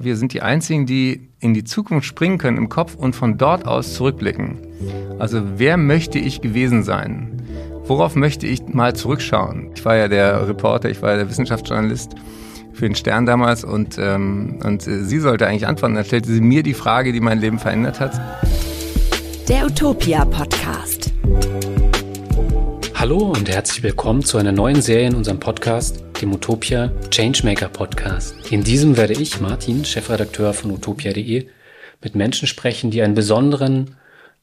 Wir 0.00 0.16
sind 0.16 0.32
die 0.32 0.42
Einzigen, 0.42 0.86
die 0.86 1.28
in 1.40 1.54
die 1.54 1.64
Zukunft 1.64 2.06
springen 2.06 2.38
können 2.38 2.56
im 2.56 2.68
Kopf 2.68 2.94
und 2.94 3.14
von 3.14 3.38
dort 3.38 3.66
aus 3.66 3.94
zurückblicken. 3.94 4.58
Also 5.18 5.42
wer 5.56 5.76
möchte 5.76 6.18
ich 6.18 6.40
gewesen 6.40 6.82
sein? 6.82 7.42
Worauf 7.84 8.16
möchte 8.16 8.46
ich 8.46 8.66
mal 8.66 8.94
zurückschauen? 8.96 9.70
Ich 9.74 9.84
war 9.84 9.96
ja 9.96 10.08
der 10.08 10.48
Reporter, 10.48 10.90
ich 10.90 11.02
war 11.02 11.12
ja 11.12 11.16
der 11.18 11.30
Wissenschaftsjournalist 11.30 12.14
für 12.72 12.86
den 12.86 12.94
Stern 12.94 13.26
damals 13.26 13.64
und, 13.64 13.96
ähm, 13.98 14.58
und 14.64 14.86
äh, 14.86 15.04
sie 15.04 15.18
sollte 15.18 15.46
eigentlich 15.46 15.66
antworten. 15.66 15.94
Dann 15.94 16.04
stellte 16.04 16.30
sie 16.30 16.40
mir 16.40 16.62
die 16.62 16.74
Frage, 16.74 17.12
die 17.12 17.20
mein 17.20 17.40
Leben 17.40 17.58
verändert 17.58 18.00
hat. 18.00 18.20
Der 19.48 19.66
Utopia 19.66 20.24
Podcast. 20.24 21.12
Hallo 22.98 23.18
und 23.18 23.50
herzlich 23.50 23.82
willkommen 23.82 24.24
zu 24.24 24.38
einer 24.38 24.52
neuen 24.52 24.80
Serie 24.80 25.08
in 25.08 25.14
unserem 25.14 25.38
Podcast, 25.38 26.02
dem 26.22 26.32
Utopia 26.32 26.90
Changemaker 27.10 27.68
Podcast. 27.68 28.34
In 28.50 28.64
diesem 28.64 28.96
werde 28.96 29.12
ich, 29.12 29.38
Martin, 29.38 29.84
Chefredakteur 29.84 30.54
von 30.54 30.70
utopia.de, 30.70 31.46
mit 32.02 32.14
Menschen 32.14 32.48
sprechen, 32.48 32.90
die 32.90 33.02
einen 33.02 33.14
besonderen, 33.14 33.96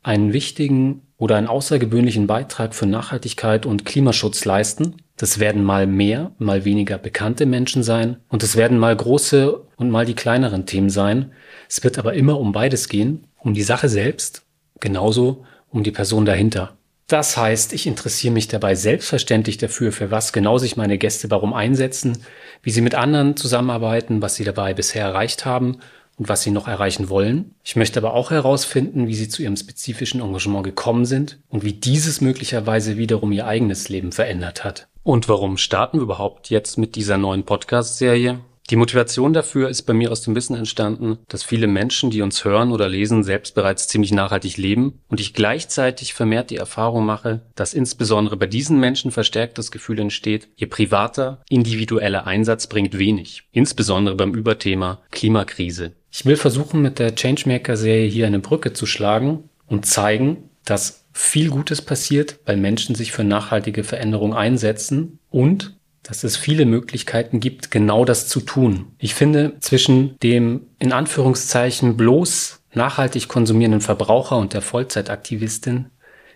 einen 0.03 0.33
wichtigen 0.33 1.01
oder 1.17 1.35
einen 1.35 1.47
außergewöhnlichen 1.47 2.27
Beitrag 2.27 2.75
für 2.75 2.85
Nachhaltigkeit 2.85 3.65
und 3.65 3.85
Klimaschutz 3.85 4.45
leisten. 4.45 4.97
Das 5.17 5.39
werden 5.39 5.63
mal 5.63 5.87
mehr, 5.87 6.31
mal 6.37 6.63
weniger 6.63 6.99
bekannte 6.99 7.47
Menschen 7.47 7.81
sein 7.81 8.17
und 8.29 8.43
es 8.43 8.55
werden 8.55 8.77
mal 8.77 8.95
große 8.95 9.61
und 9.77 9.89
mal 9.89 10.05
die 10.05 10.13
kleineren 10.13 10.67
Themen 10.67 10.91
sein. 10.91 11.31
Es 11.67 11.83
wird 11.83 11.97
aber 11.97 12.13
immer 12.13 12.39
um 12.39 12.51
beides 12.51 12.87
gehen, 12.87 13.25
um 13.39 13.55
die 13.55 13.63
Sache 13.63 13.89
selbst, 13.89 14.43
genauso 14.79 15.43
um 15.69 15.81
die 15.81 15.91
Person 15.91 16.25
dahinter. 16.25 16.77
Das 17.13 17.37
heißt, 17.37 17.73
ich 17.73 17.85
interessiere 17.85 18.33
mich 18.33 18.47
dabei 18.47 18.73
selbstverständlich 18.73 19.59
dafür, 19.59 19.91
für 19.91 20.09
was 20.09 20.33
genau 20.33 20.57
sich 20.57 20.77
meine 20.77 20.97
Gäste 20.97 21.29
warum 21.29 21.53
einsetzen, 21.53 22.17
wie 22.63 22.71
sie 22.71 22.81
mit 22.81 22.95
anderen 22.95 23.37
zusammenarbeiten, 23.37 24.23
was 24.23 24.33
sie 24.33 24.43
dabei 24.43 24.73
bisher 24.73 25.05
erreicht 25.05 25.45
haben 25.45 25.77
und 26.17 26.27
was 26.27 26.41
sie 26.41 26.49
noch 26.49 26.67
erreichen 26.67 27.09
wollen. 27.09 27.53
Ich 27.63 27.75
möchte 27.75 27.99
aber 27.99 28.15
auch 28.15 28.31
herausfinden, 28.31 29.07
wie 29.07 29.13
sie 29.13 29.29
zu 29.29 29.43
ihrem 29.43 29.55
spezifischen 29.55 30.21
Engagement 30.21 30.63
gekommen 30.63 31.05
sind 31.05 31.37
und 31.49 31.63
wie 31.63 31.73
dieses 31.73 32.19
möglicherweise 32.19 32.97
wiederum 32.97 33.31
ihr 33.31 33.45
eigenes 33.45 33.89
Leben 33.89 34.11
verändert 34.11 34.63
hat. 34.63 34.87
Und 35.03 35.29
warum 35.29 35.57
starten 35.57 35.99
wir 35.99 36.05
überhaupt 36.05 36.49
jetzt 36.49 36.79
mit 36.79 36.95
dieser 36.95 37.19
neuen 37.19 37.43
Podcast-Serie? 37.43 38.39
Die 38.73 38.77
Motivation 38.77 39.33
dafür 39.33 39.69
ist 39.69 39.83
bei 39.83 39.93
mir 39.93 40.11
aus 40.11 40.23
dem 40.23 40.33
Wissen 40.33 40.55
entstanden, 40.55 41.19
dass 41.27 41.43
viele 41.43 41.67
Menschen, 41.67 42.09
die 42.09 42.23
uns 42.23 42.43
hören 42.43 42.71
oder 42.71 42.89
lesen, 42.89 43.23
selbst 43.23 43.53
bereits 43.53 43.87
ziemlich 43.87 44.11
nachhaltig 44.11 44.57
leben 44.57 44.99
und 45.09 45.19
ich 45.19 45.35
gleichzeitig 45.35 46.15
vermehrt 46.15 46.49
die 46.49 46.57
Erfahrung 46.57 47.05
mache, 47.05 47.41
dass 47.53 47.75
insbesondere 47.75 48.35
bei 48.35 48.47
diesen 48.47 48.79
Menschen 48.79 49.11
verstärkt 49.11 49.59
das 49.59 49.69
Gefühl 49.69 49.99
entsteht, 49.99 50.49
ihr 50.55 50.71
privater, 50.71 51.43
individueller 51.49 52.25
Einsatz 52.25 52.65
bringt 52.65 52.97
wenig, 52.97 53.43
insbesondere 53.51 54.15
beim 54.15 54.33
Überthema 54.33 55.03
Klimakrise. 55.11 55.91
Ich 56.11 56.25
will 56.25 56.35
versuchen, 56.35 56.81
mit 56.81 56.97
der 56.97 57.13
Changemaker-Serie 57.13 58.09
hier 58.09 58.25
eine 58.25 58.39
Brücke 58.39 58.73
zu 58.73 58.87
schlagen 58.87 59.51
und 59.67 59.85
zeigen, 59.85 60.49
dass 60.65 61.05
viel 61.11 61.51
Gutes 61.51 61.83
passiert, 61.83 62.39
weil 62.45 62.57
Menschen 62.57 62.95
sich 62.95 63.11
für 63.11 63.23
nachhaltige 63.23 63.83
Veränderung 63.83 64.33
einsetzen 64.33 65.19
und 65.29 65.75
dass 66.03 66.23
es 66.23 66.37
viele 66.37 66.65
Möglichkeiten 66.65 67.39
gibt, 67.39 67.71
genau 67.71 68.05
das 68.05 68.27
zu 68.27 68.41
tun. 68.41 68.87
Ich 68.99 69.15
finde, 69.15 69.57
zwischen 69.59 70.17
dem 70.21 70.67
in 70.79 70.91
Anführungszeichen 70.91 71.97
bloß 71.97 72.59
nachhaltig 72.73 73.27
konsumierenden 73.27 73.81
Verbraucher 73.81 74.37
und 74.37 74.53
der 74.53 74.61
Vollzeitaktivistin 74.61 75.87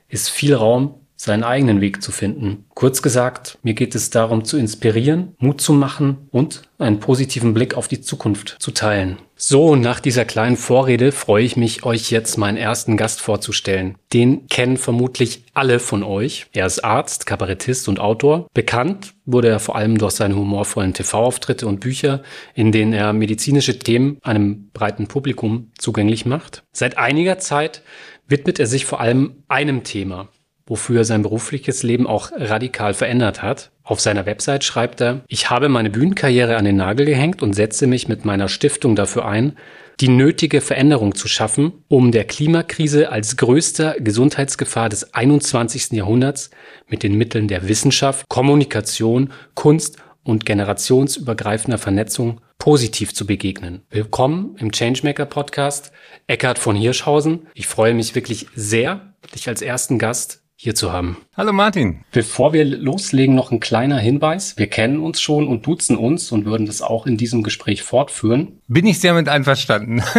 ist 0.08 0.30
viel 0.30 0.56
Raum, 0.56 0.96
seinen 1.18 1.44
eigenen 1.44 1.82
Weg 1.82 2.02
zu 2.02 2.12
finden. 2.12 2.66
Kurz 2.76 3.02
gesagt, 3.02 3.58
mir 3.64 3.74
geht 3.74 3.96
es 3.96 4.12
darum 4.12 4.46
zu 4.46 4.58
inspirieren, 4.58 5.36
Mut 5.40 5.60
zu 5.60 5.74
machen 5.74 6.30
und 6.32 6.62
einen 6.78 7.00
positiven 7.00 7.54
Blick 7.54 7.74
auf 7.74 7.88
die 7.88 8.02
Zukunft 8.02 8.56
zu 8.60 8.72
teilen. 8.72 9.18
So, 9.40 9.76
nach 9.76 10.00
dieser 10.00 10.26
kleinen 10.26 10.58
Vorrede 10.58 11.12
freue 11.12 11.44
ich 11.44 11.58
mich, 11.58 11.84
euch 11.84 12.10
jetzt 12.10 12.38
meinen 12.38 12.58
ersten 12.58 12.98
Gast 12.98 13.22
vorzustellen. 13.22 13.96
Den 14.12 14.48
kennen 14.48 14.78
vermutlich 14.78 15.44
alle 15.54 15.80
von 15.80 16.02
euch. 16.02 16.48
Er 16.54 16.66
ist 16.66 16.84
Arzt, 16.84 17.28
Kabarettist 17.28 17.88
und 17.88 18.00
Autor. 18.00 18.48
Bekannt 18.56 19.14
wurde 19.26 19.50
er 19.50 19.60
vor 19.60 19.76
allem 19.76 20.00
durch 20.00 20.14
seine 20.14 20.36
humorvollen 20.36 20.96
TV-Auftritte 20.96 21.68
und 21.68 21.82
Bücher, 21.82 22.24
in 22.56 22.72
denen 22.72 22.94
er 22.94 23.14
medizinische 23.14 23.78
Themen 23.78 24.18
einem 24.24 24.72
breiten 24.72 25.06
Publikum 25.06 25.72
zugänglich 25.78 26.26
macht. 26.26 26.64
Seit 26.72 26.98
einiger 26.98 27.38
Zeit 27.38 27.84
widmet 28.28 28.60
er 28.60 28.66
sich 28.66 28.88
vor 28.88 29.00
allem 29.00 29.44
einem 29.48 29.84
Thema, 29.84 30.30
wofür 30.68 31.00
er 31.00 31.06
sein 31.06 31.24
berufliches 31.24 31.82
Leben 31.84 32.06
auch 32.06 32.32
radikal 32.36 32.94
verändert 32.94 33.42
hat. 33.42 33.72
Auf 33.84 34.00
seiner 34.02 34.26
Website 34.26 34.64
schreibt 34.64 35.02
er, 35.02 35.22
ich 35.28 35.50
habe 35.50 35.70
meine 35.70 35.90
Bühnenkarriere 35.90 36.58
an 36.58 36.66
den 36.66 36.76
Nagel 36.76 37.06
gehängt 37.06 37.42
und 37.42 37.54
setze 37.54 37.88
mich 37.88 38.08
mit 38.08 38.26
meiner 38.26 38.50
Stiftung 38.50 38.96
dafür 38.96 39.26
ein, 39.26 39.58
die 40.00 40.10
nötige 40.10 40.62
Veränderung 40.62 41.16
zu 41.16 41.28
schaffen, 41.28 41.72
um 41.88 42.12
der 42.12 42.26
Klimakrise 42.26 43.12
als 43.12 43.38
größter 43.38 43.96
Gesundheitsgefahr 44.00 44.90
des 44.90 45.14
21. 45.14 45.94
Jahrhunderts 45.94 46.52
mit 46.88 47.02
den 47.02 47.16
Mitteln 47.16 47.48
der 47.48 47.68
Wissenschaft, 47.68 48.30
Kommunikation, 48.30 49.32
Kunst 49.56 49.98
und 50.24 50.46
generationsübergreifender 50.46 51.78
Vernetzung 51.78 52.42
positiv 52.60 53.14
zu 53.14 53.26
begegnen. 53.26 53.82
Willkommen 53.90 54.56
im 54.60 54.72
Changemaker 54.72 55.26
Podcast, 55.26 55.92
Eckhard 56.28 56.60
von 56.60 56.76
Hirschhausen. 56.76 57.48
Ich 57.54 57.68
freue 57.68 57.94
mich 57.94 58.14
wirklich 58.14 58.48
sehr, 58.54 59.14
dich 59.34 59.48
als 59.48 59.62
ersten 59.62 59.98
Gast 59.98 60.44
hier 60.60 60.74
zu 60.74 60.92
haben. 60.92 61.18
Hallo 61.36 61.54
Martin. 61.54 62.00
Bevor 62.12 62.52
wir 62.52 62.66
loslegen, 62.66 63.36
noch 63.36 63.52
ein 63.52 63.60
kleiner 63.60 64.00
Hinweis. 64.00 64.58
Wir 64.58 64.66
kennen 64.66 65.00
uns 65.00 65.22
schon 65.22 65.48
und 65.48 65.68
duzen 65.68 65.96
uns 65.96 66.32
und 66.32 66.46
würden 66.46 66.66
das 66.66 66.82
auch 66.82 67.06
in 67.06 67.16
diesem 67.16 67.44
Gespräch 67.44 67.84
fortführen. 67.84 68.60
Bin 68.68 68.88
ich 68.88 69.00
sehr 69.00 69.14
mit 69.14 69.30
einverstanden. 69.30 70.04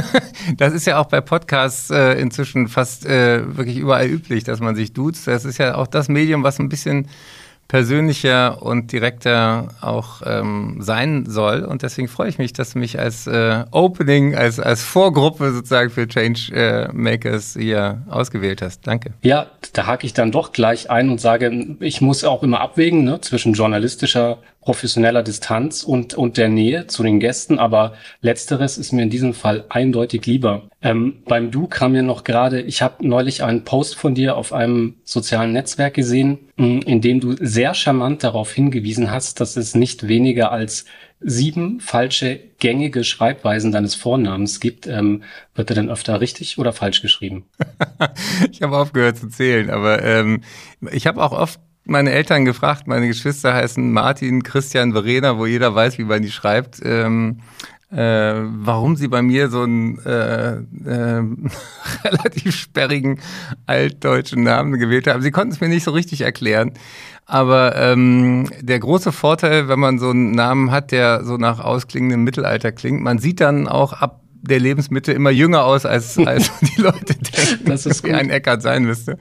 Das 0.56 0.72
ist 0.72 0.86
ja 0.86 0.98
auch 0.98 1.06
bei 1.06 1.20
Podcasts 1.20 1.90
äh, 1.90 2.18
inzwischen 2.18 2.68
fast 2.68 3.04
äh, 3.04 3.56
wirklich 3.56 3.76
überall 3.76 4.06
üblich, 4.06 4.44
dass 4.44 4.60
man 4.60 4.74
sich 4.74 4.94
duzt. 4.94 5.26
Das 5.26 5.44
ist 5.44 5.58
ja 5.58 5.74
auch 5.74 5.86
das 5.86 6.08
Medium, 6.08 6.42
was 6.42 6.58
ein 6.58 6.70
bisschen 6.70 7.08
persönlicher 7.68 8.62
und 8.62 8.92
direkter 8.92 9.68
auch 9.82 10.22
ähm, 10.24 10.78
sein 10.80 11.26
soll. 11.26 11.64
Und 11.64 11.82
deswegen 11.82 12.08
freue 12.08 12.30
ich 12.30 12.38
mich, 12.38 12.54
dass 12.54 12.72
du 12.72 12.78
mich 12.78 12.98
als 12.98 13.26
äh, 13.26 13.64
Opening, 13.70 14.34
als, 14.34 14.58
als 14.58 14.82
Vorgruppe 14.82 15.52
sozusagen 15.52 15.90
für 15.90 16.08
Change 16.08 16.52
äh, 16.54 16.88
Makers 16.92 17.56
hier 17.58 18.02
ausgewählt 18.08 18.62
hast. 18.62 18.86
Danke. 18.86 19.12
Ja, 19.22 19.46
da 19.74 19.86
hake 19.86 20.06
ich 20.06 20.14
dann 20.14 20.32
doch 20.32 20.52
gleich 20.52 20.90
ein 20.90 21.10
und 21.10 21.20
sage, 21.20 21.76
ich 21.80 22.00
muss 22.00 22.24
auch 22.24 22.42
immer 22.42 22.60
abwägen 22.60 23.04
ne, 23.04 23.20
zwischen 23.20 23.52
journalistischer 23.52 24.38
professioneller 24.68 25.22
Distanz 25.22 25.82
und, 25.82 26.12
und 26.12 26.36
der 26.36 26.48
Nähe 26.48 26.86
zu 26.88 27.02
den 27.02 27.20
Gästen, 27.20 27.58
aber 27.58 27.94
letzteres 28.20 28.76
ist 28.76 28.92
mir 28.92 29.02
in 29.02 29.08
diesem 29.08 29.32
Fall 29.32 29.64
eindeutig 29.70 30.26
lieber. 30.26 30.64
Ähm, 30.80 31.22
beim 31.26 31.50
Du 31.50 31.66
kam 31.66 31.92
mir 31.92 32.02
noch 32.02 32.22
gerade, 32.22 32.60
ich 32.60 32.82
habe 32.82 33.06
neulich 33.06 33.42
einen 33.42 33.64
Post 33.64 33.96
von 33.96 34.14
dir 34.14 34.36
auf 34.36 34.52
einem 34.52 34.94
sozialen 35.02 35.52
Netzwerk 35.52 35.94
gesehen, 35.94 36.38
in 36.56 37.00
dem 37.00 37.18
du 37.18 37.34
sehr 37.40 37.74
charmant 37.74 38.22
darauf 38.22 38.52
hingewiesen 38.52 39.10
hast, 39.10 39.40
dass 39.40 39.56
es 39.56 39.74
nicht 39.74 40.06
weniger 40.06 40.52
als 40.52 40.84
sieben 41.20 41.80
falsche 41.80 42.38
gängige 42.60 43.02
Schreibweisen 43.02 43.72
deines 43.72 43.96
Vornamens 43.96 44.60
gibt. 44.60 44.86
Ähm, 44.86 45.24
wird 45.54 45.70
er 45.70 45.74
denn 45.74 45.90
öfter 45.90 46.20
richtig 46.20 46.58
oder 46.58 46.72
falsch 46.72 47.02
geschrieben? 47.02 47.46
ich 48.50 48.62
habe 48.62 48.76
aufgehört 48.76 49.16
zu 49.16 49.28
zählen, 49.28 49.70
aber 49.70 50.02
ähm, 50.04 50.42
ich 50.92 51.08
habe 51.08 51.20
auch 51.22 51.32
oft 51.32 51.58
meine 51.84 52.12
Eltern 52.12 52.44
gefragt, 52.44 52.86
meine 52.86 53.08
Geschwister 53.08 53.54
heißen 53.54 53.90
Martin, 53.90 54.42
Christian, 54.42 54.92
Verena, 54.92 55.38
wo 55.38 55.46
jeder 55.46 55.74
weiß, 55.74 55.98
wie 55.98 56.04
man 56.04 56.22
die 56.22 56.30
schreibt. 56.30 56.80
Ähm, 56.84 57.40
äh, 57.90 58.34
warum 58.34 58.96
sie 58.96 59.08
bei 59.08 59.22
mir 59.22 59.48
so 59.48 59.62
einen 59.62 59.98
äh, 60.04 60.56
äh, 60.56 61.22
relativ 62.04 62.54
sperrigen 62.54 63.20
altdeutschen 63.66 64.42
Namen 64.42 64.78
gewählt 64.78 65.06
haben. 65.06 65.22
Sie 65.22 65.30
konnten 65.30 65.52
es 65.52 65.60
mir 65.60 65.68
nicht 65.68 65.84
so 65.84 65.92
richtig 65.92 66.20
erklären. 66.20 66.72
Aber 67.24 67.76
ähm, 67.76 68.48
der 68.60 68.78
große 68.78 69.12
Vorteil, 69.12 69.68
wenn 69.68 69.78
man 69.78 69.98
so 69.98 70.10
einen 70.10 70.30
Namen 70.30 70.70
hat, 70.70 70.92
der 70.92 71.24
so 71.24 71.36
nach 71.36 71.60
ausklingendem 71.60 72.24
Mittelalter 72.24 72.72
klingt, 72.72 73.02
man 73.02 73.18
sieht 73.18 73.40
dann 73.40 73.68
auch 73.68 73.92
ab 73.92 74.22
der 74.42 74.60
Lebensmittel 74.60 75.14
immer 75.14 75.30
jünger 75.30 75.64
aus, 75.64 75.86
als, 75.86 76.18
als 76.26 76.50
die 76.60 76.80
Leute 76.80 77.14
denken, 77.14 77.64
das 77.66 77.86
ist 77.86 78.04
wie 78.04 78.12
ein 78.12 78.30
Eckart 78.30 78.62
sein 78.62 78.84
müsste. 78.84 79.18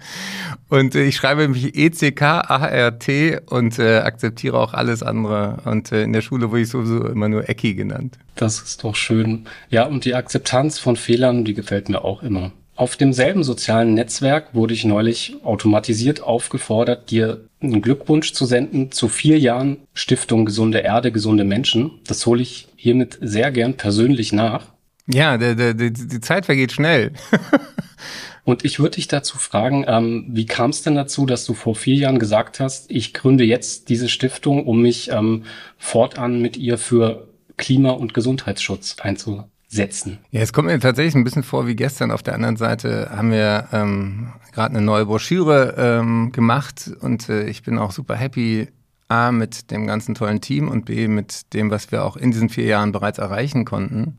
Und 0.69 0.95
äh, 0.95 1.03
ich 1.03 1.15
schreibe 1.15 1.47
mich 1.47 1.75
E-C-K-A-R-T 1.77 3.39
und 3.45 3.79
äh, 3.79 3.97
akzeptiere 3.99 4.59
auch 4.59 4.73
alles 4.73 5.03
andere. 5.03 5.61
Und 5.65 5.91
äh, 5.91 6.03
in 6.03 6.13
der 6.13 6.21
Schule 6.21 6.51
wurde 6.51 6.61
ich 6.61 6.69
sowieso 6.69 7.05
immer 7.07 7.29
nur 7.29 7.49
Ecki 7.49 7.73
genannt. 7.73 8.17
Das 8.35 8.59
ist 8.59 8.83
doch 8.83 8.95
schön. 8.95 9.45
Ja, 9.69 9.85
und 9.85 10.05
die 10.05 10.15
Akzeptanz 10.15 10.79
von 10.79 10.95
Fehlern, 10.95 11.45
die 11.45 11.53
gefällt 11.53 11.89
mir 11.89 12.03
auch 12.03 12.23
immer. 12.23 12.51
Auf 12.77 12.95
demselben 12.95 13.43
sozialen 13.43 13.95
Netzwerk 13.95 14.53
wurde 14.53 14.75
ich 14.75 14.85
neulich 14.85 15.35
automatisiert 15.43 16.21
aufgefordert, 16.21 17.09
dir 17.09 17.47
einen 17.59 17.81
Glückwunsch 17.81 18.33
zu 18.33 18.45
senden 18.45 18.91
zu 18.91 19.07
vier 19.07 19.39
Jahren 19.39 19.77
Stiftung 19.95 20.45
Gesunde 20.45 20.79
Erde, 20.79 21.11
gesunde 21.11 21.43
Menschen. 21.43 21.89
Das 22.05 22.23
hole 22.27 22.43
ich 22.43 22.67
hiermit 22.75 23.17
sehr 23.19 23.51
gern 23.51 23.73
persönlich 23.73 24.31
nach. 24.31 24.76
Ja, 25.07 25.37
der, 25.37 25.55
der, 25.55 25.73
die, 25.73 25.91
die 25.91 26.19
Zeit 26.21 26.45
vergeht 26.45 26.71
schnell. 26.71 27.13
Und 28.43 28.63
ich 28.63 28.79
würde 28.79 28.95
dich 28.95 29.09
dazu 29.09 29.37
fragen, 29.37 29.83
ähm, 29.87 30.25
wie 30.29 30.45
kam 30.45 30.69
es 30.69 30.81
denn 30.81 30.95
dazu, 30.95 31.25
dass 31.25 31.43
du 31.45 31.53
vor 31.53 31.75
vier 31.75 31.95
Jahren 31.95 32.17
gesagt 32.17 32.61
hast, 32.61 32.89
ich 32.89 33.13
gründe 33.13 33.43
jetzt 33.43 33.89
diese 33.89 34.07
Stiftung, 34.07 34.65
um 34.65 34.81
mich 34.81 35.11
ähm, 35.11 35.43
fortan 35.77 36.41
mit 36.41 36.55
ihr 36.55 36.77
für 36.77 37.27
Klima- 37.57 37.91
und 37.91 38.13
Gesundheitsschutz 38.13 38.97
einzu 39.01 39.43
setzen. 39.67 40.19
Ja, 40.31 40.41
es 40.41 40.53
kommt 40.53 40.67
mir 40.67 40.79
tatsächlich 40.79 41.15
ein 41.15 41.25
bisschen 41.25 41.43
vor 41.43 41.67
wie 41.67 41.75
gestern. 41.75 42.11
Auf 42.11 42.23
der 42.23 42.35
anderen 42.35 42.55
Seite 42.55 43.09
haben 43.11 43.31
wir 43.31 43.67
ähm, 43.73 44.31
gerade 44.53 44.75
eine 44.75 44.85
neue 44.85 45.05
Broschüre 45.05 45.75
ähm, 45.77 46.31
gemacht 46.31 46.89
und 47.01 47.27
äh, 47.27 47.49
ich 47.49 47.63
bin 47.63 47.77
auch 47.77 47.91
super 47.91 48.15
happy, 48.15 48.69
A, 49.09 49.31
mit 49.31 49.71
dem 49.71 49.87
ganzen 49.87 50.15
tollen 50.15 50.41
Team 50.41 50.67
und 50.67 50.85
B, 50.85 51.07
mit 51.07 51.53
dem, 51.53 51.69
was 51.71 51.91
wir 51.91 52.03
auch 52.03 52.17
in 52.17 52.31
diesen 52.31 52.49
vier 52.49 52.65
Jahren 52.65 52.91
bereits 52.91 53.19
erreichen 53.19 53.65
konnten. 53.65 54.17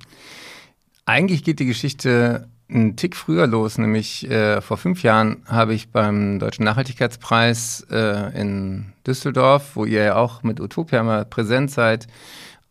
Eigentlich 1.08 1.43
geht 1.43 1.58
die 1.58 1.64
Geschichte 1.64 2.49
einen 2.69 2.96
Tick 2.96 3.16
früher 3.16 3.46
los, 3.46 3.78
nämlich 3.78 4.31
äh, 4.31 4.60
vor 4.60 4.76
fünf 4.76 5.02
Jahren 5.02 5.43
habe 5.46 5.72
ich 5.72 5.88
beim 5.88 6.38
Deutschen 6.38 6.66
Nachhaltigkeitspreis 6.66 7.87
äh, 7.90 8.38
in 8.38 8.93
Düsseldorf, 9.06 9.75
wo 9.75 9.87
ihr 9.87 10.02
ja 10.05 10.16
auch 10.16 10.43
mit 10.43 10.60
Utopia 10.60 11.02
mal 11.02 11.25
präsent 11.25 11.70
seid, 11.70 12.08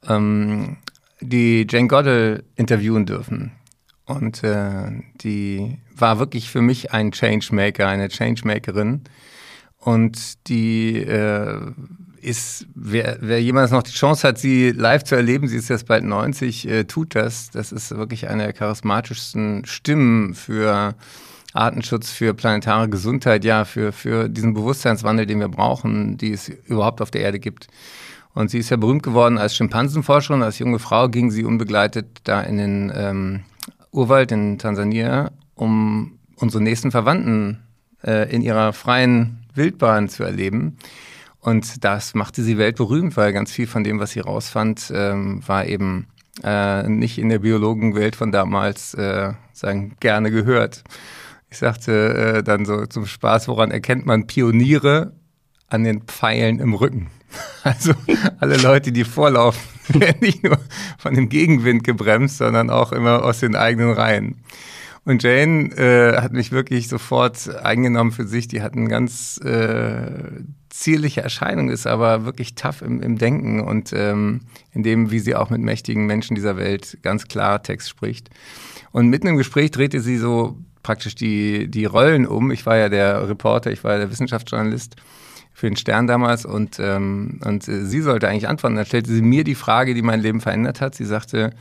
ähm, 0.07 0.77
die 1.19 1.65
Jane 1.67 1.87
Goddell 1.87 2.43
interviewen 2.55 3.07
dürfen. 3.07 3.53
Und 4.05 4.43
äh, 4.43 4.91
die 5.15 5.79
war 5.95 6.19
wirklich 6.19 6.51
für 6.51 6.61
mich 6.61 6.93
ein 6.93 7.11
Changemaker, 7.11 7.87
eine 7.87 8.09
Changemakerin. 8.09 9.01
Und 9.79 10.47
die 10.47 10.97
äh, 10.97 11.59
ist, 12.27 12.67
wer, 12.75 13.17
wer 13.21 13.41
jemals 13.41 13.71
noch 13.71 13.83
die 13.83 13.91
Chance 13.91 14.27
hat, 14.27 14.37
sie 14.37 14.71
live 14.71 15.03
zu 15.03 15.15
erleben, 15.15 15.47
sie 15.47 15.55
ist 15.55 15.69
jetzt 15.69 15.87
bald 15.87 16.03
90, 16.03 16.67
äh, 16.67 16.83
tut 16.83 17.15
das. 17.15 17.49
Das 17.51 17.71
ist 17.71 17.95
wirklich 17.95 18.27
eine 18.27 18.43
der 18.43 18.53
charismatischsten 18.53 19.65
Stimmen 19.65 20.33
für 20.33 20.95
Artenschutz, 21.53 22.11
für 22.11 22.33
planetare 22.33 22.89
Gesundheit, 22.89 23.45
ja, 23.45 23.65
für, 23.65 23.91
für 23.91 24.29
diesen 24.29 24.53
Bewusstseinswandel, 24.53 25.25
den 25.25 25.39
wir 25.39 25.47
brauchen, 25.47 26.17
die 26.17 26.33
es 26.33 26.49
überhaupt 26.49 27.01
auf 27.01 27.11
der 27.11 27.21
Erde 27.21 27.39
gibt. 27.39 27.67
Und 28.33 28.51
sie 28.51 28.59
ist 28.59 28.69
ja 28.69 28.77
berühmt 28.77 29.03
geworden 29.03 29.37
als 29.37 29.55
Schimpansenforscherin. 29.55 30.43
Als 30.43 30.59
junge 30.59 30.79
Frau 30.79 31.09
ging 31.09 31.31
sie 31.31 31.43
unbegleitet 31.43 32.07
da 32.25 32.41
in 32.41 32.57
den 32.57 32.91
ähm, 32.93 33.43
Urwald 33.91 34.31
in 34.31 34.59
Tansania, 34.59 35.31
um 35.55 36.19
unsere 36.35 36.61
nächsten 36.61 36.91
Verwandten 36.91 37.63
äh, 38.03 38.29
in 38.31 38.41
ihrer 38.43 38.73
freien 38.73 39.39
Wildbahn 39.55 40.09
zu 40.09 40.23
erleben. 40.23 40.77
Und 41.39 41.83
das 41.83 42.15
machte 42.15 42.43
sie 42.43 42.57
weltberühmt, 42.57 43.15
weil 43.15 43.31
ganz 43.33 43.51
viel 43.51 43.67
von 43.67 43.83
dem, 43.83 43.99
was 43.99 44.11
sie 44.11 44.19
rausfand, 44.19 44.91
ähm, 44.93 45.41
war 45.47 45.65
eben 45.65 46.07
äh, 46.43 46.87
nicht 46.87 47.17
in 47.17 47.29
der 47.29 47.39
Biologenwelt 47.39 48.15
von 48.15 48.31
damals 48.31 48.93
äh, 48.93 49.33
sagen 49.53 49.95
gerne 49.99 50.31
gehört. 50.31 50.83
Ich 51.49 51.59
sagte 51.59 52.37
äh, 52.37 52.43
dann 52.43 52.65
so 52.65 52.85
zum 52.85 53.05
Spaß, 53.05 53.47
woran 53.47 53.71
erkennt 53.71 54.05
man 54.05 54.27
Pioniere? 54.27 55.13
An 55.69 55.83
den 55.83 56.03
Pfeilen 56.03 56.59
im 56.59 56.73
Rücken. 56.73 57.09
Also 57.63 57.93
alle 58.39 58.55
Leute, 58.55 58.93
die 58.93 59.03
vorlaufen, 59.03 59.61
werden 59.89 60.19
nicht 60.21 60.43
nur 60.43 60.57
von 60.97 61.13
dem 61.13 61.27
Gegenwind 61.27 61.83
gebremst, 61.83 62.37
sondern 62.37 62.69
auch 62.69 62.93
immer 62.93 63.25
aus 63.25 63.41
den 63.41 63.57
eigenen 63.57 63.91
Reihen. 63.91 64.37
Und 65.03 65.23
Jane 65.23 65.73
äh, 65.75 66.21
hat 66.21 66.31
mich 66.31 66.53
wirklich 66.53 66.87
sofort 66.87 67.53
eingenommen 67.63 68.11
für 68.11 68.25
sich. 68.25 68.47
Die 68.47 68.61
hat 68.61 68.73
eine 68.73 68.87
ganz 68.87 69.37
äh, 69.43 70.07
zierliche 70.77 71.21
Erscheinung, 71.21 71.69
ist 71.69 71.87
aber 71.87 72.25
wirklich 72.25 72.53
tough 72.53 72.83
im, 72.83 73.01
im 73.01 73.17
Denken 73.17 73.61
und 73.61 73.93
ähm, 73.93 74.41
in 74.73 74.83
dem, 74.83 75.09
wie 75.09 75.17
sie 75.17 75.35
auch 75.35 75.49
mit 75.49 75.59
mächtigen 75.59 76.05
Menschen 76.05 76.35
dieser 76.35 76.55
Welt 76.55 76.99
ganz 77.01 77.27
klar 77.27 77.63
Text 77.63 77.89
spricht. 77.89 78.29
Und 78.91 79.07
mitten 79.07 79.27
im 79.27 79.37
Gespräch 79.37 79.71
drehte 79.71 80.01
sie 80.01 80.17
so 80.17 80.57
praktisch 80.83 81.15
die, 81.15 81.67
die 81.67 81.85
Rollen 81.85 82.27
um. 82.27 82.51
Ich 82.51 82.65
war 82.67 82.77
ja 82.77 82.89
der 82.89 83.27
Reporter, 83.27 83.71
ich 83.71 83.83
war 83.83 83.93
ja 83.93 83.97
der 83.99 84.11
Wissenschaftsjournalist 84.11 84.95
für 85.51 85.67
den 85.67 85.77
Stern 85.77 86.05
damals 86.05 86.45
und, 86.45 86.77
ähm, 86.79 87.39
und 87.43 87.67
äh, 87.67 87.83
sie 87.83 88.01
sollte 88.01 88.29
eigentlich 88.29 88.47
antworten. 88.47 88.75
Dann 88.75 88.85
stellte 88.85 89.11
sie 89.11 89.23
mir 89.23 89.43
die 89.43 89.55
Frage, 89.55 89.95
die 89.95 90.03
mein 90.03 90.21
Leben 90.21 90.41
verändert 90.41 90.79
hat. 90.79 90.93
Sie 90.93 91.05
sagte, 91.05 91.55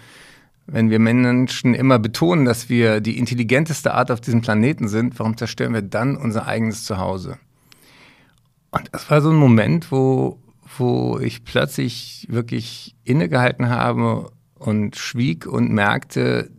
wenn 0.67 0.91
wir 0.91 0.99
Menschen 0.99 1.73
immer 1.73 1.99
betonen, 1.99 2.45
dass 2.45 2.69
wir 2.69 3.01
die 3.01 3.17
intelligenteste 3.17 3.95
Art 3.95 4.11
auf 4.11 4.21
diesem 4.21 4.43
Planeten 4.43 4.89
sind, 4.89 5.19
warum 5.19 5.39
zerstören 5.39 5.73
wir 5.73 5.81
dann 5.81 6.17
unser 6.17 6.47
eigenes 6.47 6.85
Zuhause? 6.85 7.39
Und 8.77 8.89
das 8.93 9.11
war 9.11 9.21
so 9.21 9.31
ein 9.31 9.37
Moment, 9.37 9.91
wo, 9.91 10.39
wo 10.77 11.19
ich 11.19 11.45
plötzlich 11.45 12.27
wirklich 12.29 12.95
innegehalten 13.05 13.69
habe 13.69 14.31
und 14.55 14.97
schwieg 14.97 15.47
und 15.47 15.71
merkte, 15.71 16.51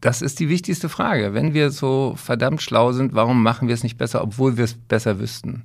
das 0.00 0.22
ist 0.22 0.38
die 0.38 0.48
wichtigste 0.48 0.88
Frage. 0.88 1.34
Wenn 1.34 1.54
wir 1.54 1.70
so 1.70 2.14
verdammt 2.16 2.62
schlau 2.62 2.92
sind, 2.92 3.14
warum 3.14 3.42
machen 3.42 3.68
wir 3.68 3.74
es 3.74 3.82
nicht 3.82 3.96
besser, 3.96 4.22
obwohl 4.22 4.56
wir 4.56 4.64
es 4.64 4.74
besser 4.74 5.18
wüssten? 5.18 5.64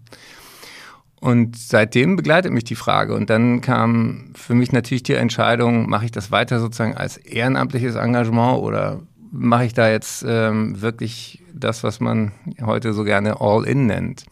Und 1.20 1.56
seitdem 1.56 2.16
begleitet 2.16 2.52
mich 2.52 2.64
die 2.64 2.76
Frage. 2.76 3.14
Und 3.14 3.30
dann 3.30 3.62
kam 3.62 4.32
für 4.34 4.56
mich 4.56 4.72
natürlich 4.72 5.04
die 5.04 5.14
Entscheidung, 5.14 5.88
mache 5.88 6.06
ich 6.06 6.12
das 6.12 6.32
weiter 6.32 6.60
sozusagen 6.60 6.96
als 6.96 7.18
ehrenamtliches 7.18 7.96
Engagement 7.96 8.60
oder 8.64 9.02
mache 9.32 9.66
ich 9.66 9.74
da 9.74 9.90
jetzt 9.90 10.26
ähm, 10.28 10.82
wirklich 10.82 11.44
das, 11.54 11.84
was 11.84 12.00
man 12.00 12.32
heute 12.62 12.94
so 12.94 13.04
gerne 13.04 13.40
All-In 13.40 13.86
nennt? 13.86 14.26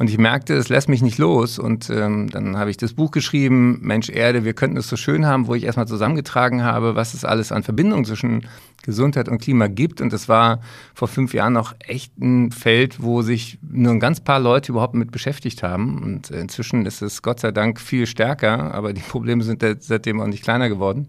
Und 0.00 0.08
ich 0.08 0.16
merkte, 0.16 0.54
es 0.54 0.70
lässt 0.70 0.88
mich 0.88 1.02
nicht 1.02 1.18
los. 1.18 1.58
Und 1.58 1.90
ähm, 1.90 2.30
dann 2.30 2.56
habe 2.56 2.70
ich 2.70 2.78
das 2.78 2.94
Buch 2.94 3.10
geschrieben, 3.10 3.80
Mensch 3.82 4.08
Erde, 4.08 4.46
wir 4.46 4.54
könnten 4.54 4.78
es 4.78 4.88
so 4.88 4.96
schön 4.96 5.26
haben, 5.26 5.46
wo 5.46 5.54
ich 5.54 5.64
erstmal 5.64 5.86
zusammengetragen 5.86 6.64
habe, 6.64 6.94
was 6.94 7.12
es 7.12 7.22
alles 7.22 7.52
an 7.52 7.62
Verbindung 7.62 8.06
zwischen 8.06 8.46
Gesundheit 8.82 9.28
und 9.28 9.42
Klima 9.42 9.66
gibt. 9.66 10.00
Und 10.00 10.10
das 10.14 10.26
war 10.26 10.62
vor 10.94 11.06
fünf 11.06 11.34
Jahren 11.34 11.52
noch 11.52 11.74
echt 11.80 12.16
ein 12.16 12.50
Feld, 12.50 13.02
wo 13.02 13.20
sich 13.20 13.58
nur 13.60 13.92
ein 13.92 14.00
ganz 14.00 14.20
paar 14.20 14.40
Leute 14.40 14.72
überhaupt 14.72 14.94
mit 14.94 15.12
beschäftigt 15.12 15.62
haben. 15.62 16.02
Und 16.02 16.30
inzwischen 16.30 16.86
ist 16.86 17.02
es 17.02 17.20
Gott 17.20 17.40
sei 17.40 17.50
Dank 17.50 17.78
viel 17.78 18.06
stärker, 18.06 18.72
aber 18.72 18.94
die 18.94 19.02
Probleme 19.02 19.44
sind 19.44 19.62
seitdem 19.80 20.22
auch 20.22 20.28
nicht 20.28 20.42
kleiner 20.42 20.70
geworden. 20.70 21.08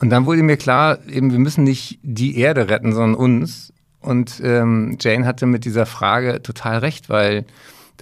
Und 0.00 0.10
dann 0.10 0.26
wurde 0.26 0.42
mir 0.42 0.56
klar, 0.56 0.98
eben 1.08 1.30
wir 1.30 1.38
müssen 1.38 1.62
nicht 1.62 2.00
die 2.02 2.36
Erde 2.36 2.68
retten, 2.68 2.94
sondern 2.94 3.14
uns. 3.14 3.72
Und 4.00 4.40
ähm, 4.42 4.96
Jane 5.00 5.24
hatte 5.24 5.46
mit 5.46 5.64
dieser 5.64 5.86
Frage 5.86 6.42
total 6.42 6.78
recht, 6.78 7.08
weil 7.08 7.46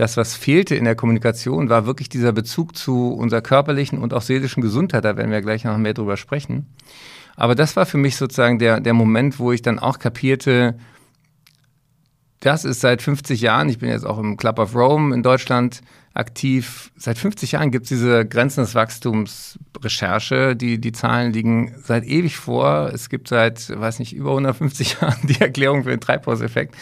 das, 0.01 0.17
was 0.17 0.35
fehlte 0.35 0.75
in 0.75 0.85
der 0.85 0.95
Kommunikation, 0.95 1.69
war 1.69 1.85
wirklich 1.85 2.09
dieser 2.09 2.33
Bezug 2.33 2.75
zu 2.75 3.13
unserer 3.13 3.43
körperlichen 3.43 3.99
und 3.99 4.15
auch 4.15 4.23
seelischen 4.23 4.63
Gesundheit. 4.63 5.05
Da 5.05 5.17
werden 5.19 5.31
wir 5.31 5.43
gleich 5.43 5.65
noch 5.65 5.77
mehr 5.77 5.93
drüber 5.93 6.17
sprechen. 6.17 6.67
Aber 7.37 7.55
das 7.55 7.77
war 7.77 7.85
für 7.85 7.99
mich 7.99 8.17
sozusagen 8.17 8.59
der, 8.59 8.81
der 8.81 8.95
Moment, 8.95 9.39
wo 9.39 9.53
ich 9.53 9.61
dann 9.61 9.79
auch 9.79 9.99
kapierte, 9.99 10.79
das 12.41 12.65
ist 12.65 12.81
seit 12.81 13.03
50 13.03 13.41
Jahren, 13.41 13.69
ich 13.69 13.79
bin 13.79 13.91
jetzt 13.91 14.07
auch 14.07 14.19
im 14.19 14.37
Club 14.37 14.59
of 14.59 14.75
Rome 14.75 15.15
in 15.15 15.23
Deutschland 15.23 15.83
aktiv, 16.15 16.91
seit 16.97 17.19
50 17.19 17.53
Jahren 17.53 17.71
gibt 17.71 17.85
es 17.85 17.91
diese 17.91 18.27
Grenzen 18.27 18.63
des 18.63 18.75
Wachstums 18.75 19.59
Recherche, 19.83 20.57
die, 20.57 20.81
die 20.81 20.93
Zahlen 20.93 21.33
liegen 21.33 21.75
seit 21.83 22.05
ewig 22.05 22.37
vor. 22.37 22.91
Es 22.93 23.09
gibt 23.09 23.29
seit, 23.29 23.71
weiß 23.79 23.99
nicht, 24.01 24.15
über 24.15 24.31
150 24.31 24.97
Jahren 25.01 25.19
die 25.23 25.41
Erklärung 25.41 25.85
für 25.85 25.91
den 25.91 26.01
Treibhauseffekt. 26.01 26.75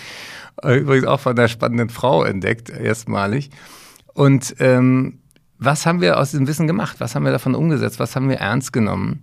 Äh, 0.62 0.78
übrigens 0.78 1.06
auch 1.06 1.20
von 1.20 1.36
einer 1.36 1.48
spannenden 1.48 1.90
Frau 1.90 2.24
entdeckt, 2.24 2.70
erstmalig. 2.70 3.50
Und 4.14 4.54
ähm, 4.58 5.20
was 5.58 5.86
haben 5.86 6.00
wir 6.00 6.18
aus 6.18 6.30
diesem 6.30 6.46
Wissen 6.46 6.66
gemacht? 6.66 6.96
Was 7.00 7.14
haben 7.14 7.24
wir 7.24 7.32
davon 7.32 7.54
umgesetzt? 7.54 7.98
Was 7.98 8.16
haben 8.16 8.28
wir 8.28 8.36
ernst 8.36 8.72
genommen? 8.72 9.22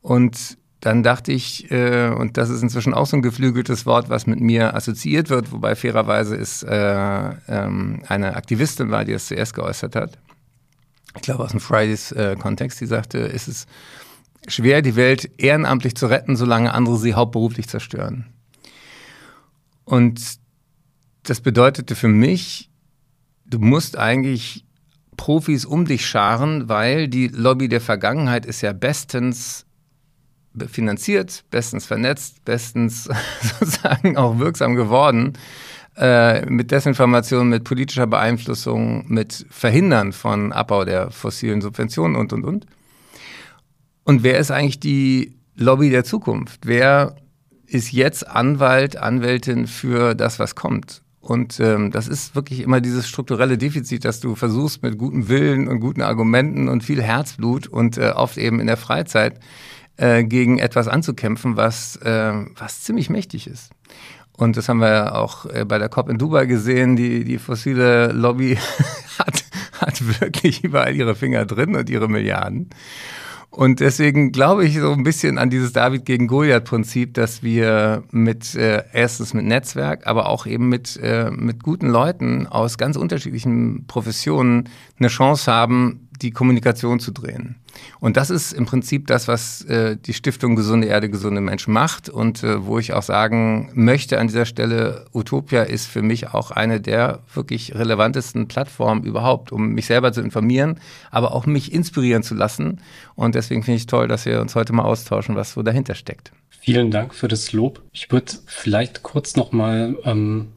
Und 0.00 0.58
dann 0.86 1.02
dachte 1.02 1.32
ich, 1.32 1.68
äh, 1.72 2.10
und 2.10 2.36
das 2.36 2.48
ist 2.48 2.62
inzwischen 2.62 2.94
auch 2.94 3.06
so 3.06 3.16
ein 3.16 3.22
geflügeltes 3.22 3.86
Wort, 3.86 4.08
was 4.08 4.28
mit 4.28 4.38
mir 4.38 4.76
assoziiert 4.76 5.30
wird, 5.30 5.50
wobei 5.50 5.74
fairerweise 5.74 6.36
ist 6.36 6.62
äh, 6.62 7.30
ähm, 7.48 8.04
eine 8.06 8.36
Aktivistin 8.36 8.92
war, 8.92 9.04
die 9.04 9.10
es 9.10 9.26
zuerst 9.26 9.52
geäußert 9.52 9.96
hat. 9.96 10.16
Ich 11.16 11.22
glaube 11.22 11.42
aus 11.42 11.50
dem 11.50 11.58
Fridays-Kontext, 11.58 12.78
äh, 12.78 12.84
die 12.84 12.88
sagte, 12.88 13.18
es 13.18 13.48
ist 13.48 13.68
schwer, 14.46 14.80
die 14.80 14.94
Welt 14.94 15.28
ehrenamtlich 15.38 15.96
zu 15.96 16.06
retten, 16.06 16.36
solange 16.36 16.72
andere 16.72 16.98
sie 16.98 17.14
hauptberuflich 17.14 17.66
zerstören. 17.66 18.26
Und 19.84 20.38
das 21.24 21.40
bedeutete 21.40 21.96
für 21.96 22.06
mich, 22.06 22.70
du 23.44 23.58
musst 23.58 23.98
eigentlich 23.98 24.64
Profis 25.16 25.64
um 25.64 25.84
dich 25.84 26.06
scharen, 26.06 26.68
weil 26.68 27.08
die 27.08 27.26
Lobby 27.26 27.68
der 27.68 27.80
Vergangenheit 27.80 28.46
ist 28.46 28.60
ja 28.60 28.72
bestens 28.72 29.65
finanziert, 30.68 31.44
bestens 31.50 31.86
vernetzt, 31.86 32.44
bestens 32.44 33.08
sozusagen 33.42 34.16
auch 34.16 34.38
wirksam 34.38 34.74
geworden 34.74 35.34
äh, 35.96 36.44
mit 36.46 36.70
Desinformation, 36.70 37.48
mit 37.48 37.64
politischer 37.64 38.06
Beeinflussung, 38.06 39.04
mit 39.08 39.46
Verhindern 39.50 40.12
von 40.12 40.52
Abbau 40.52 40.84
der 40.84 41.10
fossilen 41.10 41.60
Subventionen 41.60 42.16
und, 42.16 42.32
und, 42.32 42.44
und. 42.44 42.66
Und 44.04 44.22
wer 44.22 44.38
ist 44.38 44.50
eigentlich 44.50 44.78
die 44.78 45.36
Lobby 45.56 45.90
der 45.90 46.04
Zukunft? 46.04 46.60
Wer 46.64 47.16
ist 47.66 47.92
jetzt 47.92 48.28
Anwalt, 48.28 48.96
Anwältin 48.96 49.66
für 49.66 50.14
das, 50.14 50.38
was 50.38 50.54
kommt? 50.54 51.02
Und 51.20 51.58
ähm, 51.58 51.90
das 51.90 52.06
ist 52.06 52.36
wirklich 52.36 52.60
immer 52.60 52.80
dieses 52.80 53.08
strukturelle 53.08 53.58
Defizit, 53.58 54.04
dass 54.04 54.20
du 54.20 54.36
versuchst 54.36 54.84
mit 54.84 54.96
gutem 54.96 55.28
Willen 55.28 55.66
und 55.66 55.80
guten 55.80 56.02
Argumenten 56.02 56.68
und 56.68 56.84
viel 56.84 57.02
Herzblut 57.02 57.66
und 57.66 57.98
äh, 57.98 58.10
oft 58.10 58.38
eben 58.38 58.60
in 58.60 58.68
der 58.68 58.76
Freizeit 58.76 59.40
äh, 59.96 60.24
gegen 60.24 60.58
etwas 60.58 60.88
anzukämpfen, 60.88 61.56
was, 61.56 61.96
äh, 61.96 62.32
was 62.56 62.82
ziemlich 62.82 63.10
mächtig 63.10 63.46
ist. 63.46 63.70
Und 64.36 64.56
das 64.56 64.68
haben 64.68 64.80
wir 64.80 65.16
auch 65.16 65.46
äh, 65.46 65.64
bei 65.64 65.78
der 65.78 65.88
COP 65.88 66.10
in 66.10 66.18
Dubai 66.18 66.46
gesehen. 66.46 66.96
Die, 66.96 67.24
die 67.24 67.38
fossile 67.38 68.12
Lobby 68.12 68.58
hat, 69.18 69.44
hat 69.80 70.20
wirklich 70.20 70.62
überall 70.62 70.94
ihre 70.94 71.14
Finger 71.14 71.46
drin 71.46 71.74
und 71.74 71.88
ihre 71.88 72.08
Milliarden. 72.08 72.70
Und 73.56 73.80
deswegen 73.80 74.32
glaube 74.32 74.66
ich 74.66 74.78
so 74.78 74.92
ein 74.92 75.02
bisschen 75.02 75.38
an 75.38 75.48
dieses 75.48 75.72
David 75.72 76.04
gegen 76.04 76.26
Goliath-Prinzip, 76.26 77.14
dass 77.14 77.42
wir 77.42 78.02
mit 78.10 78.54
äh, 78.54 78.82
erstens 78.92 79.32
mit 79.32 79.46
Netzwerk, 79.46 80.06
aber 80.06 80.28
auch 80.28 80.44
eben 80.44 80.68
mit, 80.68 80.98
äh, 81.02 81.30
mit 81.30 81.62
guten 81.62 81.88
Leuten 81.88 82.46
aus 82.46 82.76
ganz 82.76 82.96
unterschiedlichen 82.96 83.86
Professionen 83.86 84.68
eine 84.98 85.08
Chance 85.08 85.50
haben, 85.50 86.05
die 86.22 86.30
Kommunikation 86.30 87.00
zu 87.00 87.10
drehen. 87.10 87.56
Und 88.00 88.16
das 88.16 88.30
ist 88.30 88.52
im 88.52 88.66
Prinzip 88.66 89.06
das, 89.06 89.28
was 89.28 89.62
äh, 89.64 89.96
die 89.96 90.14
Stiftung 90.14 90.56
Gesunde 90.56 90.86
Erde, 90.86 91.10
gesunde 91.10 91.40
Menschen 91.40 91.72
macht 91.72 92.08
und 92.08 92.42
äh, 92.42 92.64
wo 92.64 92.78
ich 92.78 92.92
auch 92.92 93.02
sagen 93.02 93.70
möchte 93.74 94.18
an 94.18 94.28
dieser 94.28 94.46
Stelle, 94.46 95.06
Utopia 95.12 95.62
ist 95.62 95.86
für 95.86 96.02
mich 96.02 96.28
auch 96.32 96.50
eine 96.50 96.80
der 96.80 97.20
wirklich 97.32 97.74
relevantesten 97.74 98.48
Plattformen 98.48 99.04
überhaupt, 99.04 99.52
um 99.52 99.68
mich 99.70 99.86
selber 99.86 100.12
zu 100.12 100.20
informieren, 100.20 100.80
aber 101.10 101.32
auch 101.32 101.46
mich 101.46 101.72
inspirieren 101.72 102.22
zu 102.22 102.34
lassen. 102.34 102.80
Und 103.14 103.34
deswegen 103.34 103.62
finde 103.62 103.76
ich 103.76 103.86
toll, 103.86 104.08
dass 104.08 104.26
wir 104.26 104.40
uns 104.40 104.54
heute 104.54 104.72
mal 104.72 104.84
austauschen, 104.84 105.36
was 105.36 105.52
so 105.52 105.62
dahinter 105.62 105.94
steckt. 105.94 106.32
Vielen 106.48 106.90
Dank 106.90 107.14
für 107.14 107.28
das 107.28 107.52
Lob. 107.52 107.82
Ich 107.92 108.10
würde 108.10 108.32
vielleicht 108.46 109.02
kurz 109.02 109.36
noch 109.36 109.52
mal 109.52 109.96
ähm, 110.04 110.48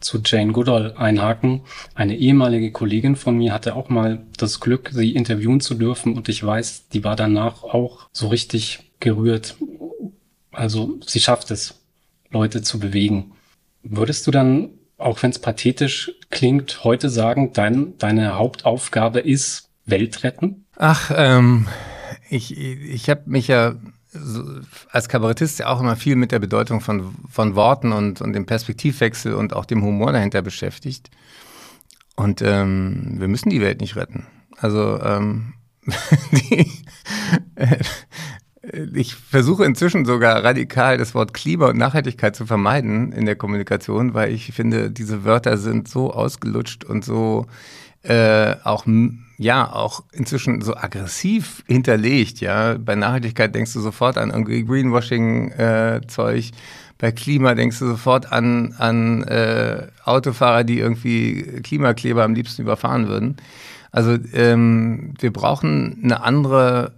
zu 0.00 0.20
Jane 0.24 0.52
Goodall 0.52 0.94
einhaken. 0.96 1.62
Eine 1.94 2.16
ehemalige 2.16 2.72
Kollegin 2.72 3.16
von 3.16 3.36
mir 3.36 3.52
hatte 3.52 3.74
auch 3.74 3.88
mal 3.88 4.26
das 4.36 4.60
Glück, 4.60 4.90
sie 4.92 5.14
interviewen 5.14 5.60
zu 5.60 5.74
dürfen 5.74 6.16
und 6.16 6.28
ich 6.28 6.44
weiß, 6.44 6.88
die 6.88 7.04
war 7.04 7.16
danach 7.16 7.62
auch 7.62 8.08
so 8.12 8.28
richtig 8.28 8.92
gerührt. 9.00 9.56
Also 10.52 10.98
sie 11.06 11.20
schafft 11.20 11.50
es, 11.50 11.80
Leute 12.30 12.62
zu 12.62 12.78
bewegen. 12.78 13.32
Würdest 13.82 14.26
du 14.26 14.30
dann, 14.30 14.70
auch 14.98 15.22
wenn 15.22 15.30
es 15.30 15.38
pathetisch 15.38 16.12
klingt, 16.30 16.84
heute 16.84 17.08
sagen, 17.08 17.52
dein, 17.52 17.96
deine 17.98 18.36
Hauptaufgabe 18.36 19.20
ist 19.20 19.70
Welt 19.86 20.24
retten? 20.24 20.66
Ach, 20.76 21.10
ähm, 21.14 21.66
ich, 22.28 22.56
ich 22.56 23.08
habe 23.08 23.22
mich 23.26 23.48
ja 23.48 23.76
als 24.90 25.08
Kabarettist 25.08 25.58
ja 25.58 25.68
auch 25.68 25.80
immer 25.80 25.96
viel 25.96 26.16
mit 26.16 26.32
der 26.32 26.38
Bedeutung 26.38 26.80
von, 26.80 27.14
von 27.30 27.54
Worten 27.54 27.92
und, 27.92 28.20
und 28.20 28.32
dem 28.32 28.46
Perspektivwechsel 28.46 29.34
und 29.34 29.52
auch 29.54 29.64
dem 29.64 29.82
Humor 29.82 30.12
dahinter 30.12 30.42
beschäftigt. 30.42 31.10
Und 32.16 32.42
ähm, 32.42 33.16
wir 33.18 33.28
müssen 33.28 33.50
die 33.50 33.60
Welt 33.60 33.80
nicht 33.80 33.96
retten. 33.96 34.26
Also 34.56 35.00
ähm, 35.00 35.54
die, 36.32 36.70
äh, 37.54 37.76
ich 38.94 39.14
versuche 39.14 39.64
inzwischen 39.64 40.04
sogar 40.04 40.42
radikal 40.42 40.98
das 40.98 41.14
Wort 41.14 41.32
Klima 41.32 41.68
und 41.68 41.78
Nachhaltigkeit 41.78 42.34
zu 42.34 42.44
vermeiden 42.44 43.12
in 43.12 43.24
der 43.24 43.36
Kommunikation, 43.36 44.14
weil 44.14 44.32
ich 44.32 44.52
finde, 44.52 44.90
diese 44.90 45.24
Wörter 45.24 45.56
sind 45.58 45.88
so 45.88 46.12
ausgelutscht 46.12 46.84
und 46.84 47.04
so 47.04 47.46
äh, 48.02 48.54
auch 48.64 48.86
ja 49.38 49.72
auch 49.72 50.02
inzwischen 50.12 50.60
so 50.62 50.76
aggressiv 50.76 51.62
hinterlegt. 51.66 52.40
Ja, 52.40 52.76
bei 52.76 52.96
Nachhaltigkeit 52.96 53.54
denkst 53.54 53.72
du 53.72 53.80
sofort 53.80 54.18
an 54.18 54.30
irgendwie 54.30 54.64
Greenwashing-Zeug. 54.64 56.44
Äh, 56.44 56.52
bei 56.98 57.12
Klima 57.12 57.54
denkst 57.54 57.78
du 57.78 57.86
sofort 57.86 58.32
an 58.32 58.74
an 58.78 59.22
äh, 59.22 59.86
Autofahrer, 60.04 60.64
die 60.64 60.80
irgendwie 60.80 61.60
Klimakleber 61.62 62.24
am 62.24 62.34
liebsten 62.34 62.62
überfahren 62.62 63.06
würden. 63.06 63.36
Also 63.92 64.18
ähm, 64.32 65.14
wir 65.20 65.32
brauchen 65.32 66.00
eine 66.02 66.22
andere 66.22 66.94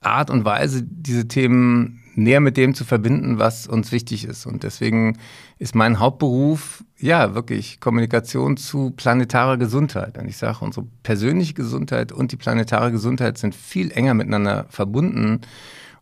Art 0.00 0.30
und 0.30 0.44
Weise, 0.46 0.82
diese 0.82 1.28
Themen 1.28 1.99
näher 2.22 2.40
mit 2.40 2.56
dem 2.56 2.74
zu 2.74 2.84
verbinden, 2.84 3.38
was 3.38 3.66
uns 3.66 3.92
wichtig 3.92 4.24
ist. 4.24 4.46
Und 4.46 4.62
deswegen 4.62 5.18
ist 5.58 5.74
mein 5.74 5.98
Hauptberuf, 5.98 6.84
ja, 6.98 7.34
wirklich 7.34 7.80
Kommunikation 7.80 8.56
zu 8.56 8.90
planetarer 8.90 9.56
Gesundheit. 9.56 10.18
Und 10.18 10.28
ich 10.28 10.36
sage, 10.36 10.58
unsere 10.60 10.86
persönliche 11.02 11.54
Gesundheit 11.54 12.12
und 12.12 12.32
die 12.32 12.36
planetare 12.36 12.92
Gesundheit 12.92 13.38
sind 13.38 13.54
viel 13.54 13.90
enger 13.90 14.14
miteinander 14.14 14.66
verbunden. 14.68 15.40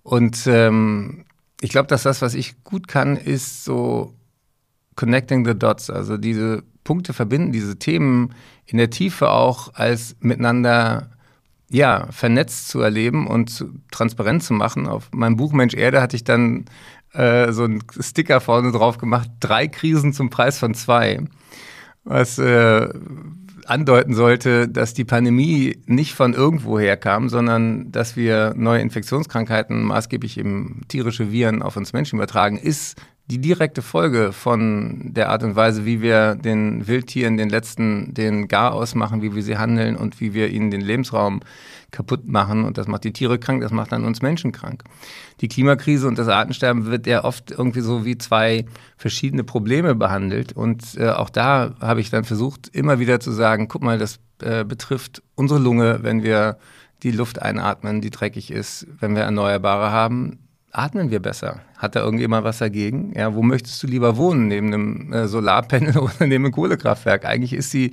Und 0.02 0.46
ähm, 0.46 1.24
ich 1.60 1.70
glaube, 1.70 1.88
dass 1.88 2.02
das, 2.02 2.22
was 2.22 2.34
ich 2.34 2.62
gut 2.64 2.88
kann, 2.88 3.16
ist 3.16 3.64
so 3.64 4.14
connecting 4.96 5.44
the 5.44 5.58
dots, 5.58 5.90
also 5.90 6.16
diese 6.16 6.62
Punkte 6.84 7.12
verbinden, 7.12 7.52
diese 7.52 7.78
Themen 7.78 8.34
in 8.66 8.78
der 8.78 8.90
Tiefe 8.90 9.30
auch 9.30 9.74
als 9.74 10.16
miteinander 10.20 11.10
ja, 11.70 12.08
vernetzt 12.10 12.68
zu 12.68 12.80
erleben 12.80 13.26
und 13.26 13.50
zu, 13.50 13.70
transparent 13.90 14.42
zu 14.42 14.54
machen. 14.54 14.86
Auf 14.86 15.10
meinem 15.12 15.36
Buch 15.36 15.52
Mensch 15.52 15.74
Erde 15.74 16.00
hatte 16.00 16.16
ich 16.16 16.24
dann 16.24 16.64
äh, 17.12 17.52
so 17.52 17.64
einen 17.64 17.82
Sticker 18.00 18.40
vorne 18.40 18.72
drauf 18.72 18.98
gemacht, 18.98 19.30
drei 19.40 19.68
Krisen 19.68 20.12
zum 20.12 20.30
Preis 20.30 20.58
von 20.58 20.74
zwei, 20.74 21.20
was 22.04 22.38
äh, 22.38 22.88
andeuten 23.66 24.14
sollte, 24.14 24.66
dass 24.66 24.94
die 24.94 25.04
Pandemie 25.04 25.78
nicht 25.84 26.14
von 26.14 26.32
irgendwoher 26.32 26.96
kam, 26.96 27.28
sondern 27.28 27.92
dass 27.92 28.16
wir 28.16 28.54
neue 28.56 28.80
Infektionskrankheiten, 28.80 29.82
maßgeblich 29.82 30.38
eben 30.38 30.82
tierische 30.88 31.30
Viren, 31.30 31.62
auf 31.62 31.76
uns 31.76 31.92
Menschen 31.92 32.16
übertragen, 32.16 32.56
ist 32.56 32.96
die 33.30 33.40
direkte 33.40 33.82
Folge 33.82 34.32
von 34.32 35.12
der 35.12 35.28
Art 35.28 35.42
und 35.42 35.54
Weise, 35.54 35.84
wie 35.84 36.00
wir 36.00 36.34
den 36.34 36.86
Wildtieren 36.86 37.36
den 37.36 37.50
letzten, 37.50 38.14
den 38.14 38.48
Gar 38.48 38.72
ausmachen, 38.72 39.20
wie 39.20 39.34
wir 39.34 39.42
sie 39.42 39.58
handeln 39.58 39.96
und 39.96 40.18
wie 40.20 40.32
wir 40.32 40.48
ihnen 40.48 40.70
den 40.70 40.80
Lebensraum 40.80 41.40
kaputt 41.90 42.26
machen. 42.26 42.64
Und 42.64 42.78
das 42.78 42.88
macht 42.88 43.04
die 43.04 43.12
Tiere 43.12 43.38
krank, 43.38 43.60
das 43.60 43.70
macht 43.70 43.92
dann 43.92 44.06
uns 44.06 44.22
Menschen 44.22 44.50
krank. 44.50 44.82
Die 45.42 45.48
Klimakrise 45.48 46.08
und 46.08 46.18
das 46.18 46.28
Artensterben 46.28 46.86
wird 46.86 47.06
ja 47.06 47.24
oft 47.24 47.50
irgendwie 47.50 47.82
so 47.82 48.06
wie 48.06 48.16
zwei 48.16 48.64
verschiedene 48.96 49.44
Probleme 49.44 49.94
behandelt. 49.94 50.52
Und 50.52 50.96
äh, 50.96 51.10
auch 51.10 51.28
da 51.28 51.74
habe 51.80 52.00
ich 52.00 52.08
dann 52.08 52.24
versucht, 52.24 52.68
immer 52.68 52.98
wieder 52.98 53.20
zu 53.20 53.30
sagen, 53.30 53.68
guck 53.68 53.82
mal, 53.82 53.98
das 53.98 54.20
äh, 54.42 54.64
betrifft 54.64 55.22
unsere 55.34 55.60
Lunge, 55.60 55.98
wenn 56.02 56.22
wir 56.22 56.56
die 57.02 57.10
Luft 57.10 57.42
einatmen, 57.42 58.00
die 58.00 58.10
dreckig 58.10 58.50
ist, 58.50 58.86
wenn 59.00 59.14
wir 59.14 59.22
Erneuerbare 59.22 59.92
haben 59.92 60.38
atmen 60.72 61.10
wir 61.10 61.20
besser? 61.20 61.60
Hat 61.78 61.96
da 61.96 62.00
irgendjemand 62.00 62.44
was 62.44 62.58
dagegen? 62.58 63.12
Ja, 63.16 63.34
wo 63.34 63.42
möchtest 63.42 63.82
du 63.82 63.86
lieber 63.86 64.16
wohnen? 64.16 64.48
Neben 64.48 64.66
einem 64.66 65.12
äh, 65.12 65.28
Solarpanel 65.28 65.96
oder 65.98 66.26
neben 66.26 66.44
einem 66.44 66.52
Kohlekraftwerk? 66.52 67.24
Eigentlich 67.24 67.52
ist 67.54 67.72
die 67.72 67.92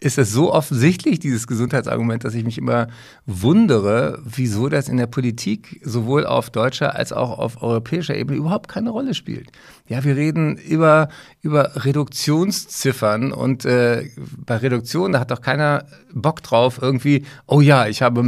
ist 0.00 0.16
es 0.16 0.30
so 0.30 0.52
offensichtlich, 0.52 1.18
dieses 1.18 1.48
Gesundheitsargument, 1.48 2.22
dass 2.22 2.34
ich 2.34 2.44
mich 2.44 2.56
immer 2.56 2.86
wundere, 3.26 4.20
wieso 4.24 4.68
das 4.68 4.88
in 4.88 4.96
der 4.96 5.08
Politik 5.08 5.80
sowohl 5.82 6.24
auf 6.24 6.50
deutscher 6.50 6.94
als 6.94 7.12
auch 7.12 7.36
auf 7.36 7.62
europäischer 7.62 8.14
Ebene 8.14 8.38
überhaupt 8.38 8.68
keine 8.68 8.90
Rolle 8.90 9.14
spielt. 9.14 9.50
Ja, 9.88 10.04
wir 10.04 10.14
reden 10.14 10.56
über, 10.56 11.08
über 11.42 11.84
Reduktionsziffern 11.84 13.32
und 13.32 13.64
äh, 13.64 14.08
bei 14.46 14.58
Reduktion, 14.58 15.12
da 15.12 15.20
hat 15.20 15.32
doch 15.32 15.40
keiner 15.40 15.86
Bock 16.14 16.44
drauf, 16.44 16.78
irgendwie, 16.80 17.24
oh 17.46 17.60
ja, 17.60 17.88
ich 17.88 18.00
habe 18.00 18.22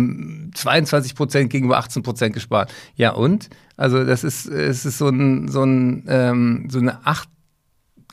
22 0.55 1.15
Prozent 1.15 1.51
gegenüber 1.51 1.79
18 1.79 2.03
Prozent 2.03 2.35
gespart. 2.35 2.73
Ja, 2.97 3.13
und? 3.13 3.49
Also 3.77 4.05
das 4.05 4.25
ist, 4.25 4.45
ist 4.45 4.85
so, 4.99 5.09
ein, 5.09 5.49
so, 5.49 5.65
ein, 5.65 6.05
ähm, 6.09 6.69
so 6.71 6.79
eine 6.79 7.07
Acht 7.07 7.29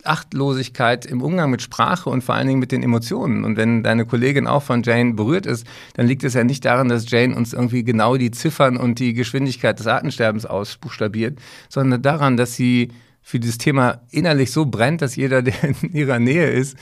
Achtlosigkeit 0.07 1.05
im 1.05 1.21
Umgang 1.21 1.51
mit 1.51 1.61
Sprache 1.61 2.09
und 2.09 2.23
vor 2.23 2.35
allen 2.35 2.47
Dingen 2.47 2.59
mit 2.59 2.71
den 2.71 2.83
Emotionen. 2.83 3.43
Und 3.43 3.57
wenn 3.57 3.83
deine 3.83 4.05
Kollegin 4.05 4.47
auch 4.47 4.63
von 4.63 4.83
Jane 4.83 5.13
berührt 5.13 5.45
ist, 5.45 5.67
dann 5.95 6.07
liegt 6.07 6.23
es 6.23 6.33
ja 6.33 6.43
nicht 6.43 6.65
daran, 6.65 6.89
dass 6.89 7.09
Jane 7.09 7.35
uns 7.35 7.53
irgendwie 7.53 7.83
genau 7.83 8.17
die 8.17 8.31
Ziffern 8.31 8.77
und 8.77 8.99
die 8.99 9.13
Geschwindigkeit 9.13 9.77
des 9.79 9.87
Artensterbens 9.87 10.45
ausbuchstabiert, 10.45 11.39
sondern 11.69 12.01
daran, 12.01 12.37
dass 12.37 12.55
sie 12.55 12.89
für 13.21 13.39
dieses 13.39 13.57
Thema 13.57 14.01
innerlich 14.09 14.51
so 14.51 14.65
brennt, 14.65 15.01
dass 15.01 15.15
jeder, 15.15 15.41
der 15.43 15.63
in 15.63 15.93
ihrer 15.93 16.19
Nähe 16.19 16.49
ist, 16.49 16.77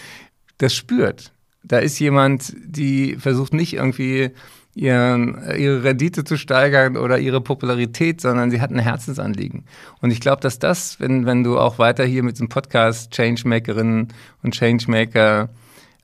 das 0.58 0.74
spürt. 0.74 1.34
Da 1.64 1.80
ist 1.80 2.00
jemand, 2.00 2.56
die 2.64 3.16
versucht 3.16 3.54
nicht 3.54 3.74
irgendwie 3.74 4.32
ihren, 4.76 5.42
ihre 5.58 5.84
Rendite 5.84 6.26
zu 6.26 6.38
steigern 6.38 6.98
oder 6.98 7.18
ihre 7.18 7.40
Popularität, 7.40 8.20
sondern 8.20 8.52
sie 8.52 8.60
hat 8.60 8.72
ein 8.72 8.80
Herzensanliegen. 8.80 9.64
Und 10.02 10.12
ich 10.12 10.20
glaube, 10.20 10.42
dass 10.42 10.60
das, 10.60 11.00
wenn, 11.00 11.26
wenn 11.26 11.44
du 11.44 11.58
auch 11.58 11.80
weiter 11.80 12.04
hier 12.04 12.24
mit 12.24 12.38
dem 12.38 12.50
Podcast 12.50 13.12
Changemakerinnen 13.12 14.10
und 14.44 14.54
Changemaker 14.54 15.50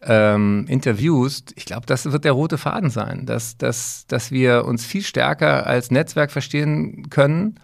ähm, 0.03 0.65
interviewst, 0.69 1.51
ich 1.57 1.65
glaube, 1.65 1.85
das 1.85 2.09
wird 2.09 2.23
der 2.23 2.31
rote 2.31 2.57
Faden 2.57 2.89
sein, 2.89 3.25
dass, 3.25 3.57
dass, 3.57 4.05
dass 4.07 4.31
wir 4.31 4.63
uns 4.63 4.85
viel 4.85 5.03
stärker 5.03 5.67
als 5.67 5.91
Netzwerk 5.91 6.31
verstehen 6.31 7.09
können, 7.09 7.59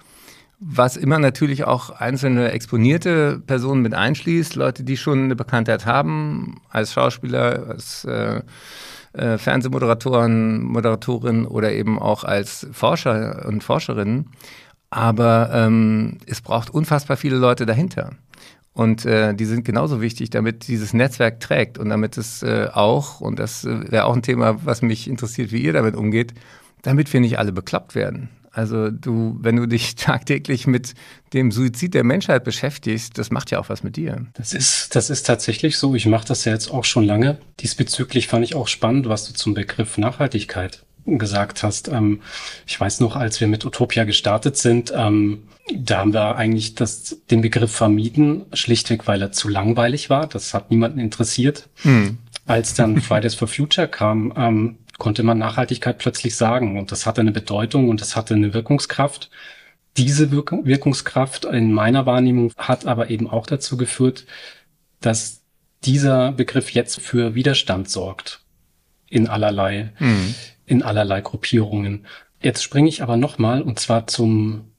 was 0.60 0.98
immer 0.98 1.20
natürlich 1.20 1.64
auch 1.64 1.90
einzelne 1.90 2.52
exponierte 2.52 3.42
Personen 3.46 3.82
mit 3.82 3.94
einschließt, 3.94 4.56
Leute, 4.56 4.84
die 4.84 4.98
schon 4.98 5.26
eine 5.26 5.36
Bekanntheit 5.36 5.86
haben, 5.86 6.60
als 6.70 6.94
Schauspieler, 6.94 7.68
als 7.70 8.04
äh, 8.06 8.42
äh, 9.18 9.38
Fernsehmoderatoren, 9.38 10.64
Moderatorin 10.64 11.46
oder 11.46 11.72
eben 11.72 12.00
auch 12.00 12.24
als 12.24 12.68
Forscher 12.72 13.46
und 13.48 13.64
Forscherinnen. 13.64 14.32
Aber 14.90 15.50
ähm, 15.54 16.18
es 16.26 16.42
braucht 16.42 16.70
unfassbar 16.70 17.18
viele 17.18 17.38
Leute 17.38 17.66
dahinter. 17.66 18.12
Und 18.74 19.06
äh, 19.06 19.34
die 19.34 19.46
sind 19.46 19.66
genauso 19.66 20.02
wichtig, 20.02 20.30
damit 20.30 20.68
dieses 20.68 20.94
Netzwerk 20.94 21.40
trägt 21.40 21.80
und 21.80 21.90
damit 21.90 22.16
es 22.16 22.44
äh, 22.44 22.68
auch, 22.72 23.20
und 23.22 23.40
das 23.40 23.66
äh, 23.66 23.92
wäre 23.92 24.06
auch 24.06 24.16
ein 24.16 24.22
Thema, 24.22 24.64
was 24.64 24.84
mich 24.84 25.10
interessiert, 25.10 25.52
wie 25.52 25.64
ihr 25.64 25.74
damit 25.74 25.96
umgeht, 25.96 26.36
damit 26.84 27.12
wir 27.12 27.20
nicht 27.20 27.40
alle 27.40 27.52
bekloppt 27.52 27.96
werden. 27.96 28.30
Also 28.58 28.90
du, 28.90 29.38
wenn 29.40 29.56
du 29.56 29.68
dich 29.68 29.96
tagtäglich 29.96 30.66
mit 30.66 30.96
dem 31.34 31.52
Suizid 31.52 31.94
der 31.94 32.04
Menschheit 32.04 32.44
beschäftigst, 32.44 33.18
das 33.18 33.30
macht 33.30 33.52
ja 33.52 33.60
auch 33.60 33.70
was 33.70 33.84
mit 33.84 33.98
dir. 33.98 34.26
Das 34.34 34.54
ist, 34.54 34.96
das 34.96 35.10
ist 35.10 35.28
tatsächlich 35.28 35.78
so. 35.78 35.94
Ich 35.94 36.08
mache 36.08 36.28
das 36.28 36.46
ja 36.46 36.54
jetzt 36.54 36.72
auch 36.72 36.84
schon 36.84 37.04
lange. 37.04 37.38
Diesbezüglich 37.60 38.28
fand 38.28 38.44
ich 38.44 38.56
auch 38.56 38.68
spannend, 38.68 39.08
was 39.08 39.28
du 39.28 39.34
zum 39.34 39.54
Begriff 39.54 39.98
Nachhaltigkeit 39.98 40.84
gesagt 41.06 41.64
hast. 41.64 41.88
Ähm, 41.88 42.22
ich 42.66 42.80
weiß 42.80 43.00
noch, 43.00 43.16
als 43.16 43.40
wir 43.40 43.48
mit 43.48 43.64
Utopia 43.64 44.04
gestartet 44.04 44.58
sind, 44.58 44.92
ähm, 44.96 45.44
da 45.74 46.00
haben 46.00 46.14
wir 46.14 46.36
eigentlich 46.36 46.76
das, 46.76 47.18
den 47.30 47.42
Begriff 47.42 47.72
vermieden, 47.72 48.46
schlichtweg, 48.54 49.08
weil 49.08 49.22
er 49.22 49.32
zu 49.32 49.50
langweilig 49.50 50.10
war. 50.10 50.28
Das 50.28 50.54
hat 50.54 50.72
niemanden 50.72 51.00
interessiert. 51.00 51.70
Hm. 51.84 52.18
Als 52.46 52.74
dann 52.74 53.02
Fridays 53.02 53.36
for 53.36 53.48
Future 53.48 53.88
kam, 53.88 54.34
ähm, 54.36 54.78
konnte 54.98 55.24
man 55.24 55.38
Nachhaltigkeit 55.38 55.98
plötzlich 55.98 56.36
sagen. 56.36 56.78
Und 56.78 56.92
das 56.92 57.06
hatte 57.06 57.22
eine 57.22 57.32
Bedeutung 57.32 57.90
und 57.90 58.02
das 58.02 58.16
hatte 58.16 58.34
eine 58.34 58.54
Wirkungskraft. 58.54 59.30
Diese 59.98 60.32
Wirk 60.32 60.54
Wirkungskraft 60.64 61.46
in 61.46 61.74
meiner 61.74 62.06
Wahrnehmung 62.06 62.54
hat 62.58 62.86
aber 62.86 63.10
eben 63.10 63.30
auch 63.30 63.48
dazu 63.48 63.78
geführt, 63.78 64.26
dass 65.02 65.42
dieser 65.84 66.32
Begriff 66.32 66.72
jetzt 66.72 67.00
für 67.00 67.36
Widerstand 67.36 67.90
sorgt. 67.90 68.42
In 69.10 69.28
allerlei, 69.28 69.94
mhm. 70.00 70.36
in 70.66 70.84
allerlei 70.84 71.22
Gruppierungen. 71.22 72.06
Jetzt 72.42 72.64
springe 72.64 72.90
ich 72.90 73.02
aber 73.02 73.18
nochmal 73.18 73.62
und 73.62 73.80
zwar 73.80 74.06
zum 74.08 74.72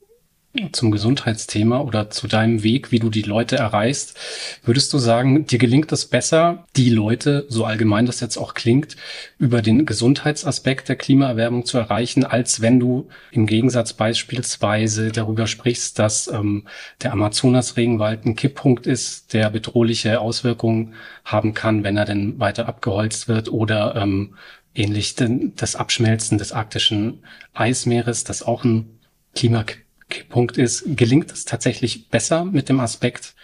zum 0.72 0.90
Gesundheitsthema 0.90 1.80
oder 1.80 2.10
zu 2.10 2.26
deinem 2.26 2.62
Weg, 2.62 2.90
wie 2.90 2.98
du 2.98 3.10
die 3.10 3.22
Leute 3.22 3.56
erreichst. 3.56 4.18
Würdest 4.64 4.92
du 4.92 4.98
sagen, 4.98 5.46
dir 5.46 5.58
gelingt 5.58 5.92
es 5.92 6.06
besser, 6.06 6.66
die 6.74 6.88
Leute, 6.88 7.44
so 7.48 7.64
allgemein 7.64 8.06
das 8.06 8.20
jetzt 8.20 8.38
auch 8.38 8.54
klingt, 8.54 8.96
über 9.38 9.60
den 9.60 9.84
Gesundheitsaspekt 9.84 10.88
der 10.88 10.96
Klimaerwärmung 10.96 11.66
zu 11.66 11.76
erreichen, 11.78 12.24
als 12.24 12.62
wenn 12.62 12.80
du 12.80 13.08
im 13.30 13.46
Gegensatz 13.46 13.92
beispielsweise 13.92 15.12
darüber 15.12 15.46
sprichst, 15.46 15.98
dass 15.98 16.28
ähm, 16.28 16.66
der 17.02 17.12
Amazonas-Regenwald 17.12 18.24
ein 18.24 18.34
Kipppunkt 18.34 18.86
ist, 18.86 19.34
der 19.34 19.50
bedrohliche 19.50 20.20
Auswirkungen 20.20 20.94
haben 21.24 21.52
kann, 21.52 21.84
wenn 21.84 21.96
er 21.96 22.06
denn 22.06 22.40
weiter 22.40 22.68
abgeholzt 22.68 23.28
wird 23.28 23.52
oder 23.52 23.96
ähm, 23.96 24.34
ähnlich 24.74 25.14
das 25.14 25.76
Abschmelzen 25.76 26.38
des 26.38 26.52
arktischen 26.52 27.22
Eismeeres, 27.52 28.24
das 28.24 28.42
auch 28.42 28.64
ein 28.64 28.98
Klimakipppunkt 29.34 29.87
Punkt 30.28 30.58
ist, 30.58 30.84
gelingt 30.96 31.32
es 31.32 31.44
tatsächlich 31.44 32.08
besser 32.08 32.44
mit 32.44 32.68
dem 32.68 32.80
Aspekt, 32.80 33.34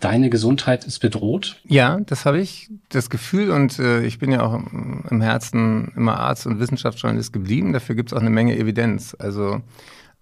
deine 0.00 0.30
Gesundheit 0.30 0.84
ist 0.84 0.98
bedroht? 0.98 1.60
Ja, 1.64 2.00
das 2.00 2.26
habe 2.26 2.40
ich, 2.40 2.70
das 2.88 3.08
Gefühl 3.08 3.50
und 3.50 3.78
äh, 3.78 4.04
ich 4.04 4.18
bin 4.18 4.32
ja 4.32 4.42
auch 4.42 4.54
im 4.54 5.20
Herzen 5.20 5.92
immer 5.96 6.18
Arzt 6.18 6.46
und 6.46 6.58
Wissenschaftsjournalist 6.58 7.32
geblieben. 7.32 7.72
Dafür 7.72 7.94
gibt 7.94 8.10
es 8.10 8.12
auch 8.16 8.20
eine 8.20 8.30
Menge 8.30 8.56
Evidenz. 8.56 9.16
Also 9.18 9.62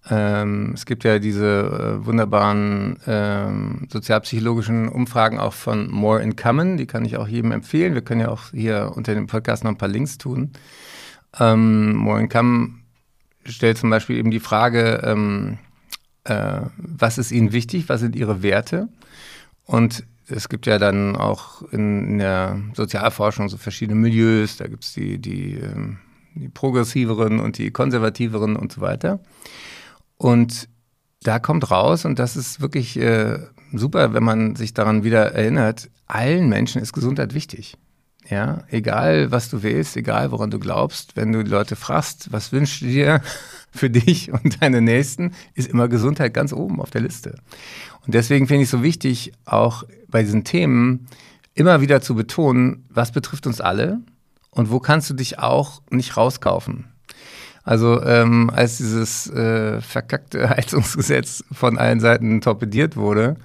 ähm, 0.09 0.71
es 0.73 0.85
gibt 0.85 1.03
ja 1.03 1.19
diese 1.19 1.99
äh, 2.01 2.05
wunderbaren 2.05 2.97
ähm, 3.05 3.87
sozialpsychologischen 3.91 4.87
Umfragen 4.89 5.39
auch 5.39 5.53
von 5.53 5.91
More 5.91 6.21
in 6.21 6.35
Common, 6.35 6.77
die 6.77 6.87
kann 6.87 7.05
ich 7.05 7.17
auch 7.17 7.27
jedem 7.27 7.51
empfehlen. 7.51 7.93
Wir 7.93 8.01
können 8.01 8.21
ja 8.21 8.29
auch 8.29 8.51
hier 8.51 8.93
unter 8.95 9.13
dem 9.13 9.27
Podcast 9.27 9.63
noch 9.63 9.71
ein 9.71 9.77
paar 9.77 9.89
Links 9.89 10.17
tun. 10.17 10.51
Ähm, 11.39 11.95
More 11.95 12.19
in 12.19 12.29
Common 12.29 12.81
stellt 13.45 13.77
zum 13.77 13.89
Beispiel 13.89 14.17
eben 14.17 14.31
die 14.31 14.39
Frage, 14.39 15.01
ähm, 15.03 15.59
äh, 16.23 16.61
was 16.77 17.17
ist 17.17 17.31
ihnen 17.31 17.51
wichtig, 17.51 17.89
was 17.89 18.01
sind 18.01 18.15
ihre 18.15 18.43
Werte. 18.43 18.89
Und 19.65 20.03
es 20.27 20.49
gibt 20.49 20.65
ja 20.65 20.77
dann 20.77 21.15
auch 21.15 21.61
in, 21.71 22.07
in 22.07 22.17
der 22.19 22.59
Sozialforschung 22.73 23.49
so 23.49 23.57
verschiedene 23.57 23.99
Milieus, 23.99 24.57
da 24.57 24.67
gibt 24.67 24.83
es 24.83 24.93
die, 24.93 25.19
die, 25.19 25.55
ähm, 25.55 25.99
die 26.35 26.49
progressiveren 26.49 27.39
und 27.39 27.57
die 27.57 27.71
konservativeren 27.71 28.55
und 28.55 28.71
so 28.71 28.81
weiter. 28.81 29.19
Und 30.17 30.69
da 31.23 31.39
kommt 31.39 31.69
raus, 31.69 32.05
und 32.05 32.19
das 32.19 32.35
ist 32.35 32.61
wirklich 32.61 32.97
äh, 32.97 33.39
super, 33.73 34.13
wenn 34.13 34.23
man 34.23 34.55
sich 34.55 34.73
daran 34.73 35.03
wieder 35.03 35.33
erinnert, 35.33 35.89
allen 36.07 36.49
Menschen 36.49 36.81
ist 36.81 36.93
Gesundheit 36.93 37.33
wichtig. 37.33 37.77
Ja, 38.29 38.63
egal 38.69 39.31
was 39.31 39.49
du 39.49 39.63
willst, 39.63 39.97
egal 39.97 40.31
woran 40.31 40.51
du 40.51 40.59
glaubst, 40.59 41.15
wenn 41.15 41.31
du 41.31 41.43
die 41.43 41.49
Leute 41.49 41.75
fragst, 41.75 42.31
was 42.31 42.51
wünschst 42.51 42.81
du 42.81 42.85
dir 42.85 43.21
für 43.71 43.89
dich 43.89 44.31
und 44.43 44.61
deine 44.61 44.81
Nächsten, 44.81 45.33
ist 45.55 45.69
immer 45.69 45.87
Gesundheit 45.87 46.33
ganz 46.33 46.53
oben 46.53 46.81
auf 46.81 46.91
der 46.91 47.01
Liste. 47.01 47.35
Und 48.05 48.13
deswegen 48.13 48.47
finde 48.47 48.63
ich 48.63 48.67
es 48.67 48.71
so 48.71 48.83
wichtig, 48.83 49.31
auch 49.45 49.83
bei 50.07 50.23
diesen 50.23 50.43
Themen 50.43 51.07
immer 51.53 51.81
wieder 51.81 52.01
zu 52.01 52.15
betonen, 52.15 52.85
was 52.89 53.11
betrifft 53.11 53.47
uns 53.47 53.61
alle 53.61 54.01
und 54.51 54.71
wo 54.71 54.79
kannst 54.79 55.09
du 55.09 55.13
dich 55.13 55.39
auch 55.39 55.81
nicht 55.89 56.17
rauskaufen. 56.17 56.85
Also 57.63 58.01
ähm, 58.03 58.49
als 58.53 58.77
dieses 58.77 59.29
äh, 59.29 59.81
verkackte 59.81 60.49
Heizungsgesetz 60.49 61.43
von 61.51 61.77
allen 61.77 61.99
Seiten 61.99 62.41
torpediert 62.41 62.95
wurde, 62.95 63.37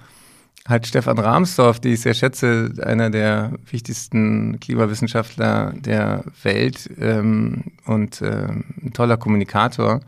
hat 0.67 0.85
Stefan 0.85 1.17
Rahmsdorf, 1.17 1.79
die 1.79 1.93
ich 1.93 2.01
sehr 2.01 2.13
schätze, 2.13 2.73
einer 2.83 3.09
der 3.09 3.53
wichtigsten 3.71 4.59
Klimawissenschaftler 4.59 5.73
der 5.77 6.25
Welt 6.43 6.89
ähm, 6.99 7.63
und 7.85 8.21
ähm, 8.21 8.65
ein 8.83 8.91
toller 8.93 9.15
Kommunikator, 9.15 10.01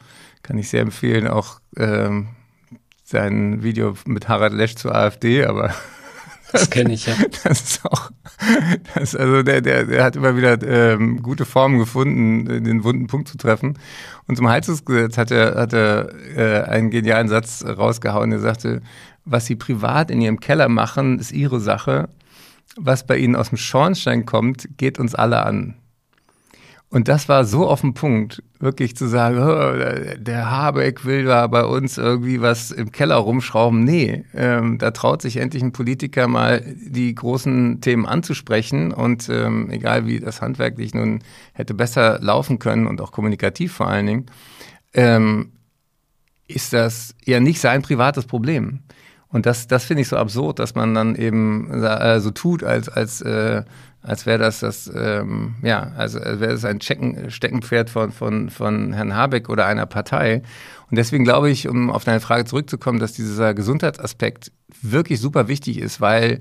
kann 0.44 0.58
ich 0.58 0.70
sehr 0.70 0.82
empfehlen, 0.82 1.28
auch 1.28 1.62
ähm, 1.78 2.28
sein 3.06 3.64
Video 3.64 3.96
mit 4.06 4.28
Harald 4.28 4.54
Lesch 4.54 4.76
zur 4.76 4.94
AfD, 4.94 5.46
aber 5.46 5.74
das 6.52 6.70
kenne 6.70 6.94
ich 6.94 7.06
ja. 7.06 7.14
Das 7.44 7.62
ist 7.62 7.86
auch, 7.86 8.12
das, 8.96 9.16
also 9.16 9.44
der, 9.44 9.62
der, 9.62 9.86
der 9.86 10.04
hat 10.04 10.18
immer 10.18 10.36
wieder 10.36 10.62
ähm, 10.62 11.24
gute 11.24 11.46
Formen 11.46 11.80
gefunden, 11.80 12.64
den 12.66 12.84
wunden 12.84 13.08
Punkt 13.08 13.30
zu 13.30 13.38
treffen. 13.38 13.80
Und 14.28 14.36
zum 14.36 14.50
Heizungsgesetz 14.50 15.18
hat 15.18 15.32
er, 15.32 15.56
hat 15.56 15.74
er 15.74 16.10
äh, 16.36 16.64
einen 16.64 16.90
genialen 16.90 17.30
Satz 17.30 17.64
rausgehauen. 17.66 18.32
Er 18.32 18.40
sagte, 18.40 18.82
was 19.26 19.46
sie 19.46 19.56
privat 19.56 20.12
in 20.12 20.22
ihrem 20.22 20.40
Keller 20.40 20.70
machen, 20.70 21.20
ist 21.20 21.32
ihre 21.32 21.60
Sache. 21.60 22.10
Was 22.76 23.06
bei 23.06 23.18
ihnen 23.18 23.36
aus 23.36 23.50
dem 23.50 23.58
Schornstein 23.58 24.26
kommt, 24.26 24.78
geht 24.78 25.00
uns 25.00 25.16
alle 25.16 25.44
an. 25.44 25.76
Und 26.92 27.08
das 27.08 27.30
war 27.30 27.46
so 27.46 27.68
auf 27.68 27.82
den 27.82 27.94
Punkt, 27.94 28.42
wirklich 28.60 28.96
zu 28.96 29.08
sagen, 29.08 29.38
oh, 29.38 30.18
der 30.18 30.50
Habeck 30.50 31.06
will 31.06 31.26
da 31.26 31.46
bei 31.46 31.64
uns 31.64 32.00
irgendwie 32.00 32.42
was 32.42 32.72
im 32.72 32.92
Keller 32.92 33.18
rumschrauben. 33.18 33.84
Nee, 33.84 34.26
ähm, 34.34 34.80
da 34.80 34.90
traut 34.90 35.22
sich 35.22 35.38
endlich 35.38 35.62
ein 35.62 35.72
Politiker 35.72 36.28
mal 36.28 36.66
die 36.66 37.14
großen 37.14 37.80
Themen 37.82 38.08
anzusprechen. 38.08 38.92
Und 38.92 39.30
ähm, 39.30 39.70
egal 39.70 40.08
wie 40.08 40.20
das 40.20 40.42
handwerklich 40.42 40.96
nun 40.96 41.20
hätte 41.54 41.76
besser 41.76 42.20
laufen 42.22 42.58
können 42.58 42.88
und 42.88 43.02
auch 43.02 43.12
kommunikativ 43.12 43.74
vor 43.74 43.88
allen 43.88 44.08
Dingen, 44.08 44.26
ähm, 44.94 45.52
ist 46.48 46.74
das 46.74 47.14
ja 47.24 47.40
nicht 47.40 47.62
sein 47.62 47.84
privates 47.84 48.26
Problem. 48.26 48.80
Und 49.32 49.46
das, 49.46 49.68
das 49.68 49.86
finde 49.86 50.02
ich 50.02 50.08
so 50.08 50.18
absurd, 50.18 50.60
dass 50.60 50.74
man 50.74 50.96
dann 50.96 51.16
eben 51.16 51.72
äh, 51.72 52.20
so 52.20 52.32
tut, 52.32 52.64
als, 52.64 52.90
als, 52.90 53.22
äh, 53.22 53.64
als 54.02 54.26
wäre 54.26 54.40
das 54.40 54.60
das, 54.60 54.92
ähm, 54.94 55.56
ja, 55.62 55.92
also 55.98 56.20
wäre 56.20 56.54
es 56.54 56.66
ein 56.66 56.80
Checken, 56.80 57.30
Steckenpferd 57.30 57.92
von, 57.92 58.12
von, 58.12 58.50
von 58.50 58.94
Herrn 58.94 59.16
Habeck 59.16 59.50
oder 59.50 59.68
einer 59.68 59.86
Partei. 59.86 60.42
Und 60.90 60.98
deswegen 60.98 61.24
glaube 61.24 61.52
ich, 61.52 61.68
um 61.68 61.92
auf 61.92 62.04
deine 62.06 62.22
Frage 62.22 62.46
zurückzukommen, 62.46 63.00
dass 63.00 63.14
dieser 63.14 63.54
Gesundheitsaspekt 63.54 64.52
wirklich 64.82 65.20
super 65.20 65.48
wichtig 65.48 65.80
ist, 65.80 66.02
weil 66.02 66.40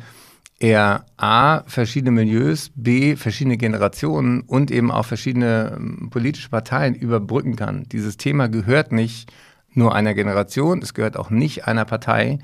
er 0.59 1.05
A, 1.19 1.63
verschiedene 1.67 2.11
Milieus, 2.11 2.71
B, 2.75 3.17
verschiedene 3.17 3.59
Generationen 3.59 4.41
und 4.41 4.71
eben 4.71 4.91
auch 4.91 5.05
verschiedene 5.05 5.75
ähm, 5.77 6.09
politische 6.11 6.49
Parteien 6.49 6.95
überbrücken 6.95 7.55
kann. 7.55 7.85
Dieses 7.93 8.17
Thema 8.17 8.49
gehört 8.49 8.93
nicht 8.93 9.31
nur 9.75 9.95
einer 9.95 10.15
Generation, 10.15 10.83
es 10.83 10.95
gehört 10.95 11.17
auch 11.17 11.31
nicht 11.31 11.67
einer 11.67 11.85
Partei. 11.85 12.39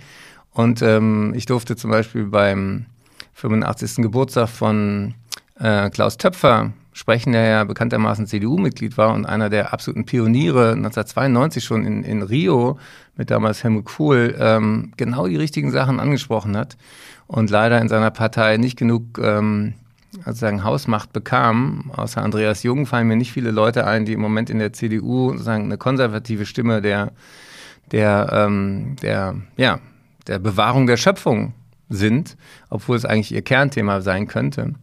Und 0.54 0.82
ähm, 0.82 1.32
ich 1.36 1.46
durfte 1.46 1.76
zum 1.76 1.90
Beispiel 1.90 2.24
beim 2.24 2.86
85. 3.34 3.96
Geburtstag 3.96 4.48
von 4.48 5.14
äh, 5.58 5.90
Klaus 5.90 6.16
Töpfer 6.16 6.72
sprechen, 6.92 7.32
der 7.32 7.44
ja 7.44 7.64
bekanntermaßen 7.64 8.26
CDU-Mitglied 8.26 8.96
war 8.96 9.12
und 9.12 9.26
einer 9.26 9.50
der 9.50 9.72
absoluten 9.72 10.06
Pioniere 10.06 10.72
1992 10.72 11.64
schon 11.64 11.84
in, 11.84 12.04
in 12.04 12.22
Rio 12.22 12.78
mit 13.16 13.30
damals 13.30 13.64
Helmut 13.64 13.84
Kohl 13.84 14.34
ähm, 14.38 14.92
genau 14.96 15.26
die 15.26 15.36
richtigen 15.36 15.72
Sachen 15.72 15.98
angesprochen 15.98 16.56
hat 16.56 16.76
und 17.26 17.50
leider 17.50 17.80
in 17.80 17.88
seiner 17.88 18.12
Partei 18.12 18.56
nicht 18.56 18.76
genug 18.78 19.18
ähm, 19.20 19.74
sozusagen 20.24 20.62
Hausmacht 20.62 21.12
bekam. 21.12 21.90
Außer 21.96 22.22
Andreas 22.22 22.62
Jung 22.62 22.86
fallen 22.86 23.08
mir 23.08 23.16
nicht 23.16 23.32
viele 23.32 23.50
Leute 23.50 23.88
ein, 23.88 24.04
die 24.04 24.12
im 24.12 24.20
Moment 24.20 24.48
in 24.48 24.60
der 24.60 24.72
CDU 24.72 25.30
sozusagen 25.30 25.64
eine 25.64 25.78
konservative 25.78 26.46
Stimme 26.46 26.80
der, 26.80 27.10
der, 27.90 28.28
ähm, 28.32 28.94
der, 29.02 29.34
ja, 29.56 29.80
der 30.26 30.38
Bewahrung 30.38 30.86
der 30.86 30.96
Schöpfung 30.96 31.54
sind, 31.88 32.36
obwohl 32.70 32.96
es 32.96 33.04
eigentlich 33.04 33.32
ihr 33.32 33.42
Kernthema 33.42 34.00
sein 34.00 34.26
könnte. 34.26 34.74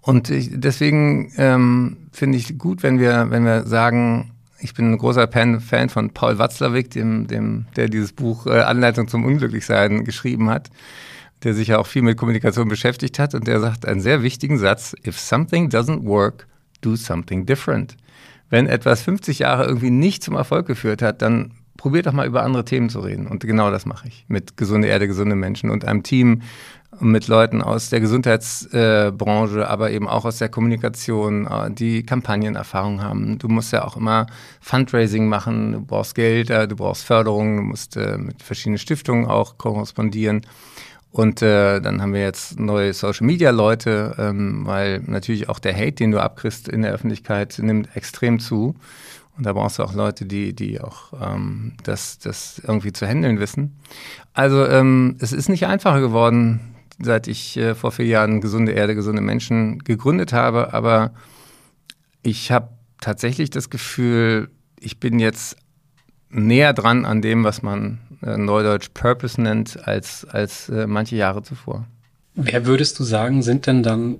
Und 0.00 0.30
ich, 0.30 0.50
deswegen 0.52 1.32
ähm, 1.36 2.08
finde 2.12 2.38
ich 2.38 2.58
gut, 2.58 2.82
wenn 2.82 2.98
wir, 2.98 3.30
wenn 3.30 3.44
wir 3.44 3.66
sagen, 3.66 4.32
ich 4.58 4.74
bin 4.74 4.92
ein 4.92 4.98
großer 4.98 5.28
Fan, 5.28 5.60
Fan 5.60 5.88
von 5.88 6.10
Paul 6.10 6.38
Watzlawick, 6.38 6.90
dem, 6.90 7.26
dem, 7.26 7.66
der 7.76 7.88
dieses 7.88 8.12
Buch 8.12 8.46
äh, 8.46 8.60
Anleitung 8.60 9.08
zum 9.08 9.24
Unglücklichsein 9.24 10.04
geschrieben 10.04 10.50
hat, 10.50 10.70
der 11.44 11.54
sich 11.54 11.68
ja 11.68 11.78
auch 11.78 11.86
viel 11.86 12.02
mit 12.02 12.16
Kommunikation 12.16 12.68
beschäftigt 12.68 13.18
hat 13.18 13.34
und 13.34 13.46
der 13.46 13.60
sagt 13.60 13.86
einen 13.86 14.00
sehr 14.00 14.22
wichtigen 14.22 14.58
Satz, 14.58 14.94
if 15.06 15.18
something 15.18 15.68
doesn't 15.68 16.04
work, 16.04 16.46
do 16.80 16.96
something 16.96 17.46
different. 17.46 17.96
Wenn 18.50 18.66
etwas 18.66 19.02
50 19.02 19.40
Jahre 19.40 19.64
irgendwie 19.64 19.90
nicht 19.90 20.22
zum 20.22 20.34
Erfolg 20.34 20.66
geführt 20.66 21.00
hat, 21.00 21.22
dann 21.22 21.52
probiert 21.82 22.06
doch 22.06 22.12
mal 22.12 22.28
über 22.28 22.44
andere 22.44 22.64
Themen 22.64 22.90
zu 22.90 23.00
reden. 23.00 23.26
Und 23.26 23.40
genau 23.40 23.72
das 23.72 23.86
mache 23.86 24.06
ich 24.06 24.24
mit 24.28 24.56
Gesunde 24.56 24.86
Erde, 24.86 25.08
gesunde 25.08 25.34
Menschen 25.34 25.68
und 25.68 25.84
einem 25.84 26.04
Team 26.04 26.42
mit 27.00 27.26
Leuten 27.26 27.60
aus 27.60 27.90
der 27.90 27.98
Gesundheitsbranche, 27.98 29.68
aber 29.68 29.90
eben 29.90 30.06
auch 30.06 30.24
aus 30.24 30.38
der 30.38 30.48
Kommunikation, 30.48 31.48
äh, 31.48 31.72
die 31.72 32.04
Kampagnenerfahrung 32.04 33.02
haben. 33.02 33.36
Du 33.38 33.48
musst 33.48 33.72
ja 33.72 33.84
auch 33.84 33.96
immer 33.96 34.26
Fundraising 34.60 35.26
machen, 35.26 35.72
du 35.72 35.80
brauchst 35.80 36.14
Geld, 36.14 36.50
äh, 36.50 36.68
du 36.68 36.76
brauchst 36.76 37.04
Förderung, 37.04 37.56
du 37.56 37.62
musst 37.62 37.96
äh, 37.96 38.16
mit 38.16 38.40
verschiedenen 38.42 38.78
Stiftungen 38.78 39.26
auch 39.26 39.58
korrespondieren. 39.58 40.42
Und 41.10 41.42
äh, 41.42 41.80
dann 41.80 42.00
haben 42.00 42.14
wir 42.14 42.22
jetzt 42.22 42.60
neue 42.60 42.92
Social 42.92 43.26
Media 43.26 43.50
Leute, 43.50 44.14
ähm, 44.18 44.64
weil 44.66 45.00
natürlich 45.00 45.48
auch 45.48 45.58
der 45.58 45.74
Hate, 45.74 45.92
den 45.92 46.12
du 46.12 46.22
abkriegst 46.22 46.68
in 46.68 46.82
der 46.82 46.92
Öffentlichkeit, 46.92 47.58
nimmt 47.60 47.96
extrem 47.96 48.38
zu. 48.38 48.76
Und 49.36 49.46
da 49.46 49.52
brauchst 49.52 49.78
du 49.78 49.82
auch 49.82 49.94
Leute, 49.94 50.26
die, 50.26 50.52
die 50.54 50.80
auch 50.80 51.12
ähm, 51.20 51.74
das, 51.84 52.18
das 52.18 52.60
irgendwie 52.64 52.92
zu 52.92 53.06
handeln 53.06 53.40
wissen. 53.40 53.78
Also 54.34 54.66
ähm, 54.66 55.16
es 55.20 55.32
ist 55.32 55.48
nicht 55.48 55.66
einfacher 55.66 56.00
geworden, 56.00 56.60
seit 57.00 57.28
ich 57.28 57.56
äh, 57.56 57.74
vor 57.74 57.92
vier 57.92 58.06
Jahren 58.06 58.40
Gesunde 58.40 58.72
Erde, 58.72 58.94
gesunde 58.94 59.22
Menschen 59.22 59.78
gegründet 59.78 60.32
habe. 60.32 60.74
Aber 60.74 61.12
ich 62.22 62.52
habe 62.52 62.68
tatsächlich 63.00 63.50
das 63.50 63.70
Gefühl, 63.70 64.50
ich 64.78 65.00
bin 65.00 65.18
jetzt 65.18 65.56
näher 66.28 66.72
dran 66.72 67.04
an 67.04 67.22
dem, 67.22 67.42
was 67.44 67.62
man 67.62 67.98
äh, 68.22 68.36
neudeutsch 68.36 68.90
Purpose 68.92 69.40
nennt, 69.40 69.86
als, 69.86 70.26
als 70.26 70.68
äh, 70.68 70.86
manche 70.86 71.16
Jahre 71.16 71.42
zuvor. 71.42 71.86
Wer 72.34 72.66
würdest 72.66 72.98
du 72.98 73.04
sagen, 73.04 73.42
sind 73.42 73.66
denn 73.66 73.82
dann 73.82 74.18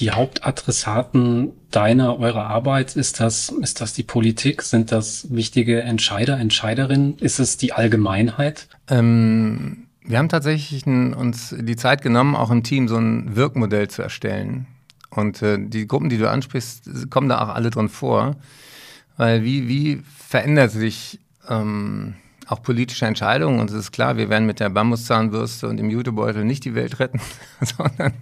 die 0.00 0.10
Hauptadressaten 0.10 1.52
deiner, 1.70 2.18
eurer 2.18 2.46
Arbeit? 2.46 2.96
Ist 2.96 3.20
das, 3.20 3.50
ist 3.60 3.80
das 3.80 3.92
die 3.92 4.02
Politik? 4.02 4.62
Sind 4.62 4.92
das 4.92 5.28
wichtige 5.30 5.82
Entscheider, 5.82 6.38
Entscheiderinnen? 6.38 7.18
Ist 7.18 7.38
es 7.38 7.56
die 7.56 7.72
Allgemeinheit? 7.72 8.68
Ähm, 8.88 9.86
wir 10.02 10.18
haben 10.18 10.28
tatsächlich 10.28 10.86
uns 10.86 11.54
die 11.56 11.76
Zeit 11.76 12.02
genommen, 12.02 12.34
auch 12.34 12.50
im 12.50 12.62
Team 12.62 12.88
so 12.88 12.96
ein 12.96 13.36
Wirkmodell 13.36 13.88
zu 13.88 14.02
erstellen. 14.02 14.66
Und 15.10 15.42
äh, 15.42 15.58
die 15.60 15.86
Gruppen, 15.86 16.08
die 16.08 16.18
du 16.18 16.28
ansprichst, 16.28 17.10
kommen 17.10 17.28
da 17.28 17.42
auch 17.42 17.54
alle 17.54 17.70
drin 17.70 17.88
vor. 17.88 18.36
Weil 19.16 19.44
wie, 19.44 19.68
wie 19.68 20.02
verändert 20.26 20.70
sich 20.70 21.20
ähm, 21.48 22.14
auch 22.50 22.62
politische 22.62 23.06
Entscheidungen. 23.06 23.60
Und 23.60 23.70
es 23.70 23.76
ist 23.76 23.92
klar, 23.92 24.16
wir 24.16 24.28
werden 24.28 24.44
mit 24.44 24.58
der 24.58 24.70
Bambuszahnbürste 24.70 25.68
und 25.68 25.76
dem 25.76 25.88
Jutebeutel 25.88 26.44
nicht 26.44 26.64
die 26.64 26.74
Welt 26.74 26.98
retten, 26.98 27.20
sondern 27.60 28.12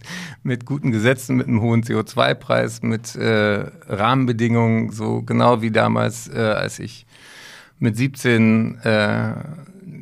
mit 0.43 0.67
guten 0.67 0.91
Gesetzen, 0.93 1.37
mit 1.37 1.49
einem 1.49 1.63
hohen 1.63 1.83
CO2-Preis, 1.83 2.83
mit 2.83 3.17
äh, 3.17 3.65
Rahmenbedingungen, 3.89 4.93
so 4.93 5.23
genau 5.23 5.63
wie 5.63 5.71
damals, 5.71 6.29
äh, 6.29 6.39
als 6.39 6.79
ich 6.79 7.07
mit 7.79 7.97
17 7.97 8.79
äh, 8.83 9.33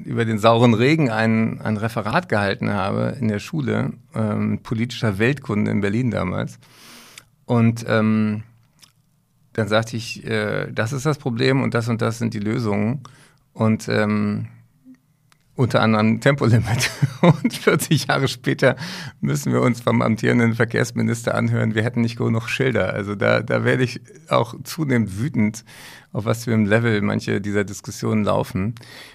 über 0.04 0.24
den 0.24 0.38
sauren 0.38 0.74
Regen 0.74 1.10
ein, 1.10 1.60
ein 1.60 1.76
Referat 1.76 2.28
gehalten 2.28 2.70
habe 2.72 3.16
in 3.20 3.28
der 3.28 3.38
Schule, 3.38 3.92
ähm, 4.14 4.58
politischer 4.62 5.18
Weltkunde 5.18 5.70
in 5.70 5.80
Berlin 5.80 6.10
damals. 6.10 6.58
Und 7.44 7.84
ähm, 7.88 8.42
dann 9.52 9.68
sagte 9.68 9.96
ich, 9.96 10.24
äh, 10.26 10.70
das 10.72 10.92
ist 10.92 11.06
das 11.06 11.18
Problem 11.18 11.62
und 11.62 11.74
das 11.74 11.88
und 11.88 12.02
das 12.02 12.18
sind 12.18 12.34
die 12.34 12.40
Lösungen. 12.40 13.02
Und 13.56 13.88
ähm, 13.88 14.48
unter 15.54 15.80
anderem 15.80 16.20
Tempolimit. 16.20 16.90
Und 17.22 17.54
40 17.54 18.08
Jahre 18.08 18.28
später 18.28 18.76
müssen 19.22 19.50
wir 19.50 19.62
uns 19.62 19.80
vom 19.80 20.02
amtierenden 20.02 20.52
Verkehrsminister 20.52 21.34
anhören, 21.34 21.74
wir 21.74 21.82
hätten 21.82 22.02
nicht 22.02 22.18
genug 22.18 22.50
Schilder. 22.50 22.92
Also 22.92 23.14
da, 23.14 23.40
da 23.40 23.64
werde 23.64 23.82
ich 23.82 24.00
auch 24.28 24.54
zunehmend 24.62 25.18
wütend, 25.18 25.64
auf 26.12 26.26
was 26.26 26.44
für 26.44 26.52
einem 26.52 26.66
Level 26.66 27.00
manche 27.00 27.40
dieser 27.40 27.64
Diskussionen 27.64 28.24
laufen. 28.24 28.74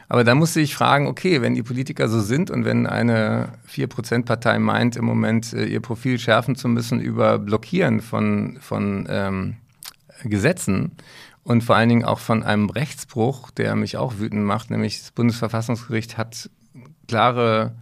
Aber 0.10 0.24
da 0.24 0.34
musste 0.34 0.60
ich 0.60 0.74
fragen, 0.74 1.06
okay, 1.06 1.44
wenn 1.44 1.54
die 1.54 1.64
Politiker 1.64 2.10
so 2.10 2.20
sind 2.20 2.50
und 2.50 2.66
wenn 2.66 2.88
eine 2.88 3.50
4%-Partei 3.72 4.58
meint, 4.58 4.96
im 4.96 5.06
Moment 5.06 5.54
äh, 5.54 5.66
ihr 5.66 5.82
Profil 5.82 6.18
schärfen 6.18 6.56
zu 6.56 6.68
müssen 6.68 7.00
über 7.00 7.38
Blockieren 7.38 8.02
von, 8.02 8.58
von 8.60 9.06
ähm, 9.08 9.58
Gesetzen 10.24 10.94
und 11.44 11.64
vor 11.64 11.76
allen 11.76 11.90
Dingen 11.90 12.06
auch 12.06 12.20
von 12.20 12.44
einem 12.44 12.70
Rechtsbruch, 12.70 13.52
der 13.52 13.76
mich 13.76 13.98
auch 13.98 14.20
wütend 14.20 14.44
macht, 14.44 14.70
nämlich 14.70 15.00
das 15.00 15.12
Bundesverfassungsgericht 15.12 16.18
hat 16.18 16.50
klare 17.08 17.76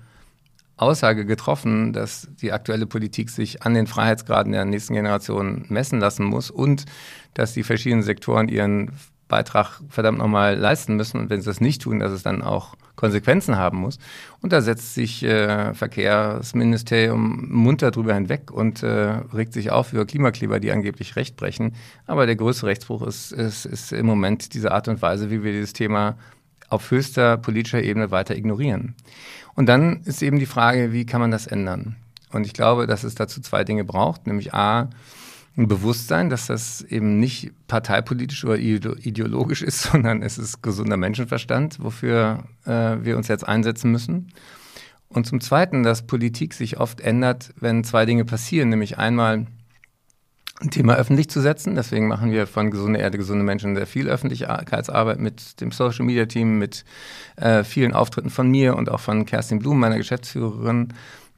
Aussage 0.78 1.26
getroffen, 1.26 1.92
dass 1.92 2.30
die 2.42 2.54
aktuelle 2.54 2.86
Politik 2.86 3.30
sich 3.30 3.64
an 3.64 3.74
den 3.74 3.86
Freiheitsgraden 3.86 4.54
der 4.54 4.64
nächsten 4.64 4.94
Generation 4.94 5.66
messen 5.68 6.00
lassen 6.00 6.26
muss 6.26 6.50
und 6.50 6.86
dass 7.34 7.54
die 7.54 7.64
verschiedenen 7.64 8.04
Sektoren 8.04 8.48
ihren 8.48 8.94
Beitrag 9.30 9.80
verdammt 9.88 10.18
nochmal 10.18 10.58
leisten 10.58 10.98
müssen 10.98 11.20
und 11.22 11.30
wenn 11.30 11.42
sie 11.42 11.50
das 11.50 11.62
nicht 11.62 11.82
tun, 11.84 12.00
dass 12.00 12.12
es 12.12 12.24
dann 12.24 12.42
auch 12.42 12.76
Konsequenzen 12.98 13.56
haben 13.56 13.78
muss. 13.78 13.98
Und 14.42 14.52
da 14.52 14.60
setzt 14.60 14.94
sich 14.94 15.24
äh, 15.24 15.74
Verkehrsministerium 15.74 17.48
munter 17.50 17.92
drüber 17.92 18.14
hinweg 18.14 18.52
und 18.52 18.84
äh, 18.84 19.22
regt 19.34 19.54
sich 19.54 19.72
auf 19.72 19.94
über 19.94 20.06
Klimakleber, 20.06 20.60
die 20.60 20.72
angeblich 20.72 21.16
Recht 21.16 21.38
brechen. 21.38 21.76
Aber 22.08 22.26
der 22.26 22.36
größte 22.36 22.66
Rechtsbruch 22.66 23.04
ist, 23.04 23.32
ist, 23.32 23.66
ist 23.66 23.94
im 23.94 24.06
Moment 24.06 24.54
diese 24.54 24.74
Art 24.74 24.90
und 24.90 25.02
Weise, 25.02 25.32
wie 25.32 25.44
wir 25.44 25.54
dieses 25.54 25.72
Thema 25.72 26.18
auf 26.68 26.92
höchster 26.92 27.38
politischer 27.38 27.82
Ebene 27.82 28.12
weiter 28.12 28.36
ignorieren. 28.36 28.96
Und 29.56 29.68
dann 29.68 30.02
ist 30.04 30.22
eben 30.22 30.40
die 30.40 30.46
Frage, 30.46 30.92
wie 30.92 31.06
kann 31.06 31.22
man 31.22 31.32
das 31.32 31.48
ändern? 31.48 31.96
Und 32.32 32.46
ich 32.46 32.54
glaube, 32.54 32.86
dass 32.86 33.04
es 33.04 33.16
dazu 33.16 33.40
zwei 33.40 33.64
Dinge 33.64 33.86
braucht, 33.86 34.28
nämlich 34.28 34.54
A, 34.54 34.90
ein 35.58 35.68
Bewusstsein, 35.68 36.30
dass 36.30 36.48
das 36.48 36.82
eben 36.82 37.20
nicht 37.20 37.52
parteipolitisch 37.68 38.46
oder 38.46 38.58
ideologisch 38.58 39.62
ist, 39.62 39.82
sondern 39.92 40.22
es 40.22 40.38
ist 40.38 40.62
gesunder 40.62 40.98
Menschenverstand, 40.98 41.82
wofür 41.82 42.46
äh, 42.66 42.98
wir 43.02 43.18
uns 43.18 43.28
jetzt 43.28 43.48
einsetzen 43.48 43.92
müssen. 43.92 44.32
Und 45.10 45.26
zum 45.26 45.42
Zweiten, 45.42 45.84
dass 45.84 46.06
Politik 46.06 46.54
sich 46.54 46.80
oft 46.80 47.02
ändert, 47.02 47.52
wenn 47.60 47.84
zwei 47.84 48.06
Dinge 48.06 48.26
passieren, 48.26 48.70
nämlich 48.70 49.00
einmal 49.00 49.48
ein 50.62 50.70
Thema 50.70 50.96
öffentlich 50.96 51.30
zu 51.30 51.42
setzen. 51.42 51.76
Deswegen 51.76 52.08
machen 52.08 52.32
wir 52.32 52.46
von 52.46 52.70
Gesunde 52.70 53.00
Erde, 53.00 53.18
gesunde 53.18 53.44
Menschen 53.44 53.76
sehr 53.76 53.88
viel 53.88 54.08
Öffentlichkeitsarbeit 54.08 55.20
mit 55.20 55.62
dem 55.62 55.72
Social 55.72 56.06
Media 56.06 56.26
Team, 56.26 56.60
mit 56.60 56.84
äh, 57.38 57.64
vielen 57.64 57.94
Auftritten 57.94 58.30
von 58.30 58.50
mir 58.50 58.76
und 58.76 58.90
auch 58.90 59.00
von 59.00 59.26
Kerstin 59.26 59.60
Blum, 59.60 59.80
meiner 59.80 59.98
Geschäftsführerin 59.98 60.90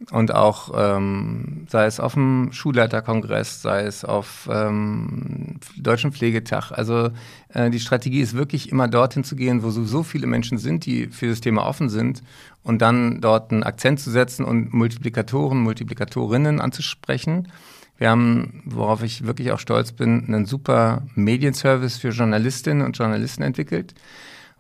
und 0.10 0.34
auch 0.34 0.72
ähm, 0.76 1.68
sei 1.70 1.86
es 1.86 2.00
auf 2.00 2.14
dem 2.14 2.52
Schulleiterkongress, 2.52 3.62
sei 3.62 3.84
es 3.84 4.04
auf 4.04 4.50
ähm, 4.52 5.60
Deutschen 5.78 6.12
Pflegetag. 6.12 6.72
Also 6.72 7.12
äh, 7.50 7.70
die 7.70 7.80
Strategie 7.80 8.22
ist 8.22 8.36
wirklich 8.36 8.72
immer 8.72 8.88
dorthin 8.88 9.24
zu 9.24 9.36
gehen, 9.36 9.62
wo 9.62 9.70
so, 9.70 9.84
so 9.86 10.02
viele 10.02 10.26
Menschen 10.26 10.58
sind, 10.58 10.86
die 10.86 11.08
für 11.08 11.28
das 11.28 11.42
Thema 11.42 11.68
offen 11.68 11.90
sind 11.90 12.24
und 12.64 12.82
dann 12.82 13.22
dort 13.22 13.52
einen 13.52 13.64
Akzent 13.64 14.00
zu 14.00 14.10
setzen 14.10 14.44
und 14.44 14.74
Multiplikatoren, 14.74 15.60
Multiplikatorinnen 15.60 16.60
anzusprechen. 16.60 17.50
Wir 17.98 18.10
haben, 18.10 18.64
worauf 18.66 19.04
ich 19.04 19.28
wirklich 19.28 19.52
auch 19.52 19.60
stolz 19.60 19.92
bin, 19.92 20.26
einen 20.26 20.48
super 20.48 21.04
Medienservice 21.14 21.98
für 21.98 22.10
Journalistinnen 22.10 22.84
und 22.84 22.98
Journalisten 22.98 23.44
entwickelt 23.44 23.94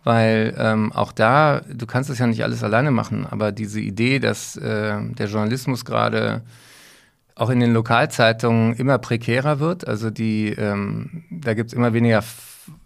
weil 0.03 0.55
ähm, 0.57 0.91
auch 0.91 1.11
da, 1.11 1.61
du 1.61 1.85
kannst 1.85 2.09
das 2.09 2.19
ja 2.19 2.27
nicht 2.27 2.43
alles 2.43 2.63
alleine 2.63 2.91
machen, 2.91 3.27
aber 3.29 3.51
diese 3.51 3.79
Idee, 3.79 4.19
dass 4.19 4.57
äh, 4.57 4.97
der 5.01 5.27
Journalismus 5.27 5.85
gerade 5.85 6.41
auch 7.35 7.49
in 7.49 7.59
den 7.59 7.73
Lokalzeitungen 7.73 8.73
immer 8.75 8.97
prekärer 8.97 9.59
wird, 9.59 9.87
also 9.87 10.09
die, 10.09 10.49
ähm, 10.49 11.23
da 11.29 11.53
gibt 11.53 11.69
es 11.69 11.73
immer 11.73 11.93
weniger 11.93 12.23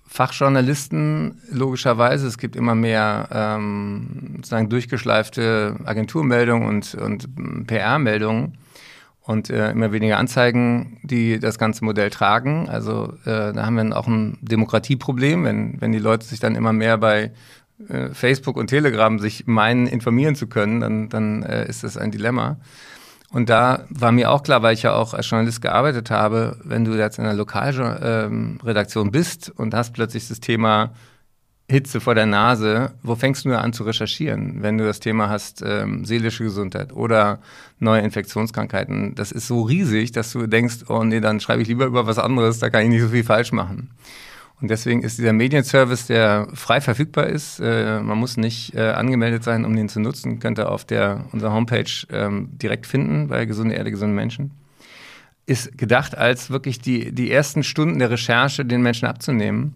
Fachjournalisten, 0.08 1.42
logischerweise. 1.52 2.28
Es 2.28 2.38
gibt 2.38 2.56
immer 2.56 2.74
mehr 2.74 3.28
ähm, 3.32 4.36
sozusagen 4.38 4.70
durchgeschleifte 4.70 5.76
Agenturmeldungen 5.84 6.70
und, 6.70 6.96
und 6.96 7.68
PR-Meldungen 7.68 8.58
und 9.26 9.50
äh, 9.50 9.72
immer 9.72 9.92
weniger 9.92 10.18
Anzeigen, 10.18 11.00
die 11.04 11.40
das 11.40 11.58
ganze 11.58 11.84
Modell 11.84 12.12
tragen. 12.12 12.70
Also 12.70 13.14
äh, 13.26 13.54
da 13.54 13.66
haben 13.66 13.76
wir 13.76 13.98
auch 13.98 14.08
ein 14.08 14.38
Demokratieproblem, 14.42 15.44
wenn, 15.44 15.82
wenn 15.82 15.92
die 15.92 16.00
Leute 16.00 16.26
sich 16.26 16.40
dann 16.40 16.56
immer 16.56 16.74
mehr 16.74 16.98
bei 17.00 17.32
äh, 17.90 18.10
Facebook 18.10 18.56
und 18.56 18.68
Telegram 18.68 19.18
sich 19.18 19.48
meinen, 19.48 19.88
informieren 19.88 20.36
zu 20.36 20.48
können, 20.48 20.80
dann, 20.80 21.10
dann 21.10 21.44
äh, 21.44 21.68
ist 21.68 21.84
das 21.84 21.98
ein 21.98 22.12
Dilemma. 22.12 22.58
Und 23.32 23.50
da 23.50 23.86
war 23.90 24.12
mir 24.12 24.30
auch 24.30 24.44
klar, 24.44 24.62
weil 24.62 24.76
ich 24.76 24.84
ja 24.84 24.94
auch 24.94 25.16
als 25.16 25.28
Journalist 25.28 25.62
gearbeitet 25.62 26.12
habe, 26.12 26.60
wenn 26.64 26.86
du 26.86 26.94
jetzt 26.94 27.18
in 27.18 27.26
einer 27.26 27.34
Lokalredaktion 27.34 29.12
bist 29.12 29.50
und 29.50 29.74
hast 29.74 29.94
plötzlich 29.94 30.28
das 30.28 30.40
Thema 30.40 30.94
Hitze 31.68 32.00
vor 32.00 32.14
der 32.14 32.28
Nase, 32.28 32.94
wo 33.02 33.16
fängst 33.16 33.44
du 33.44 33.58
an 33.58 33.74
zu 33.74 33.84
recherchieren, 33.84 34.62
wenn 34.62 34.78
du 34.78 34.86
das 34.86 35.00
Thema 35.00 35.30
hast, 35.30 35.64
ähm, 35.66 36.06
seelische 36.06 36.44
Gesundheit 36.44 36.94
oder 36.94 37.40
neue 37.80 38.02
Infektionskrankheiten? 38.02 39.16
Das 39.16 39.32
ist 39.32 39.48
so 39.48 39.64
riesig, 39.64 40.12
dass 40.12 40.32
du 40.32 40.46
denkst, 40.46 40.86
oh 40.90 41.04
nee, 41.04 41.22
dann 41.22 41.40
schreibe 41.40 41.64
ich 41.64 41.68
lieber 41.68 41.86
über 41.86 42.06
was 42.06 42.20
anderes, 42.20 42.60
da 42.60 42.70
kann 42.70 42.84
ich 42.84 42.90
nicht 42.90 43.02
so 43.02 43.10
viel 43.10 43.24
falsch 43.24 43.52
machen. 43.52 43.90
Und 44.62 44.70
deswegen 44.70 45.02
ist 45.02 45.18
dieser 45.18 45.34
Medienservice, 45.34 46.06
der 46.06 46.48
frei 46.54 46.82
verfügbar 46.82 47.26
ist, 47.26 47.60
äh, 47.60 48.00
man 48.00 48.20
muss 48.20 48.38
nicht 48.38 48.76
äh, 48.76 48.92
angemeldet 48.92 49.44
sein, 49.44 49.66
um 49.66 49.76
den 49.76 49.90
zu 49.90 50.00
nutzen, 50.00 50.40
könnt 50.40 50.60
ihr 50.60 50.70
auf 50.70 50.86
der, 50.86 51.26
unserer 51.32 51.52
Homepage 51.52 51.92
ähm, 52.12 52.50
direkt 52.52 52.86
finden 52.86 53.28
bei 53.28 53.46
Gesunde 53.46 53.74
Erde, 53.74 53.90
gesunde 53.90 54.16
Menschen, 54.16 54.52
ist 55.48 55.76
gedacht 55.78 56.16
als 56.16 56.52
wirklich 56.52 56.80
die, 56.80 57.12
die 57.12 57.32
ersten 57.32 57.64
Stunden 57.64 57.98
der 57.98 58.12
Recherche 58.12 58.66
den 58.66 58.84
Menschen 58.84 59.08
abzunehmen 59.08 59.74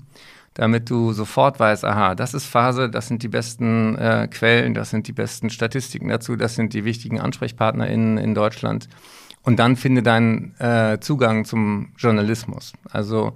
damit 0.53 0.89
du 0.89 1.13
sofort 1.13 1.59
weißt, 1.59 1.85
aha, 1.85 2.15
das 2.15 2.33
ist 2.33 2.45
Phase, 2.45 2.89
das 2.89 3.07
sind 3.07 3.23
die 3.23 3.27
besten 3.27 3.95
äh, 3.97 4.27
Quellen, 4.29 4.73
das 4.73 4.89
sind 4.89 5.07
die 5.07 5.13
besten 5.13 5.49
Statistiken 5.49 6.09
dazu, 6.09 6.35
das 6.35 6.55
sind 6.55 6.73
die 6.73 6.85
wichtigen 6.85 7.19
AnsprechpartnerInnen 7.19 8.17
in 8.17 8.35
Deutschland. 8.35 8.89
Und 9.43 9.57
dann 9.59 9.75
finde 9.75 10.03
deinen 10.03 10.55
äh, 10.59 10.99
Zugang 10.99 11.45
zum 11.45 11.93
Journalismus. 11.97 12.73
Also 12.91 13.33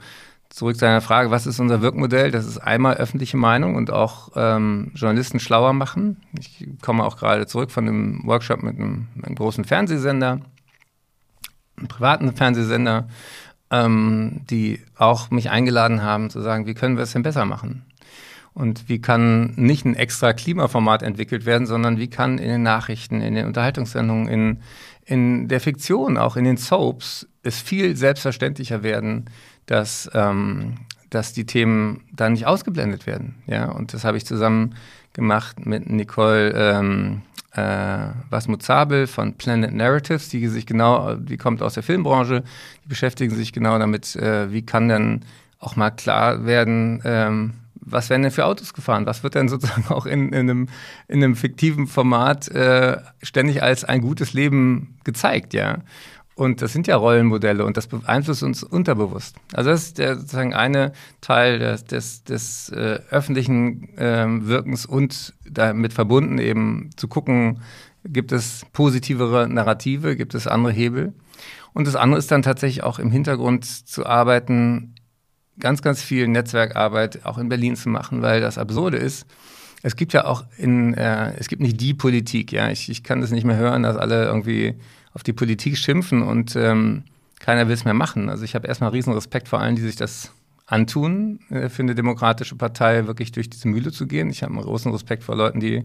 zurück 0.49 0.76
zu 0.76 0.86
deiner 0.86 1.02
Frage, 1.02 1.32
was 1.32 1.47
ist 1.47 1.60
unser 1.60 1.82
Wirkmodell? 1.82 2.30
Das 2.30 2.45
ist 2.45 2.60
einmal 2.60 2.97
öffentliche 2.97 3.38
Meinung 3.38 3.76
und 3.76 3.89
auch 3.89 4.32
ähm, 4.36 4.91
Journalisten 4.93 5.39
schlauer 5.39 5.73
machen. 5.73 6.17
Ich 6.38 6.67
komme 6.82 7.04
auch 7.04 7.17
gerade 7.17 7.47
zurück 7.47 7.71
von 7.71 7.88
einem 7.88 8.21
Workshop 8.26 8.62
mit 8.62 8.78
einem, 8.78 9.08
einem 9.23 9.36
großen 9.36 9.63
Fernsehsender, 9.63 10.41
einem 11.78 11.88
privaten 11.88 12.36
Fernsehsender, 12.36 13.08
ähm, 13.74 14.42
die 14.52 14.80
auch 14.96 15.32
mich 15.32 15.50
eingeladen 15.50 16.04
haben 16.04 16.30
zu 16.30 16.42
sagen, 16.42 16.68
wie 16.68 16.76
können 16.76 16.96
wir 16.96 17.04
es 17.04 17.14
denn 17.14 17.24
besser 17.24 17.46
machen? 17.46 17.84
Und 18.54 18.88
wie 18.88 19.02
kann 19.02 19.54
nicht 19.56 19.84
ein 19.84 19.96
extra 19.96 20.32
Klimaformat 20.32 21.02
entwickelt 21.02 21.48
werden, 21.48 21.66
sondern 21.66 21.98
wie 21.98 22.08
kann 22.08 22.38
in 22.38 22.50
den 22.50 22.62
Nachrichten, 22.62 23.20
in 23.20 23.34
den 23.34 23.48
Unterhaltungssendungen, 23.48 24.28
in, 24.28 24.60
in 25.06 25.48
der 25.48 25.60
Fiktion, 25.60 26.20
auch 26.20 26.38
in 26.38 26.44
den 26.44 26.58
Soaps, 26.58 27.28
es 27.42 27.60
viel 27.60 27.96
selbstverständlicher 27.98 28.84
werden, 28.84 29.26
dass, 29.66 30.08
ähm, 30.14 30.76
dass 31.10 31.34
die 31.34 31.48
Themen 31.48 32.02
da 32.14 32.30
nicht 32.30 32.46
ausgeblendet 32.46 33.08
werden. 33.08 33.42
Ja? 33.48 33.72
Und 33.72 33.96
das 33.96 34.04
habe 34.04 34.18
ich 34.18 34.26
zusammen 34.26 34.76
gemacht 35.14 35.66
mit 35.66 35.90
Nicole 35.90 36.52
ähm, 36.52 37.24
äh, 37.56 38.08
Wasmut 38.30 38.63
Zabel 38.63 39.08
von 39.08 39.34
Planet 39.36 39.74
Narratives, 39.74 40.30
die 40.30 40.48
sich 40.48 40.66
genau, 40.66 41.16
die 41.16 41.38
kommt 41.38 41.62
aus 41.62 41.76
der 41.76 41.84
Filmbranche, 41.84 42.44
die 42.84 42.89
beschäftigen 42.89 43.36
sich 43.36 43.54
genau 43.54 43.78
damit, 43.78 44.16
äh, 44.16 44.52
wie 44.52 44.66
kann 44.66 44.89
denn 44.89 45.22
auch 45.60 45.76
mal 45.76 45.92
klar 45.92 46.46
werden, 46.46 47.02
ähm, 47.06 47.54
was 47.86 48.10
werden 48.10 48.24
denn 48.24 48.32
für 48.32 48.46
Autos 48.46 48.74
gefahren? 48.74 49.06
Was 49.06 49.24
wird 49.24 49.36
denn 49.36 49.50
sozusagen 49.50 49.88
auch 49.89 50.06
in, 50.06 50.30
in, 50.30 50.50
einem, 50.50 50.70
in 51.08 51.24
einem 51.24 51.36
fiktiven 51.36 51.88
Format 51.88 52.48
äh, 52.50 52.98
ständig 53.22 53.62
als 53.62 53.84
ein 53.84 54.02
gutes 54.02 54.34
Leben 54.34 54.98
gezeigt, 55.04 55.54
ja? 55.54 55.80
Und 56.36 56.62
das 56.62 56.74
sind 56.74 56.88
ja 56.88 56.96
Rollenmodelle 56.96 57.63
und 57.63 57.78
das 57.78 57.88
beeinflusst 57.88 58.41
uns 58.41 58.63
unterbewusst. 58.63 59.36
Also 59.54 59.69
das 59.69 59.84
ist 59.84 59.98
der, 60.00 60.15
sozusagen 60.15 60.54
eine 60.54 60.93
Teil 61.22 61.60
des, 61.60 61.86
des, 61.86 62.24
des 62.24 62.69
äh, 62.69 63.00
öffentlichen 63.12 63.89
ähm, 63.98 64.48
Wirkens 64.48 64.86
und 64.86 65.34
damit 65.48 65.93
verbunden 65.93 66.39
eben 66.39 66.89
zu 66.96 67.08
gucken, 67.08 67.60
gibt 68.06 68.32
es 68.32 68.65
positivere 68.74 69.48
Narrative, 69.48 70.15
gibt 70.15 70.34
es 70.34 70.48
andere 70.48 70.74
Hebel. 70.74 71.13
Und 71.74 71.88
das 71.88 71.96
andere 71.96 72.19
ist 72.19 72.32
dann 72.32 72.41
tatsächlich 72.41 72.84
auch 72.84 73.00
im 73.00 73.12
Hintergrund 73.12 73.65
zu 73.65 74.06
arbeiten, 74.06 74.96
ganz, 75.60 75.82
ganz 75.82 76.02
viel 76.02 76.28
Netzwerkarbeit 76.28 77.26
auch 77.26 77.38
in 77.38 77.50
Berlin 77.50 77.76
zu 77.76 77.89
machen, 77.89 78.22
weil 78.22 78.41
das 78.41 78.58
Absurde 78.58 78.98
ist, 78.98 79.26
es 79.84 79.96
gibt 79.96 80.13
ja 80.13 80.26
auch 80.26 80.46
in, 80.58 80.93
äh, 80.93 81.34
es 81.38 81.48
gibt 81.48 81.62
nicht 81.62 81.80
die 81.82 81.93
Politik, 81.93 82.52
ja. 82.54 82.69
Ich, 82.69 82.89
ich 82.89 83.04
kann 83.04 83.22
das 83.22 83.32
nicht 83.32 83.43
mehr 83.43 83.58
hören, 83.58 83.84
dass 83.84 83.98
alle 83.98 84.24
irgendwie 84.24 84.76
auf 85.13 85.23
die 85.23 85.34
Politik 85.34 85.78
schimpfen 85.78 86.21
und 86.21 86.56
ähm, 86.56 87.04
keiner 87.39 87.67
will 87.67 87.73
es 87.73 87.86
mehr 87.86 87.93
machen. 87.93 88.30
Also 88.30 88.43
ich 88.43 88.56
habe 88.56 88.67
erstmal 88.67 88.91
riesen 88.91 89.13
Respekt 89.13 89.47
vor 89.47 89.60
allen, 89.60 89.76
die 89.76 89.82
sich 89.82 89.95
das 89.95 90.32
antun, 90.65 91.39
äh, 91.49 91.69
für 91.69 91.84
eine 91.84 91.95
demokratische 91.95 92.56
Partei 92.56 93.06
wirklich 93.08 93.32
durch 93.32 93.49
diese 93.49 93.67
Mühle 93.67 93.91
zu 93.91 94.08
gehen. 94.08 94.30
Ich 94.30 94.43
habe 94.43 94.54
einen 94.54 94.63
großen 94.63 94.91
Respekt 94.91 95.23
vor 95.23 95.36
Leuten, 95.36 95.60
die 95.60 95.84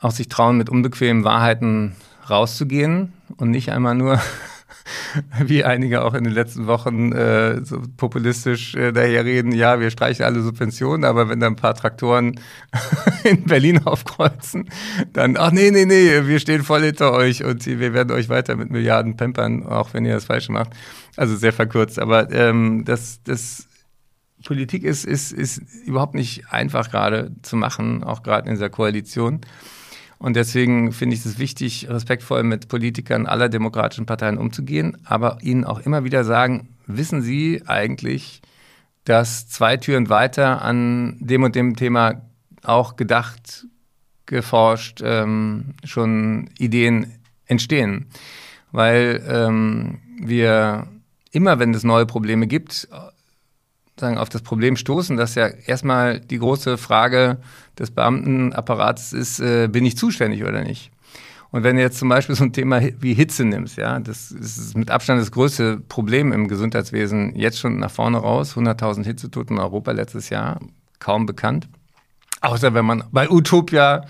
auch 0.00 0.10
sich 0.10 0.28
trauen, 0.28 0.56
mit 0.56 0.68
unbequemen 0.68 1.24
Wahrheiten 1.24 1.94
rauszugehen 2.28 3.12
und 3.36 3.50
nicht 3.50 3.70
einmal 3.70 3.94
nur 3.94 4.20
wie 5.44 5.64
einige 5.64 6.04
auch 6.04 6.14
in 6.14 6.24
den 6.24 6.32
letzten 6.32 6.66
Wochen 6.66 7.12
äh, 7.12 7.64
so 7.64 7.80
populistisch 7.96 8.74
äh, 8.74 8.92
daherreden, 8.92 9.52
ja, 9.52 9.80
wir 9.80 9.90
streichen 9.90 10.24
alle 10.24 10.42
Subventionen, 10.42 11.04
aber 11.04 11.28
wenn 11.28 11.40
da 11.40 11.46
ein 11.46 11.56
paar 11.56 11.74
Traktoren 11.74 12.40
in 13.24 13.44
Berlin 13.44 13.84
aufkreuzen, 13.84 14.68
dann, 15.12 15.36
ach 15.36 15.52
nee, 15.52 15.70
nee, 15.70 15.86
nee, 15.86 16.26
wir 16.26 16.38
stehen 16.38 16.62
voll 16.62 16.82
hinter 16.82 17.12
euch 17.12 17.44
und 17.44 17.66
wir 17.66 17.94
werden 17.94 18.12
euch 18.12 18.28
weiter 18.28 18.56
mit 18.56 18.70
Milliarden 18.70 19.16
pampern, 19.16 19.64
auch 19.64 19.94
wenn 19.94 20.04
ihr 20.04 20.14
das 20.14 20.26
falsch 20.26 20.48
macht. 20.48 20.70
Also 21.16 21.36
sehr 21.36 21.52
verkürzt, 21.52 21.98
aber 21.98 22.30
ähm, 22.32 22.84
das, 22.84 23.20
das 23.24 23.68
Politik 24.44 24.84
ist, 24.84 25.04
ist, 25.04 25.32
ist 25.32 25.62
überhaupt 25.84 26.14
nicht 26.14 26.50
einfach 26.50 26.90
gerade 26.90 27.32
zu 27.42 27.56
machen, 27.56 28.04
auch 28.04 28.22
gerade 28.22 28.48
in 28.48 28.54
dieser 28.54 28.70
Koalition. 28.70 29.40
Und 30.18 30.36
deswegen 30.36 30.92
finde 30.92 31.16
ich 31.16 31.24
es 31.24 31.38
wichtig, 31.38 31.88
respektvoll 31.88 32.42
mit 32.42 32.68
Politikern 32.68 33.26
aller 33.26 33.48
demokratischen 33.48 34.06
Parteien 34.06 34.38
umzugehen, 34.38 34.96
aber 35.04 35.38
ihnen 35.42 35.64
auch 35.64 35.80
immer 35.80 36.04
wieder 36.04 36.24
sagen, 36.24 36.68
wissen 36.86 37.22
Sie 37.22 37.62
eigentlich, 37.66 38.42
dass 39.04 39.48
zwei 39.48 39.76
Türen 39.76 40.08
weiter 40.08 40.62
an 40.62 41.16
dem 41.20 41.42
und 41.42 41.54
dem 41.54 41.76
Thema 41.76 42.22
auch 42.62 42.96
gedacht, 42.96 43.66
geforscht, 44.26 45.02
ähm, 45.04 45.74
schon 45.84 46.50
Ideen 46.58 47.12
entstehen. 47.46 48.06
Weil 48.72 49.22
ähm, 49.28 50.00
wir 50.20 50.88
immer, 51.30 51.58
wenn 51.58 51.74
es 51.74 51.84
neue 51.84 52.06
Probleme 52.06 52.46
gibt, 52.46 52.88
sagen, 53.98 54.18
auf 54.18 54.28
das 54.28 54.42
Problem 54.42 54.76
stoßen, 54.76 55.16
dass 55.16 55.34
ja 55.34 55.46
erstmal 55.46 56.20
die 56.20 56.38
große 56.38 56.78
Frage 56.78 57.38
des 57.78 57.90
Beamtenapparats 57.90 59.12
ist, 59.12 59.40
äh, 59.40 59.68
bin 59.68 59.84
ich 59.86 59.96
zuständig 59.96 60.42
oder 60.42 60.62
nicht? 60.62 60.90
Und 61.50 61.62
wenn 61.62 61.76
du 61.76 61.82
jetzt 61.82 61.98
zum 61.98 62.08
Beispiel 62.08 62.34
so 62.34 62.42
ein 62.42 62.52
Thema 62.52 62.80
wie 62.98 63.14
Hitze 63.14 63.44
nimmst, 63.44 63.76
ja, 63.76 64.00
das 64.00 64.32
ist 64.32 64.76
mit 64.76 64.90
Abstand 64.90 65.20
das 65.20 65.30
größte 65.30 65.78
Problem 65.88 66.32
im 66.32 66.48
Gesundheitswesen 66.48 67.36
jetzt 67.36 67.60
schon 67.60 67.78
nach 67.78 67.92
vorne 67.92 68.18
raus. 68.18 68.56
100.000 68.56 69.04
Hitzetoten 69.04 69.56
in 69.56 69.62
Europa 69.62 69.92
letztes 69.92 70.30
Jahr, 70.30 70.58
kaum 70.98 71.26
bekannt. 71.26 71.68
Außer 72.40 72.74
wenn 72.74 72.84
man 72.84 73.04
bei 73.12 73.30
Utopia 73.30 74.04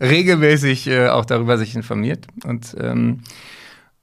regelmäßig 0.00 0.88
äh, 0.88 1.08
auch 1.08 1.24
darüber 1.24 1.56
sich 1.56 1.76
informiert. 1.76 2.26
Und 2.44 2.74
ähm, 2.80 3.20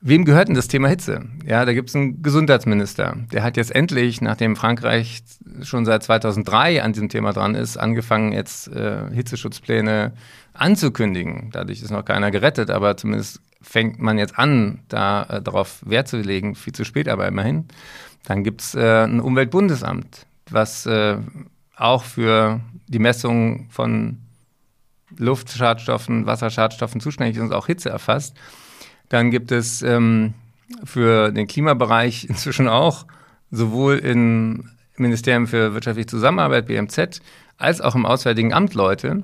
Wem 0.02 0.24
gehört 0.24 0.48
denn 0.48 0.56
das 0.56 0.70
Thema 0.70 0.88
Hitze? 0.88 1.26
Ja, 1.46 1.66
da 1.66 1.74
gibt 1.74 1.90
es 1.90 1.96
einen 1.96 2.22
Gesundheitsminister. 2.22 3.18
Der 3.34 3.44
hat 3.44 3.58
jetzt 3.58 3.76
endlich, 3.76 4.22
nachdem 4.22 4.56
Frankreich 4.56 5.24
schon 5.62 5.84
seit 5.86 6.04
2003 6.04 6.82
an 6.82 6.94
diesem 6.94 7.10
Thema 7.10 7.34
dran 7.34 7.54
ist, 7.54 7.76
angefangen, 7.76 8.32
jetzt 8.32 8.70
äh, 8.70 9.12
Hitzeschutzpläne 9.12 10.14
anzukündigen. 10.54 11.50
Dadurch 11.52 11.82
ist 11.82 11.92
noch 11.92 12.06
keiner 12.06 12.32
gerettet, 12.32 12.70
aber 12.70 12.96
zumindest 12.96 13.42
fängt 13.62 14.00
man 14.00 14.18
jetzt 14.18 14.40
an, 14.40 14.80
da 14.88 15.24
äh, 15.24 15.42
darauf 15.42 15.82
Wert 15.86 16.08
zu 16.08 16.18
legen. 16.18 16.56
Viel 16.56 16.74
zu 16.74 16.86
spät, 16.86 17.10
aber 17.10 17.28
immerhin. 17.28 17.68
Dann 18.24 18.46
gibt 18.46 18.62
es 18.62 18.76
äh, 18.76 19.04
ein 19.04 19.20
Umweltbundesamt, 19.20 20.26
was 20.50 20.86
äh, 20.86 21.18
auch 21.76 22.04
für 22.04 22.62
die 22.88 23.00
Messung 23.00 23.68
von 23.70 24.20
Luftschadstoffen, 25.18 26.26
Wasserschadstoffen 26.26 27.02
zuständig 27.02 27.36
ist 27.36 27.44
und 27.44 27.54
auch 27.54 27.68
Hitze 27.68 27.90
erfasst. 27.90 28.38
Dann 29.10 29.32
gibt 29.32 29.52
es 29.52 29.82
ähm, 29.82 30.34
für 30.84 31.32
den 31.32 31.48
Klimabereich 31.48 32.26
inzwischen 32.30 32.68
auch 32.68 33.06
sowohl 33.52 33.98
im 33.98 34.70
Ministerium 34.98 35.48
für 35.48 35.74
wirtschaftliche 35.74 36.08
Zusammenarbeit, 36.08 36.68
BMZ, 36.68 37.22
als 37.58 37.82
auch 37.82 37.96
im 37.96 38.06
Auswärtigen 38.06 38.54
Amt 38.54 38.74
Leute, 38.74 39.24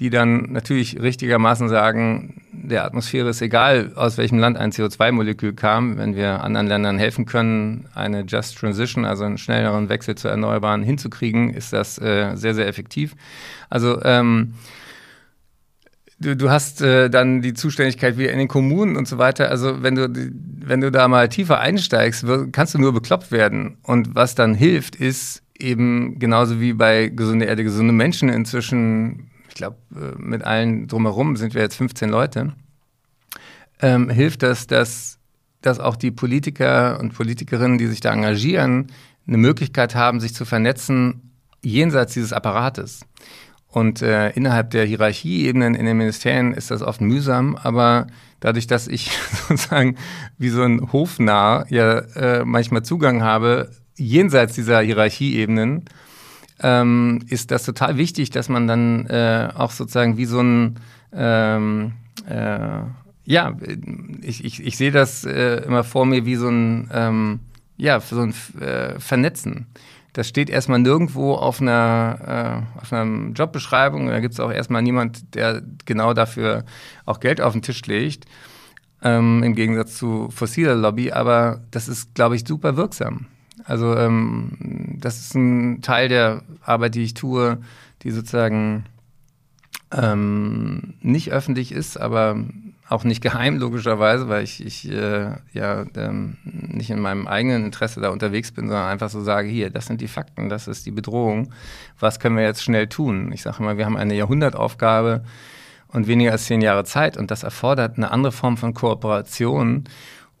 die 0.00 0.10
dann 0.10 0.52
natürlich 0.52 1.00
richtigermaßen 1.00 1.68
sagen, 1.68 2.42
der 2.52 2.84
Atmosphäre 2.84 3.28
ist 3.28 3.42
egal, 3.42 3.92
aus 3.94 4.18
welchem 4.18 4.38
Land 4.38 4.56
ein 4.56 4.72
CO2-Molekül 4.72 5.52
kam, 5.52 5.98
wenn 5.98 6.16
wir 6.16 6.42
anderen 6.42 6.66
Ländern 6.66 6.98
helfen 6.98 7.26
können, 7.26 7.86
eine 7.94 8.22
Just 8.22 8.58
Transition, 8.58 9.04
also 9.04 9.24
einen 9.24 9.38
schnelleren 9.38 9.88
Wechsel 9.88 10.16
zu 10.16 10.28
Erneuerbaren 10.28 10.82
hinzukriegen, 10.82 11.50
ist 11.50 11.72
das 11.72 11.98
äh, 11.98 12.34
sehr, 12.34 12.54
sehr 12.54 12.66
effektiv. 12.66 13.14
Also 13.70 14.02
ähm, 14.02 14.54
du, 16.20 16.36
du 16.36 16.50
hast 16.50 16.80
äh, 16.80 17.10
dann 17.10 17.42
die 17.42 17.54
Zuständigkeit 17.54 18.18
wie 18.18 18.26
in 18.26 18.38
den 18.38 18.48
Kommunen 18.48 18.96
und 18.96 19.08
so 19.08 19.18
weiter. 19.18 19.50
Also 19.50 19.82
wenn 19.82 19.94
du, 19.94 20.08
wenn 20.10 20.80
du 20.80 20.90
da 20.90 21.08
mal 21.08 21.28
tiefer 21.28 21.60
einsteigst, 21.60 22.24
kannst 22.52 22.74
du 22.74 22.78
nur 22.78 22.92
bekloppt 22.92 23.32
werden. 23.32 23.78
Und 23.82 24.14
was 24.14 24.34
dann 24.34 24.54
hilft, 24.54 24.96
ist 24.96 25.42
eben 25.58 26.18
genauso 26.18 26.60
wie 26.60 26.72
bei 26.72 27.08
gesunde 27.08 27.46
Erde, 27.46 27.64
gesunde 27.64 27.92
Menschen 27.92 28.28
inzwischen, 28.28 29.30
ich 29.48 29.54
glaube, 29.54 29.76
äh, 29.94 30.20
mit 30.20 30.44
allen 30.44 30.88
drumherum 30.88 31.36
sind 31.36 31.54
wir 31.54 31.62
jetzt 31.62 31.76
15 31.76 32.10
Leute, 32.10 32.52
ähm, 33.80 34.10
hilft 34.10 34.42
das, 34.42 34.66
dass, 34.66 35.18
dass 35.60 35.80
auch 35.80 35.96
die 35.96 36.10
Politiker 36.10 36.98
und 37.00 37.14
Politikerinnen, 37.14 37.78
die 37.78 37.86
sich 37.86 38.00
da 38.00 38.12
engagieren, 38.12 38.88
eine 39.26 39.38
Möglichkeit 39.38 39.94
haben, 39.94 40.20
sich 40.20 40.34
zu 40.34 40.44
vernetzen 40.44 41.30
jenseits 41.62 42.12
dieses 42.12 42.32
Apparates. 42.32 43.00
Und 43.74 44.02
äh, 44.02 44.30
innerhalb 44.30 44.70
der 44.70 44.84
Hierarchieebenen 44.84 45.74
in 45.74 45.84
den 45.84 45.96
Ministerien 45.96 46.54
ist 46.54 46.70
das 46.70 46.80
oft 46.80 47.00
mühsam, 47.00 47.56
aber 47.60 48.06
dadurch, 48.38 48.68
dass 48.68 48.86
ich 48.86 49.10
sozusagen 49.48 49.96
wie 50.38 50.50
so 50.50 50.62
ein 50.62 50.92
Hofnarr 50.92 51.66
ja 51.70 51.98
äh, 52.14 52.44
manchmal 52.44 52.84
Zugang 52.84 53.24
habe, 53.24 53.72
jenseits 53.96 54.54
dieser 54.54 54.80
Hierarchieebenen, 54.80 55.86
ähm, 56.60 57.22
ist 57.28 57.50
das 57.50 57.64
total 57.64 57.96
wichtig, 57.96 58.30
dass 58.30 58.48
man 58.48 58.68
dann 58.68 59.06
äh, 59.06 59.48
auch 59.52 59.72
sozusagen 59.72 60.18
wie 60.18 60.26
so 60.26 60.40
ein 60.40 60.76
ähm, 61.12 61.94
äh, 62.28 62.78
ja, 63.24 63.56
ich, 64.22 64.44
ich, 64.44 64.64
ich 64.64 64.76
sehe 64.76 64.92
das 64.92 65.24
äh, 65.24 65.64
immer 65.64 65.82
vor 65.82 66.06
mir 66.06 66.24
wie 66.24 66.36
so 66.36 66.48
ein 66.48 66.88
ähm, 66.92 67.40
ja, 67.76 67.98
so 67.98 68.20
ein 68.20 68.34
äh, 68.60 69.00
Vernetzen 69.00 69.66
das 70.14 70.28
steht 70.28 70.48
erstmal 70.48 70.78
nirgendwo 70.78 71.34
auf 71.34 71.60
einer, 71.60 72.64
äh, 72.76 72.80
auf 72.80 72.92
einer 72.92 73.32
Jobbeschreibung. 73.32 74.06
Da 74.06 74.20
gibt 74.20 74.34
es 74.34 74.40
auch 74.40 74.50
erstmal 74.50 74.80
niemand, 74.80 75.34
der 75.34 75.60
genau 75.84 76.14
dafür 76.14 76.64
auch 77.04 77.18
Geld 77.18 77.40
auf 77.40 77.52
den 77.52 77.62
Tisch 77.62 77.84
legt, 77.86 78.24
ähm, 79.02 79.42
im 79.42 79.56
Gegensatz 79.56 79.96
zu 79.96 80.30
fossiler 80.30 80.76
Lobby. 80.76 81.10
Aber 81.10 81.62
das 81.72 81.88
ist, 81.88 82.14
glaube 82.14 82.36
ich, 82.36 82.46
super 82.46 82.76
wirksam. 82.76 83.26
Also 83.64 83.96
ähm, 83.96 84.98
das 85.00 85.18
ist 85.18 85.34
ein 85.34 85.82
Teil 85.82 86.08
der 86.08 86.42
Arbeit, 86.62 86.94
die 86.94 87.02
ich 87.02 87.14
tue, 87.14 87.58
die 88.02 88.12
sozusagen 88.12 88.84
ähm, 89.92 90.94
nicht 91.00 91.32
öffentlich 91.32 91.72
ist, 91.72 91.96
aber 91.96 92.38
auch 92.88 93.04
nicht 93.04 93.22
geheim, 93.22 93.58
logischerweise, 93.58 94.28
weil 94.28 94.44
ich, 94.44 94.64
ich 94.64 94.90
äh, 94.90 95.32
ja 95.52 95.84
ähm, 95.96 96.36
nicht 96.44 96.90
in 96.90 97.00
meinem 97.00 97.26
eigenen 97.26 97.64
Interesse 97.64 98.00
da 98.00 98.10
unterwegs 98.10 98.52
bin, 98.52 98.68
sondern 98.68 98.88
einfach 98.88 99.08
so 99.08 99.22
sage, 99.22 99.48
hier, 99.48 99.70
das 99.70 99.86
sind 99.86 100.00
die 100.00 100.08
Fakten, 100.08 100.48
das 100.48 100.68
ist 100.68 100.84
die 100.84 100.90
Bedrohung, 100.90 101.52
was 101.98 102.20
können 102.20 102.36
wir 102.36 102.44
jetzt 102.44 102.62
schnell 102.62 102.86
tun? 102.88 103.32
Ich 103.32 103.42
sage 103.42 103.56
immer, 103.60 103.78
wir 103.78 103.86
haben 103.86 103.96
eine 103.96 104.14
Jahrhundertaufgabe 104.14 105.24
und 105.88 106.06
weniger 106.08 106.32
als 106.32 106.44
zehn 106.44 106.60
Jahre 106.60 106.84
Zeit 106.84 107.16
und 107.16 107.30
das 107.30 107.42
erfordert 107.42 107.96
eine 107.96 108.10
andere 108.10 108.32
Form 108.32 108.56
von 108.56 108.74
Kooperation. 108.74 109.84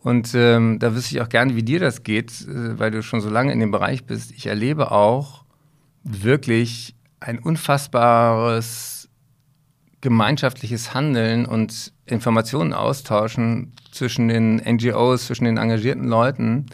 Und 0.02 0.34
ähm, 0.34 0.78
da 0.80 0.94
wüsste 0.94 1.14
ich 1.14 1.22
auch 1.22 1.30
gerne, 1.30 1.56
wie 1.56 1.62
dir 1.62 1.80
das 1.80 2.02
geht, 2.02 2.30
äh, 2.42 2.78
weil 2.78 2.90
du 2.90 3.02
schon 3.02 3.22
so 3.22 3.30
lange 3.30 3.52
in 3.52 3.60
dem 3.60 3.70
Bereich 3.70 4.04
bist. 4.04 4.32
Ich 4.32 4.46
erlebe 4.46 4.90
auch 4.90 5.44
wirklich 6.02 6.94
ein 7.20 7.38
unfassbares 7.38 8.93
gemeinschaftliches 10.04 10.92
Handeln 10.92 11.46
und 11.46 11.92
Informationen 12.04 12.74
austauschen 12.74 13.72
zwischen 13.90 14.28
den 14.28 14.56
NGOs, 14.56 15.26
zwischen 15.26 15.46
den 15.46 15.56
engagierten 15.56 16.06
Leuten, 16.06 16.66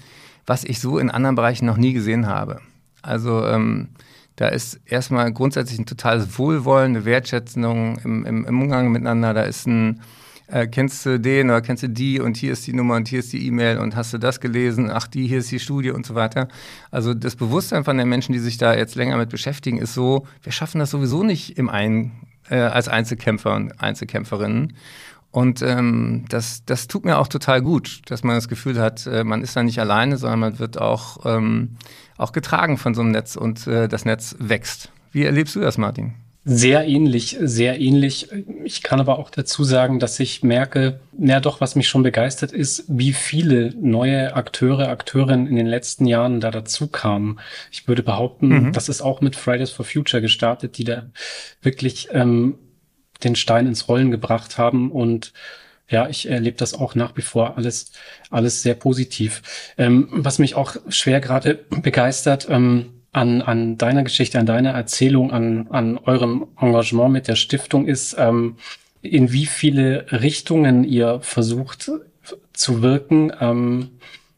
was 0.46 0.64
ich 0.64 0.80
so 0.80 0.98
in 0.98 1.10
anderen 1.10 1.36
Bereichen 1.36 1.64
noch 1.64 1.76
nie 1.76 1.92
gesehen 1.92 2.26
habe. 2.26 2.60
Also 3.02 3.46
ähm, 3.46 3.90
da 4.34 4.48
ist 4.48 4.80
erstmal 4.84 5.32
grundsätzlich 5.32 5.78
ein 5.78 5.86
totales 5.86 6.38
Wohlwollen, 6.38 6.96
eine 6.96 7.04
Wertschätzung 7.04 7.98
im, 8.04 8.26
im, 8.26 8.44
im 8.46 8.62
Umgang 8.62 8.90
miteinander. 8.90 9.32
Da 9.32 9.42
ist 9.42 9.64
ein, 9.68 10.00
äh, 10.48 10.66
kennst 10.66 11.06
du 11.06 11.20
den 11.20 11.50
oder 11.50 11.60
kennst 11.60 11.84
du 11.84 11.88
die 11.88 12.18
und 12.18 12.36
hier 12.36 12.52
ist 12.52 12.66
die 12.66 12.72
Nummer 12.72 12.96
und 12.96 13.06
hier 13.06 13.20
ist 13.20 13.32
die 13.32 13.46
E-Mail 13.46 13.78
und 13.78 13.94
hast 13.94 14.12
du 14.12 14.18
das 14.18 14.40
gelesen, 14.40 14.90
ach 14.90 15.06
die, 15.06 15.28
hier 15.28 15.38
ist 15.38 15.52
die 15.52 15.60
Studie 15.60 15.92
und 15.92 16.04
so 16.04 16.16
weiter. 16.16 16.48
Also 16.90 17.14
das 17.14 17.36
Bewusstsein 17.36 17.84
von 17.84 17.96
den 17.96 18.08
Menschen, 18.08 18.32
die 18.32 18.40
sich 18.40 18.58
da 18.58 18.74
jetzt 18.74 18.96
länger 18.96 19.16
mit 19.18 19.28
beschäftigen, 19.28 19.78
ist 19.78 19.94
so, 19.94 20.26
wir 20.42 20.50
schaffen 20.50 20.80
das 20.80 20.90
sowieso 20.90 21.22
nicht 21.22 21.56
im 21.58 21.68
einen 21.68 22.10
äh, 22.50 22.58
als 22.58 22.88
Einzelkämpfer 22.88 23.54
und 23.54 23.80
Einzelkämpferinnen. 23.80 24.74
Und 25.30 25.62
ähm, 25.62 26.24
das, 26.28 26.64
das 26.64 26.88
tut 26.88 27.04
mir 27.04 27.18
auch 27.18 27.28
total 27.28 27.62
gut, 27.62 28.02
dass 28.06 28.24
man 28.24 28.34
das 28.34 28.48
Gefühl 28.48 28.80
hat, 28.80 29.06
äh, 29.06 29.22
man 29.22 29.42
ist 29.42 29.54
da 29.54 29.62
nicht 29.62 29.78
alleine, 29.78 30.16
sondern 30.16 30.40
man 30.40 30.58
wird 30.58 30.80
auch, 30.80 31.24
ähm, 31.24 31.76
auch 32.16 32.32
getragen 32.32 32.78
von 32.78 32.94
so 32.94 33.00
einem 33.00 33.12
Netz 33.12 33.36
und 33.36 33.66
äh, 33.66 33.88
das 33.88 34.04
Netz 34.04 34.34
wächst. 34.40 34.90
Wie 35.12 35.24
erlebst 35.24 35.54
du 35.54 35.60
das, 35.60 35.78
Martin? 35.78 36.14
Sehr 36.42 36.88
ähnlich, 36.88 37.36
sehr 37.38 37.78
ähnlich. 37.78 38.28
Ich 38.64 38.82
kann 38.82 38.98
aber 38.98 39.18
auch 39.18 39.28
dazu 39.28 39.62
sagen, 39.62 39.98
dass 39.98 40.18
ich 40.20 40.42
merke, 40.42 41.00
na 41.12 41.38
doch, 41.38 41.60
was 41.60 41.76
mich 41.76 41.86
schon 41.86 42.02
begeistert 42.02 42.50
ist, 42.52 42.84
wie 42.88 43.12
viele 43.12 43.74
neue 43.78 44.34
Akteure, 44.34 44.88
Akteurinnen 44.88 45.46
in 45.46 45.56
den 45.56 45.66
letzten 45.66 46.06
Jahren 46.06 46.40
da 46.40 46.50
dazu 46.50 46.88
kamen. 46.88 47.40
Ich 47.70 47.86
würde 47.88 48.02
behaupten, 48.02 48.48
mhm. 48.48 48.72
das 48.72 48.88
ist 48.88 49.02
auch 49.02 49.20
mit 49.20 49.36
Fridays 49.36 49.70
for 49.70 49.84
Future 49.84 50.22
gestartet, 50.22 50.78
die 50.78 50.84
da 50.84 51.10
wirklich 51.60 52.08
ähm, 52.12 52.58
den 53.22 53.36
Stein 53.36 53.66
ins 53.66 53.88
Rollen 53.88 54.10
gebracht 54.10 54.56
haben 54.56 54.90
und 54.90 55.34
ja, 55.90 56.08
ich 56.08 56.30
erlebe 56.30 56.56
das 56.56 56.72
auch 56.72 56.94
nach 56.94 57.16
wie 57.16 57.22
vor 57.22 57.56
alles, 57.58 57.92
alles 58.30 58.62
sehr 58.62 58.74
positiv. 58.74 59.72
Ähm, 59.76 60.08
was 60.10 60.38
mich 60.38 60.54
auch 60.54 60.76
schwer 60.88 61.20
gerade 61.20 61.58
begeistert, 61.82 62.46
ähm, 62.48 62.99
an, 63.12 63.42
an 63.42 63.76
deiner 63.76 64.04
Geschichte, 64.04 64.38
an 64.38 64.46
deiner 64.46 64.70
Erzählung, 64.70 65.32
an, 65.32 65.66
an 65.70 65.98
eurem 65.98 66.46
Engagement 66.60 67.12
mit 67.12 67.28
der 67.28 67.36
Stiftung 67.36 67.86
ist, 67.86 68.16
ähm, 68.18 68.56
in 69.02 69.32
wie 69.32 69.46
viele 69.46 70.06
Richtungen 70.12 70.84
ihr 70.84 71.20
versucht 71.20 71.90
zu 72.52 72.82
wirken. 72.82 73.32
Ähm, 73.40 73.90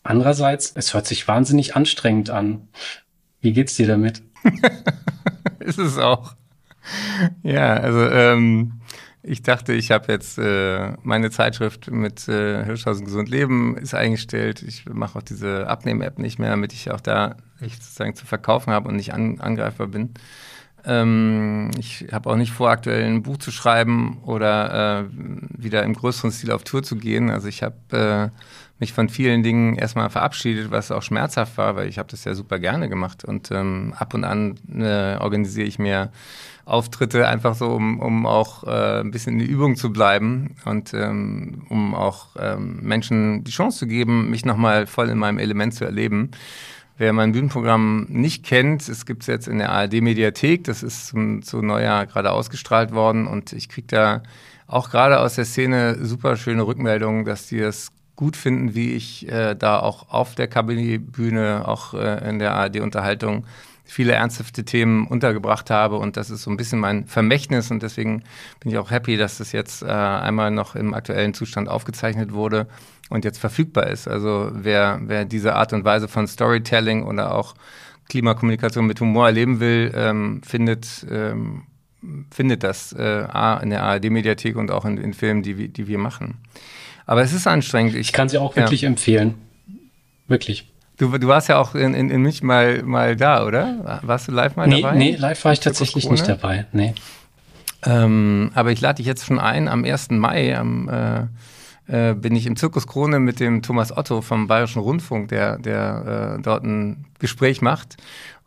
andererseits, 0.02 0.72
es 0.74 0.94
hört 0.94 1.06
sich 1.06 1.26
wahnsinnig 1.28 1.76
anstrengend 1.76 2.30
an. 2.30 2.68
Wie 3.40 3.52
geht's 3.52 3.76
dir 3.76 3.86
damit? 3.86 4.22
ist 5.58 5.78
es 5.78 5.98
auch. 5.98 6.34
Ja, 7.42 7.74
also 7.74 8.08
ähm, 8.08 8.80
ich 9.22 9.42
dachte, 9.42 9.72
ich 9.72 9.90
habe 9.90 10.10
jetzt 10.10 10.38
äh, 10.38 10.94
meine 11.02 11.30
Zeitschrift 11.30 11.90
mit 11.90 12.28
äh, 12.28 12.64
Hirschhausen 12.64 13.04
Gesund 13.04 13.28
Leben 13.28 13.76
ist 13.76 13.94
eingestellt. 13.94 14.62
Ich 14.62 14.86
mache 14.86 15.18
auch 15.18 15.22
diese 15.22 15.68
Abnehmen-App 15.68 16.18
nicht 16.18 16.38
mehr, 16.38 16.50
damit 16.50 16.72
ich 16.72 16.90
auch 16.90 17.00
da 17.00 17.36
ich 17.60 17.76
sozusagen 17.76 18.16
zu 18.16 18.26
verkaufen 18.26 18.72
habe 18.72 18.88
und 18.88 18.96
nicht 18.96 19.14
an, 19.14 19.40
angreifbar 19.40 19.86
bin. 19.86 20.10
Ähm, 20.84 21.70
ich 21.78 22.06
habe 22.10 22.28
auch 22.28 22.36
nicht 22.36 22.52
vor, 22.52 22.70
aktuell 22.70 23.04
ein 23.04 23.22
Buch 23.22 23.38
zu 23.38 23.52
schreiben 23.52 24.18
oder 24.24 25.02
äh, 25.02 25.04
wieder 25.56 25.84
im 25.84 25.94
größeren 25.94 26.32
Stil 26.32 26.50
auf 26.50 26.64
Tour 26.64 26.82
zu 26.82 26.96
gehen. 26.96 27.30
Also 27.30 27.46
ich 27.46 27.62
habe 27.62 27.76
äh, 28.32 28.36
mich 28.80 28.92
von 28.92 29.08
vielen 29.08 29.44
Dingen 29.44 29.76
erstmal 29.76 30.10
verabschiedet, 30.10 30.72
was 30.72 30.90
auch 30.90 31.02
schmerzhaft 31.02 31.56
war, 31.56 31.76
weil 31.76 31.88
ich 31.88 31.98
habe 31.98 32.08
das 32.10 32.24
ja 32.24 32.34
super 32.34 32.58
gerne 32.58 32.88
gemacht. 32.88 33.24
Und 33.24 33.52
ähm, 33.52 33.94
ab 33.96 34.14
und 34.14 34.24
an 34.24 34.56
äh, 34.76 35.16
organisiere 35.20 35.68
ich 35.68 35.78
mir 35.78 36.10
Auftritte, 36.64 37.26
einfach 37.26 37.54
so, 37.54 37.66
um, 37.66 37.98
um 37.98 38.26
auch 38.26 38.64
äh, 38.64 39.00
ein 39.00 39.10
bisschen 39.10 39.34
in 39.34 39.38
die 39.40 39.52
Übung 39.52 39.76
zu 39.76 39.92
bleiben 39.92 40.54
und 40.64 40.94
ähm, 40.94 41.62
um 41.68 41.94
auch 41.94 42.28
ähm, 42.38 42.80
Menschen 42.82 43.44
die 43.44 43.50
Chance 43.50 43.80
zu 43.80 43.86
geben, 43.86 44.30
mich 44.30 44.44
nochmal 44.44 44.86
voll 44.86 45.08
in 45.08 45.18
meinem 45.18 45.38
Element 45.38 45.74
zu 45.74 45.84
erleben. 45.84 46.30
Wer 46.98 47.12
mein 47.12 47.32
Bühnenprogramm 47.32 48.06
nicht 48.08 48.44
kennt, 48.44 48.88
es 48.88 49.06
gibt 49.06 49.22
es 49.22 49.26
jetzt 49.26 49.48
in 49.48 49.58
der 49.58 49.72
ARD-Mediathek, 49.72 50.64
das 50.64 50.82
ist 50.82 51.08
zum, 51.08 51.42
zu 51.42 51.62
Neujahr 51.62 52.06
gerade 52.06 52.30
ausgestrahlt 52.30 52.92
worden 52.92 53.26
und 53.26 53.52
ich 53.52 53.68
kriege 53.68 53.88
da 53.88 54.22
auch 54.68 54.90
gerade 54.90 55.18
aus 55.20 55.34
der 55.34 55.44
Szene 55.44 56.04
super 56.04 56.36
schöne 56.36 56.66
Rückmeldungen, 56.66 57.24
dass 57.24 57.48
die 57.48 57.58
das 57.58 57.92
gut 58.14 58.36
finden, 58.36 58.74
wie 58.74 58.92
ich 58.92 59.28
äh, 59.28 59.54
da 59.54 59.80
auch 59.80 60.10
auf 60.10 60.34
der 60.34 60.46
Kabinetbühne, 60.46 61.66
auch 61.66 61.94
äh, 61.94 62.28
in 62.28 62.38
der 62.38 62.54
ARD-Unterhaltung 62.54 63.44
viele 63.92 64.12
ernsthafte 64.14 64.64
Themen 64.64 65.06
untergebracht 65.06 65.68
habe 65.68 65.96
und 65.96 66.16
das 66.16 66.30
ist 66.30 66.42
so 66.42 66.50
ein 66.50 66.56
bisschen 66.56 66.80
mein 66.80 67.06
Vermächtnis 67.06 67.70
und 67.70 67.82
deswegen 67.82 68.24
bin 68.60 68.72
ich 68.72 68.78
auch 68.78 68.90
happy, 68.90 69.18
dass 69.18 69.36
das 69.36 69.52
jetzt 69.52 69.82
äh, 69.82 69.86
einmal 69.86 70.50
noch 70.50 70.74
im 70.74 70.94
aktuellen 70.94 71.34
Zustand 71.34 71.68
aufgezeichnet 71.68 72.32
wurde 72.32 72.66
und 73.10 73.26
jetzt 73.26 73.38
verfügbar 73.38 73.88
ist. 73.88 74.08
Also 74.08 74.50
wer, 74.54 74.98
wer 75.04 75.26
diese 75.26 75.54
Art 75.54 75.74
und 75.74 75.84
Weise 75.84 76.08
von 76.08 76.26
Storytelling 76.26 77.04
oder 77.04 77.34
auch 77.34 77.54
Klimakommunikation 78.08 78.86
mit 78.86 78.98
Humor 79.00 79.26
erleben 79.26 79.60
will, 79.60 79.92
ähm, 79.94 80.40
findet, 80.42 81.06
ähm, 81.10 81.64
findet 82.30 82.64
das 82.64 82.92
äh, 82.94 83.26
in 83.62 83.70
der 83.70 83.82
ARD-Mediathek 83.82 84.56
und 84.56 84.70
auch 84.70 84.86
in 84.86 84.96
den 84.96 85.12
Filmen, 85.12 85.42
die, 85.42 85.68
die 85.68 85.86
wir 85.86 85.98
machen. 85.98 86.38
Aber 87.04 87.20
es 87.20 87.34
ist 87.34 87.46
anstrengend. 87.46 87.94
Ich, 87.94 88.08
ich 88.08 88.12
kann 88.12 88.30
sie 88.30 88.38
auch 88.38 88.56
wirklich 88.56 88.82
ja. 88.82 88.88
empfehlen. 88.88 89.34
Wirklich. 90.28 90.71
Du, 91.02 91.18
du 91.18 91.26
warst 91.26 91.48
ja 91.48 91.58
auch 91.58 91.74
in, 91.74 91.94
in, 91.94 92.10
in 92.10 92.22
München 92.22 92.46
mal, 92.46 92.84
mal 92.84 93.16
da, 93.16 93.44
oder? 93.44 94.00
Warst 94.02 94.28
du 94.28 94.32
live 94.32 94.54
mal 94.54 94.68
nee, 94.68 94.80
dabei? 94.80 94.96
Nee, 94.96 95.16
live 95.16 95.44
war 95.44 95.52
ich 95.52 95.58
tatsächlich 95.58 96.08
nicht 96.08 96.28
dabei. 96.28 96.66
Nee. 96.70 96.94
Ähm, 97.84 98.52
aber 98.54 98.70
ich 98.70 98.80
lade 98.80 98.98
dich 98.98 99.06
jetzt 99.06 99.26
schon 99.26 99.40
ein, 99.40 99.66
am 99.66 99.84
1. 99.84 100.10
Mai 100.10 100.56
am, 100.56 100.88
äh, 100.88 102.10
äh, 102.10 102.14
bin 102.14 102.36
ich 102.36 102.46
im 102.46 102.54
Zirkus 102.54 102.86
Krone 102.86 103.18
mit 103.18 103.40
dem 103.40 103.62
Thomas 103.62 103.96
Otto 103.96 104.20
vom 104.20 104.46
Bayerischen 104.46 104.80
Rundfunk, 104.80 105.26
der, 105.26 105.58
der 105.58 106.36
äh, 106.38 106.40
dort 106.40 106.62
ein 106.62 107.06
Gespräch 107.18 107.62
macht. 107.62 107.96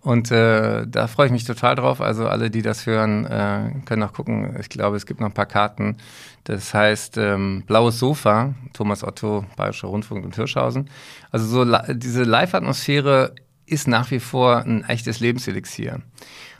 Und 0.06 0.30
äh, 0.30 0.86
da 0.86 1.08
freue 1.08 1.26
ich 1.26 1.32
mich 1.32 1.46
total 1.46 1.74
drauf. 1.74 2.00
Also 2.00 2.28
alle, 2.28 2.52
die 2.52 2.62
das 2.62 2.86
hören, 2.86 3.26
äh, 3.26 3.72
können 3.86 4.04
auch 4.04 4.14
gucken. 4.14 4.56
Ich 4.60 4.70
glaube, 4.70 4.98
es 4.98 5.08
gibt 5.08 5.20
noch 5.20 5.26
ein 5.26 5.34
paar 5.34 5.48
Karten. 5.48 5.98
Das 6.44 6.76
heißt 6.76 7.18
ähm, 7.18 7.64
Blaues 7.66 7.98
Sofa, 7.98 8.54
Thomas 8.74 9.04
Otto, 9.04 9.46
Bayerischer 9.58 9.88
Rundfunk 9.88 10.24
und 10.24 10.36
Hirschhausen. 10.36 10.92
Also 11.32 11.48
so 11.48 11.78
diese 11.92 12.22
Live-Atmosphäre 12.22 13.34
ist 13.66 13.88
nach 13.88 14.12
wie 14.12 14.20
vor 14.20 14.60
ein 14.60 14.84
echtes 14.84 15.22
Lebenselixier. 15.22 16.04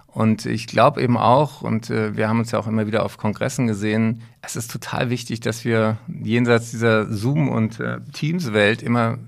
Und 0.08 0.48
ich 0.48 0.66
glaube 0.66 1.04
eben 1.04 1.16
auch, 1.16 1.62
und 1.62 1.92
äh, 1.92 2.18
wir 2.18 2.28
haben 2.28 2.40
uns 2.40 2.50
ja 2.50 2.58
auch 2.58 2.66
immer 2.66 2.88
wieder 2.88 3.06
auf 3.06 3.18
Kongressen 3.18 3.68
gesehen, 3.68 4.24
es 4.42 4.56
ist 4.56 4.72
total 4.72 5.12
wichtig, 5.12 5.40
dass 5.42 5.64
wir 5.64 5.98
jenseits 6.08 6.72
dieser 6.72 7.14
Zoom- 7.14 7.50
und 7.50 7.80
äh, 7.80 8.00
Teams-Welt 8.12 8.82
immer 8.82 9.20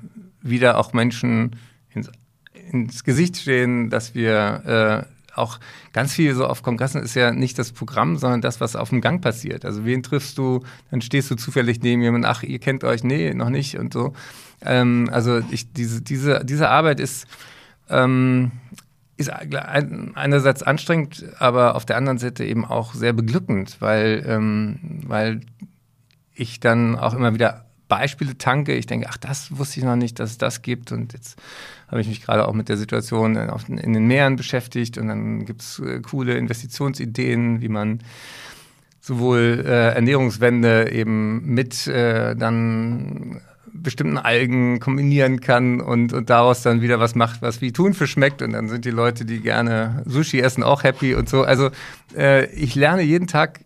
wieder 0.41 0.79
auch 0.79 0.93
Menschen 0.93 1.51
ins 2.71 3.03
Gesicht 3.03 3.37
stehen, 3.37 3.89
dass 3.89 4.15
wir 4.15 5.05
äh, 5.05 5.37
auch 5.37 5.59
ganz 5.93 6.13
viel 6.13 6.33
so 6.33 6.47
auf 6.47 6.63
Kongressen 6.63 7.01
ist 7.01 7.15
ja 7.15 7.31
nicht 7.31 7.59
das 7.59 7.71
Programm, 7.71 8.17
sondern 8.17 8.41
das, 8.41 8.59
was 8.59 8.75
auf 8.75 8.89
dem 8.89 9.01
Gang 9.01 9.21
passiert. 9.21 9.65
Also 9.65 9.85
wen 9.85 10.03
triffst 10.03 10.37
du, 10.37 10.61
dann 10.91 11.01
stehst 11.01 11.29
du 11.29 11.35
zufällig 11.35 11.81
neben 11.81 12.01
jemandem, 12.01 12.29
ach, 12.29 12.43
ihr 12.43 12.59
kennt 12.59 12.83
euch, 12.83 13.03
nee, 13.03 13.33
noch 13.33 13.49
nicht 13.49 13.77
und 13.77 13.93
so. 13.93 14.13
Ähm, 14.61 15.09
also 15.11 15.41
ich, 15.51 15.71
diese, 15.73 16.01
diese, 16.01 16.43
diese 16.43 16.69
Arbeit 16.69 16.99
ist, 16.99 17.27
ähm, 17.89 18.51
ist 19.17 19.31
einerseits 19.31 20.61
anstrengend, 20.61 21.25
aber 21.39 21.75
auf 21.75 21.85
der 21.85 21.97
anderen 21.97 22.19
Seite 22.19 22.45
eben 22.45 22.65
auch 22.65 22.93
sehr 22.93 23.13
beglückend, 23.13 23.77
weil, 23.79 24.23
ähm, 24.27 24.79
weil 25.07 25.41
ich 26.33 26.59
dann 26.59 26.97
auch 26.97 27.13
immer 27.13 27.33
wieder 27.33 27.65
Beispiele 27.87 28.37
tanke. 28.37 28.75
Ich 28.75 28.85
denke, 28.85 29.07
ach, 29.09 29.17
das 29.17 29.57
wusste 29.57 29.79
ich 29.79 29.85
noch 29.85 29.95
nicht, 29.95 30.19
dass 30.19 30.31
es 30.31 30.37
das 30.37 30.61
gibt. 30.61 30.91
Und 30.91 31.13
jetzt 31.13 31.41
habe 31.87 32.01
ich 32.01 32.07
mich 32.07 32.21
gerade 32.21 32.47
auch 32.47 32.53
mit 32.53 32.69
der 32.69 32.77
Situation 32.77 33.35
in 33.35 33.93
den 33.93 34.07
Meeren 34.07 34.35
beschäftigt. 34.35 34.97
Und 34.97 35.07
dann 35.07 35.45
gibt 35.45 35.61
es 35.61 35.79
äh, 35.79 36.01
coole 36.01 36.35
Investitionsideen, 36.37 37.61
wie 37.61 37.69
man 37.69 37.99
sowohl 38.99 39.63
äh, 39.65 39.95
Ernährungswende 39.95 40.91
eben 40.91 41.45
mit 41.45 41.87
äh, 41.87 42.35
dann 42.35 43.41
bestimmten 43.73 44.17
Algen 44.17 44.79
kombinieren 44.79 45.39
kann 45.39 45.81
und, 45.81 46.11
und 46.11 46.29
daraus 46.29 46.61
dann 46.61 46.81
wieder 46.81 46.99
was 46.99 47.15
macht, 47.15 47.41
was 47.41 47.61
wie 47.61 47.71
Thunfisch 47.71 48.11
schmeckt. 48.11 48.41
Und 48.41 48.53
dann 48.53 48.67
sind 48.67 48.85
die 48.85 48.91
Leute, 48.91 49.23
die 49.23 49.39
gerne 49.39 50.03
Sushi 50.05 50.39
essen, 50.41 50.63
auch 50.63 50.83
happy 50.83 51.15
und 51.15 51.29
so. 51.29 51.43
Also 51.43 51.69
äh, 52.15 52.47
ich 52.47 52.75
lerne 52.75 53.03
jeden 53.03 53.27
Tag 53.27 53.61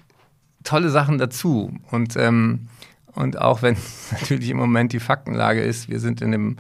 tolle 0.64 0.90
Sachen 0.90 1.18
dazu. 1.18 1.74
Und, 1.90 2.16
ähm, 2.18 2.68
und 3.14 3.40
auch 3.40 3.62
wenn 3.62 3.78
natürlich 4.12 4.50
im 4.50 4.58
Moment 4.58 4.94
die 4.94 5.00
Faktenlage 5.00 5.62
ist, 5.62 5.90
wir 5.90 6.00
sind 6.00 6.22
in 6.22 6.32
dem 6.32 6.58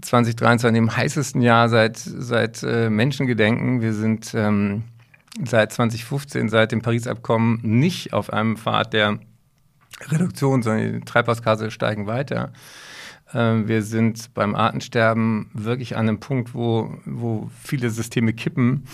2023 0.00 0.68
in 0.68 0.74
dem 0.74 0.96
heißesten 0.96 1.42
Jahr 1.42 1.68
seit, 1.68 1.96
seit 1.98 2.62
äh, 2.62 2.90
Menschengedenken. 2.90 3.80
Wir 3.80 3.92
sind 3.92 4.32
ähm, 4.34 4.84
seit 5.44 5.72
2015, 5.72 6.48
seit 6.48 6.72
dem 6.72 6.82
Paris-Abkommen, 6.82 7.60
nicht 7.62 8.12
auf 8.12 8.32
einem 8.32 8.56
Pfad 8.56 8.92
der 8.92 9.18
Reduktion, 10.06 10.62
sondern 10.62 10.92
die 10.94 11.00
Treibhausgase 11.00 11.70
steigen 11.70 12.06
weiter. 12.06 12.52
Ähm, 13.34 13.68
wir 13.68 13.82
sind 13.82 14.32
beim 14.34 14.54
Artensterben 14.54 15.50
wirklich 15.52 15.96
an 15.96 16.08
einem 16.08 16.20
Punkt, 16.20 16.54
wo, 16.54 16.94
wo 17.04 17.50
viele 17.62 17.90
Systeme 17.90 18.32
kippen. 18.32 18.84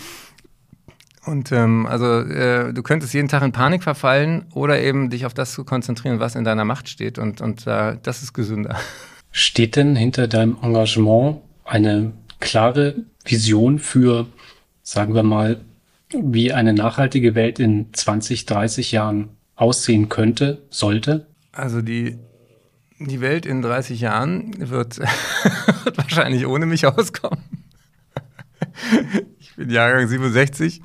Und 1.25 1.51
ähm, 1.51 1.87
also 1.87 2.19
äh, 2.21 2.71
du 2.73 2.83
könntest 2.83 3.13
jeden 3.13 3.27
Tag 3.27 3.41
in 3.41 3.51
Panik 3.51 3.81
verfallen 3.81 4.45
oder 4.53 4.79
eben 4.79 5.09
dich 5.09 5.25
auf 5.25 5.33
das 5.33 5.53
zu 5.53 5.63
konzentrieren, 5.63 6.19
was 6.19 6.35
in 6.35 6.43
deiner 6.43 6.65
Macht 6.65 6.87
steht. 6.87 7.17
Und, 7.17 7.41
und 7.41 7.65
äh, 7.65 7.97
das 8.03 8.21
ist 8.21 8.33
gesünder. 8.33 8.77
Steht 9.37 9.75
denn 9.75 9.97
hinter 9.97 10.29
deinem 10.29 10.55
Engagement 10.61 11.41
eine 11.65 12.13
klare 12.39 12.95
Vision 13.25 13.79
für, 13.79 14.27
sagen 14.81 15.13
wir 15.13 15.23
mal, 15.23 15.59
wie 16.13 16.53
eine 16.53 16.73
nachhaltige 16.73 17.35
Welt 17.35 17.59
in 17.59 17.93
20, 17.93 18.45
30 18.45 18.93
Jahren 18.93 19.27
aussehen 19.57 20.07
könnte, 20.07 20.61
sollte? 20.69 21.27
Also 21.51 21.81
die, 21.81 22.17
die 22.97 23.19
Welt 23.19 23.45
in 23.45 23.61
30 23.61 23.99
Jahren 23.99 24.55
wird, 24.57 24.99
wird 25.83 25.97
wahrscheinlich 25.97 26.47
ohne 26.47 26.65
mich 26.65 26.85
auskommen. 26.85 27.43
ich 29.37 29.53
bin 29.57 29.69
Jahrgang 29.69 30.07
67. 30.07 30.81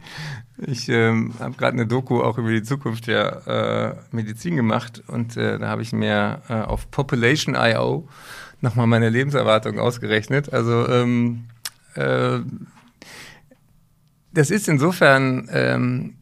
Ich 0.67 0.89
ähm, 0.89 1.35
habe 1.39 1.55
gerade 1.55 1.75
eine 1.75 1.87
Doku 1.87 2.21
auch 2.21 2.37
über 2.37 2.51
die 2.51 2.65
Zukunft 2.65 3.07
der 3.07 4.01
äh, 4.11 4.15
Medizin 4.17 4.57
gemacht 4.57 5.05
und 5.07 5.37
äh, 5.37 5.57
da 5.57 5.69
habe 5.69 5.83
ich 5.83 5.93
mir 5.93 6.43
äh, 6.49 6.55
auf 6.55 6.91
Population.io 6.91 8.09
nochmal 8.63 8.87
meine 8.87 9.09
Lebenserwartung 9.09 9.79
ausgerechnet. 9.79 10.53
Also 10.53 10.89
ähm, 10.89 11.45
äh, 11.95 12.41
das 14.33 14.51
ist 14.51 14.69
insofern 14.69 15.49
ähm, 15.51 16.15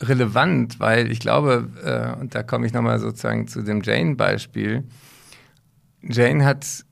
relevant, 0.00 0.80
weil 0.80 1.10
ich 1.10 1.20
glaube, 1.20 1.68
äh, 1.84 2.20
und 2.20 2.34
da 2.34 2.42
komme 2.42 2.66
ich 2.66 2.72
nochmal 2.72 2.98
sozusagen 2.98 3.48
zu 3.48 3.62
dem 3.62 3.82
Jane-Beispiel, 3.82 4.84
Jane 6.02 6.44
hat 6.44 6.84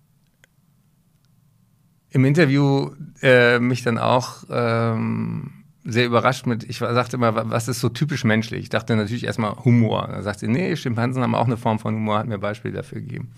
im 2.11 2.24
Interview 2.24 2.90
äh, 3.22 3.59
mich 3.59 3.82
dann 3.82 3.99
auch 3.99 4.45
ähm, 4.49 5.64
sehr 5.84 6.07
überrascht 6.07 6.47
mit, 6.47 6.64
ich 6.64 6.78
sagte 6.78 7.16
immer, 7.16 7.51
was 7.51 7.68
ist 7.68 7.80
so 7.80 7.88
typisch 7.88 8.24
menschlich? 8.24 8.62
Ich 8.62 8.68
dachte 8.70 8.97
natürlich 8.97 9.24
erstmal 9.24 9.57
Humor. 9.64 10.09
Da 10.11 10.22
sagt 10.22 10.40
sie, 10.40 10.49
nee, 10.49 10.74
Schimpansen 10.76 11.22
haben 11.22 11.34
auch 11.34 11.47
eine 11.47 11.57
Form 11.57 11.78
von 11.78 11.95
Humor, 11.95 12.20
hat 12.20 12.26
mir 12.26 12.38
Beispiele 12.38 12.74
dafür 12.74 13.01
gegeben 13.01 13.32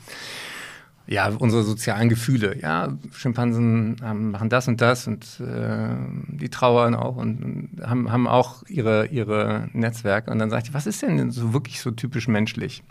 ja, 1.06 1.28
unsere 1.28 1.62
sozialen 1.62 2.08
Gefühle. 2.08 2.60
Ja, 2.60 2.96
Schimpansen 3.12 3.96
haben, 4.02 4.32
machen 4.32 4.48
das 4.48 4.66
und 4.66 4.80
das 4.80 5.06
und 5.06 5.40
äh, 5.40 5.94
die 6.28 6.48
trauern 6.48 6.94
auch 6.94 7.16
und, 7.16 7.80
haben, 7.82 8.10
haben 8.10 8.26
auch 8.26 8.64
ihre, 8.68 9.06
ihre 9.06 9.68
Netzwerke. 9.72 10.30
Und 10.30 10.38
dann 10.38 10.50
sagte 10.50 10.70
ich, 10.70 10.74
was 10.74 10.86
ist 10.86 11.02
denn 11.02 11.30
so 11.30 11.52
wirklich 11.52 11.80
so 11.80 11.92
typisch 11.92 12.26
menschlich? 12.26 12.82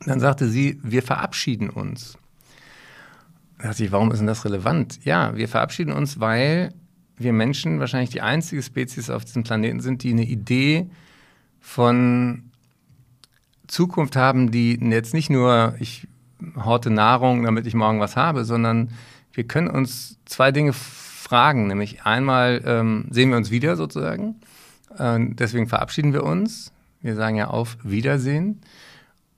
Und 0.00 0.08
dann 0.08 0.20
sagte 0.20 0.48
sie, 0.48 0.80
wir 0.82 1.02
verabschieden 1.02 1.70
uns. 1.70 2.18
Da 3.58 3.68
dachte 3.68 3.84
ich, 3.84 3.92
warum 3.92 4.10
ist 4.10 4.18
denn 4.18 4.26
das 4.26 4.44
relevant? 4.44 5.04
Ja, 5.04 5.36
wir 5.36 5.48
verabschieden 5.48 5.92
uns, 5.92 6.18
weil 6.18 6.74
wir 7.16 7.32
Menschen 7.32 7.78
wahrscheinlich 7.78 8.10
die 8.10 8.20
einzige 8.20 8.62
Spezies 8.62 9.10
auf 9.10 9.24
diesem 9.24 9.44
Planeten 9.44 9.78
sind, 9.78 10.02
die 10.02 10.10
eine 10.10 10.24
Idee 10.24 10.90
von 11.60 12.50
Zukunft 13.68 14.16
haben, 14.16 14.50
die 14.50 14.74
jetzt 14.74 15.14
nicht 15.14 15.30
nur, 15.30 15.76
ich 15.78 16.08
Horte 16.56 16.90
Nahrung, 16.90 17.44
damit 17.44 17.66
ich 17.66 17.74
morgen 17.74 18.00
was 18.00 18.16
habe, 18.16 18.44
sondern 18.44 18.90
wir 19.32 19.44
können 19.44 19.68
uns 19.68 20.18
zwei 20.24 20.52
Dinge 20.52 20.72
fragen. 20.72 21.66
Nämlich 21.66 22.02
einmal 22.04 22.62
ähm, 22.64 23.06
sehen 23.10 23.30
wir 23.30 23.36
uns 23.36 23.50
wieder 23.50 23.76
sozusagen. 23.76 24.36
Äh, 24.98 25.18
deswegen 25.30 25.68
verabschieden 25.68 26.12
wir 26.12 26.24
uns. 26.24 26.72
Wir 27.00 27.14
sagen 27.14 27.36
ja 27.36 27.48
auf 27.48 27.76
Wiedersehen. 27.82 28.60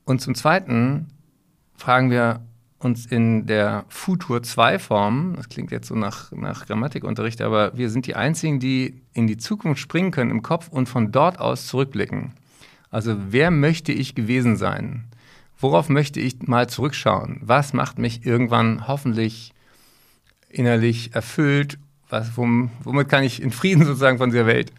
Und 0.04 0.20
zum 0.20 0.34
Zweiten 0.34 1.08
fragen 1.76 2.10
wir 2.10 2.40
uns 2.78 3.06
in 3.06 3.46
der 3.46 3.84
Futur 3.88 4.42
2 4.42 4.78
Form, 4.78 5.34
das 5.36 5.48
klingt 5.48 5.70
jetzt 5.70 5.88
so 5.88 5.94
nach, 5.94 6.30
nach 6.32 6.66
Grammatikunterricht, 6.66 7.40
aber 7.40 7.76
wir 7.76 7.88
sind 7.88 8.06
die 8.06 8.14
Einzigen, 8.14 8.60
die 8.60 9.00
in 9.14 9.26
die 9.26 9.38
Zukunft 9.38 9.80
springen 9.80 10.10
können 10.10 10.30
im 10.30 10.42
Kopf 10.42 10.68
und 10.68 10.88
von 10.88 11.10
dort 11.10 11.40
aus 11.40 11.66
zurückblicken. 11.66 12.32
Also 12.90 13.16
wer 13.30 13.50
möchte 13.50 13.92
ich 13.92 14.14
gewesen 14.14 14.56
sein? 14.56 15.04
Worauf 15.64 15.88
möchte 15.88 16.20
ich 16.20 16.42
mal 16.42 16.68
zurückschauen? 16.68 17.40
Was 17.40 17.72
macht 17.72 17.98
mich 17.98 18.26
irgendwann 18.26 18.86
hoffentlich 18.86 19.54
innerlich 20.50 21.14
erfüllt? 21.14 21.78
Was, 22.10 22.36
womit 22.36 23.08
kann 23.08 23.24
ich 23.24 23.40
in 23.40 23.50
Frieden 23.50 23.82
sozusagen 23.86 24.18
von 24.18 24.28
dieser 24.28 24.46
Welt? 24.46 24.72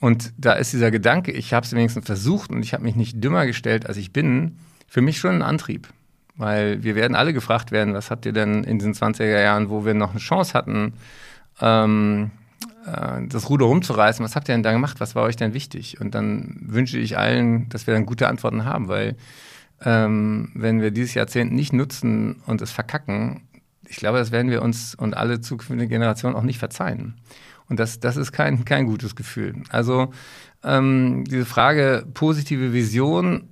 Und 0.00 0.32
da 0.36 0.54
ist 0.54 0.72
dieser 0.72 0.90
Gedanke, 0.90 1.30
ich 1.30 1.52
habe 1.52 1.64
es 1.64 1.72
wenigstens 1.72 2.06
versucht 2.06 2.50
und 2.50 2.64
ich 2.64 2.72
habe 2.72 2.82
mich 2.82 2.96
nicht 2.96 3.22
dümmer 3.22 3.46
gestellt, 3.46 3.86
als 3.86 3.98
ich 3.98 4.12
bin, 4.12 4.56
für 4.88 5.00
mich 5.00 5.18
schon 5.18 5.36
ein 5.36 5.42
Antrieb. 5.42 5.88
Weil 6.34 6.82
wir 6.82 6.96
werden 6.96 7.14
alle 7.14 7.32
gefragt 7.32 7.70
werden, 7.70 7.94
was 7.94 8.10
habt 8.10 8.26
ihr 8.26 8.32
denn 8.32 8.64
in 8.64 8.80
diesen 8.80 8.94
20er 8.94 9.40
Jahren, 9.40 9.70
wo 9.70 9.84
wir 9.84 9.94
noch 9.94 10.10
eine 10.10 10.18
Chance 10.18 10.54
hatten, 10.54 10.94
ähm, 11.60 12.32
äh, 12.84 13.28
das 13.28 13.48
Ruder 13.48 13.66
rumzureißen, 13.66 14.24
was 14.24 14.34
habt 14.34 14.48
ihr 14.48 14.54
denn 14.54 14.64
da 14.64 14.72
gemacht? 14.72 14.98
Was 14.98 15.14
war 15.14 15.22
euch 15.22 15.36
denn 15.36 15.54
wichtig? 15.54 16.00
Und 16.00 16.16
dann 16.16 16.56
wünsche 16.62 16.98
ich 16.98 17.16
allen, 17.16 17.68
dass 17.68 17.86
wir 17.86 17.94
dann 17.94 18.06
gute 18.06 18.26
Antworten 18.26 18.64
haben, 18.64 18.88
weil 18.88 19.14
ähm, 19.84 20.50
wenn 20.54 20.80
wir 20.80 20.90
dieses 20.90 21.14
Jahrzehnt 21.14 21.52
nicht 21.52 21.72
nutzen 21.72 22.42
und 22.46 22.60
es 22.60 22.70
verkacken, 22.70 23.48
ich 23.88 23.96
glaube, 23.96 24.18
das 24.18 24.30
werden 24.30 24.50
wir 24.50 24.62
uns 24.62 24.94
und 24.94 25.16
alle 25.16 25.40
zukünftigen 25.40 25.88
Generationen 25.88 26.36
auch 26.36 26.42
nicht 26.42 26.58
verzeihen. 26.58 27.14
Und 27.68 27.80
das, 27.80 28.00
das 28.00 28.16
ist 28.16 28.32
kein, 28.32 28.64
kein 28.64 28.86
gutes 28.86 29.16
Gefühl. 29.16 29.62
Also 29.68 30.12
ähm, 30.62 31.24
diese 31.24 31.44
Frage 31.44 32.06
positive 32.14 32.72
Vision 32.72 33.48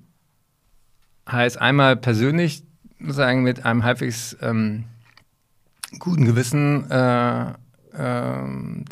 heißt 1.31 1.61
einmal 1.61 1.97
persönlich 1.97 2.64
sagen 3.01 3.43
mit 3.43 3.64
einem 3.64 3.85
halbwegs 3.85 4.37
ähm, 4.41 4.85
guten 5.99 6.24
Gewissen 6.24 6.91
äh, 6.91 7.51
äh, 7.51 7.55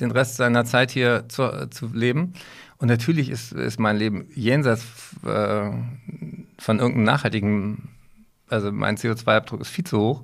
den 0.00 0.10
Rest 0.10 0.36
seiner 0.36 0.64
Zeit 0.64 0.90
hier 0.90 1.24
zu, 1.28 1.68
zu 1.70 1.90
leben. 1.92 2.34
Und 2.78 2.88
natürlich 2.88 3.30
ist, 3.30 3.52
ist 3.52 3.80
mein 3.80 3.96
Leben 3.96 4.26
jenseits 4.34 4.84
äh, 5.24 5.70
von 6.58 6.78
irgendeinem 6.78 7.04
nachhaltigen, 7.04 7.88
also 8.48 8.72
mein 8.72 8.96
CO2-Abdruck 8.96 9.60
ist 9.60 9.70
viel 9.70 9.84
zu 9.84 9.98
hoch. 9.98 10.22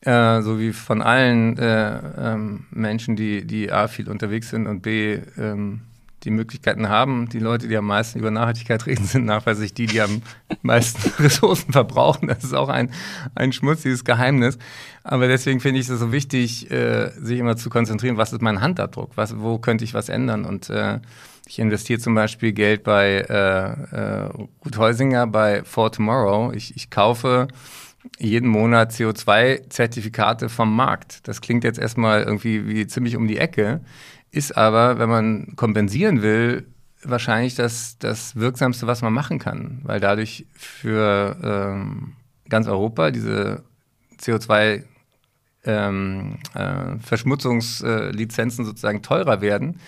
Äh, 0.00 0.42
so 0.42 0.60
wie 0.60 0.72
von 0.72 1.02
allen 1.02 1.58
äh, 1.58 1.98
ähm, 2.16 2.66
Menschen, 2.70 3.16
die, 3.16 3.44
die 3.44 3.72
A 3.72 3.88
viel 3.88 4.08
unterwegs 4.08 4.50
sind 4.50 4.68
und 4.68 4.80
B 4.80 5.18
ähm, 5.36 5.80
die 6.24 6.30
Möglichkeiten 6.30 6.88
haben. 6.88 7.28
Die 7.28 7.38
Leute, 7.38 7.68
die 7.68 7.76
am 7.76 7.86
meisten 7.86 8.18
über 8.18 8.30
Nachhaltigkeit 8.30 8.86
reden, 8.86 9.04
sind 9.04 9.24
nachweislich 9.24 9.74
die, 9.74 9.86
die 9.86 10.00
am 10.00 10.22
meisten 10.62 11.10
Ressourcen 11.22 11.72
verbrauchen. 11.72 12.28
Das 12.28 12.44
ist 12.44 12.54
auch 12.54 12.68
ein, 12.68 12.90
ein 13.34 13.52
schmutziges 13.52 14.04
Geheimnis. 14.04 14.58
Aber 15.02 15.28
deswegen 15.28 15.60
finde 15.60 15.80
ich 15.80 15.88
es 15.88 15.98
so 15.98 16.12
wichtig, 16.12 16.70
äh, 16.70 17.10
sich 17.20 17.38
immer 17.38 17.56
zu 17.56 17.70
konzentrieren, 17.70 18.16
was 18.16 18.32
ist 18.32 18.42
mein 18.42 18.60
Handabdruck? 18.60 19.12
Was, 19.16 19.38
wo 19.38 19.58
könnte 19.58 19.84
ich 19.84 19.94
was 19.94 20.08
ändern? 20.08 20.44
Und 20.44 20.70
äh, 20.70 21.00
ich 21.48 21.58
investiere 21.58 21.98
zum 21.98 22.14
Beispiel 22.14 22.52
Geld 22.52 22.84
bei 22.84 23.24
äh, 23.28 23.96
äh, 23.96 24.28
Ruth 24.64 24.76
Heusinger 24.76 25.26
bei 25.26 25.64
For 25.64 25.90
Tomorrow. 25.90 26.52
Ich, 26.52 26.76
ich 26.76 26.90
kaufe 26.90 27.48
jeden 28.18 28.48
Monat 28.48 28.92
CO2-Zertifikate 28.92 30.50
vom 30.50 30.76
Markt. 30.76 31.26
Das 31.26 31.40
klingt 31.40 31.64
jetzt 31.64 31.78
erstmal 31.78 32.22
irgendwie 32.22 32.68
wie 32.68 32.86
ziemlich 32.86 33.16
um 33.16 33.26
die 33.26 33.38
Ecke, 33.38 33.80
ist 34.30 34.56
aber, 34.58 34.98
wenn 34.98 35.08
man 35.08 35.56
kompensieren 35.56 36.20
will, 36.20 36.66
wahrscheinlich 37.02 37.54
das, 37.54 37.96
das 37.98 38.36
Wirksamste, 38.36 38.86
was 38.86 39.00
man 39.00 39.14
machen 39.14 39.38
kann, 39.38 39.80
weil 39.84 40.00
dadurch 40.00 40.46
für 40.54 41.36
ähm, 41.42 42.12
ganz 42.50 42.66
Europa 42.66 43.10
diese 43.10 43.64
CO2 44.20 44.82
ähm, 45.64 46.38
äh, 46.54 46.98
Verschmutzungslizenzen 47.00 48.66
sozusagen 48.66 49.02
teurer 49.02 49.40
werden 49.40 49.80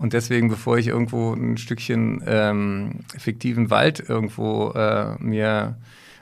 und 0.00 0.14
deswegen, 0.14 0.48
bevor 0.48 0.78
ich 0.78 0.86
irgendwo 0.86 1.34
ein 1.34 1.58
Stückchen 1.58 2.22
ähm, 2.26 3.00
fiktiven 3.18 3.68
Wald 3.68 4.00
irgendwo 4.08 4.70
äh, 4.70 5.14
mir 5.18 5.76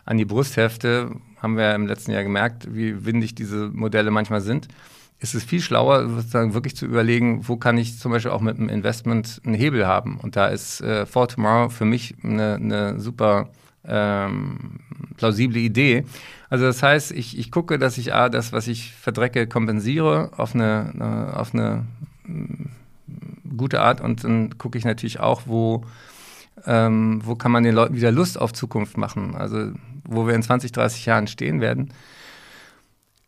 an 0.05 0.19
die 0.19 0.25
Brust 0.25 0.57
hefte, 0.57 1.13
haben 1.41 1.57
wir 1.57 1.73
im 1.77 1.87
letzten 1.87 2.11
Jahr 2.11 2.25
gemerkt, 2.25 2.75
wie 2.75 3.07
windig 3.07 3.37
diese 3.37 3.71
Modelle 3.73 4.11
manchmal 4.11 4.41
sind. 4.41 4.67
Ist 5.21 5.37
es 5.37 5.45
viel 5.45 5.61
schlauer, 5.61 6.09
sozusagen 6.09 6.55
wirklich 6.55 6.75
zu 6.75 6.87
überlegen, 6.87 7.47
wo 7.47 7.57
kann 7.57 7.79
ich 7.79 8.01
zum 8.01 8.11
Beispiel 8.11 8.33
auch 8.33 8.41
mit 8.41 8.59
einem 8.59 8.69
Investment 8.69 9.41
einen 9.45 9.55
Hebel 9.55 9.87
haben. 9.87 10.19
Und 10.19 10.35
da 10.35 10.49
ist 10.49 10.81
äh, 10.81 11.07
For 11.07 11.29
Tomorrow 11.29 11.69
für 11.69 11.85
mich 11.85 12.17
eine, 12.25 12.57
eine 12.57 12.99
super 12.99 13.51
ähm, 13.85 14.81
plausible 15.19 15.61
Idee. 15.61 16.05
Also 16.51 16.65
das 16.65 16.83
heißt, 16.83 17.13
ich, 17.13 17.39
ich 17.39 17.53
gucke, 17.53 17.79
dass 17.79 17.97
ich 17.97 18.13
A, 18.13 18.29
das, 18.29 18.53
was 18.53 18.67
ich 18.67 18.93
verdrecke, 18.95 19.47
kompensiere 19.47 20.33
auf 20.37 20.57
eine, 20.57 20.91
eine 20.95 21.37
auf 21.37 21.55
eine 21.55 21.85
gute 23.57 23.81
Art 23.81 24.01
und 24.01 24.25
dann 24.25 24.59
gucke 24.59 24.79
ich 24.79 24.85
natürlich 24.85 25.21
auch, 25.21 25.43
wo, 25.47 25.85
ähm, 26.67 27.21
wo 27.25 27.35
kann 27.35 27.53
man 27.53 27.65
den 27.65 27.75
Leuten 27.75 27.97
wieder 27.97 28.13
Lust 28.13 28.41
auf 28.41 28.53
Zukunft 28.53 28.97
machen. 28.97 29.35
Also 29.37 29.73
wo 30.05 30.27
wir 30.27 30.35
in 30.35 30.43
20, 30.43 30.73
30 30.73 31.07
Jahren 31.07 31.27
stehen 31.27 31.61
werden 31.61 31.93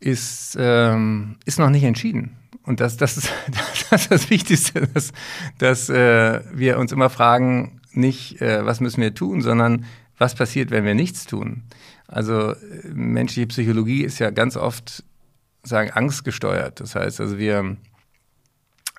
ist, 0.01 0.57
ähm, 0.59 1.37
ist 1.45 1.59
noch 1.59 1.69
nicht 1.69 1.83
entschieden. 1.83 2.35
Und 2.63 2.79
das, 2.79 2.97
das, 2.97 3.17
ist, 3.17 3.31
das 3.89 4.01
ist 4.01 4.11
das 4.11 4.29
Wichtigste, 4.29 4.87
dass, 4.87 5.13
dass 5.59 5.89
äh, 5.89 6.41
wir 6.53 6.77
uns 6.77 6.91
immer 6.91 7.09
fragen, 7.09 7.79
nicht, 7.93 8.41
äh, 8.41 8.65
was 8.65 8.79
müssen 8.79 9.01
wir 9.01 9.13
tun, 9.13 9.41
sondern 9.41 9.85
was 10.17 10.35
passiert, 10.35 10.71
wenn 10.71 10.85
wir 10.85 10.95
nichts 10.95 11.25
tun. 11.25 11.63
Also 12.07 12.53
menschliche 12.93 13.47
Psychologie 13.47 14.03
ist 14.03 14.19
ja 14.19 14.31
ganz 14.31 14.57
oft, 14.57 15.03
sagen, 15.63 15.91
angstgesteuert. 15.91 16.79
Das 16.79 16.95
heißt, 16.95 17.21
also 17.21 17.37
wir 17.37 17.77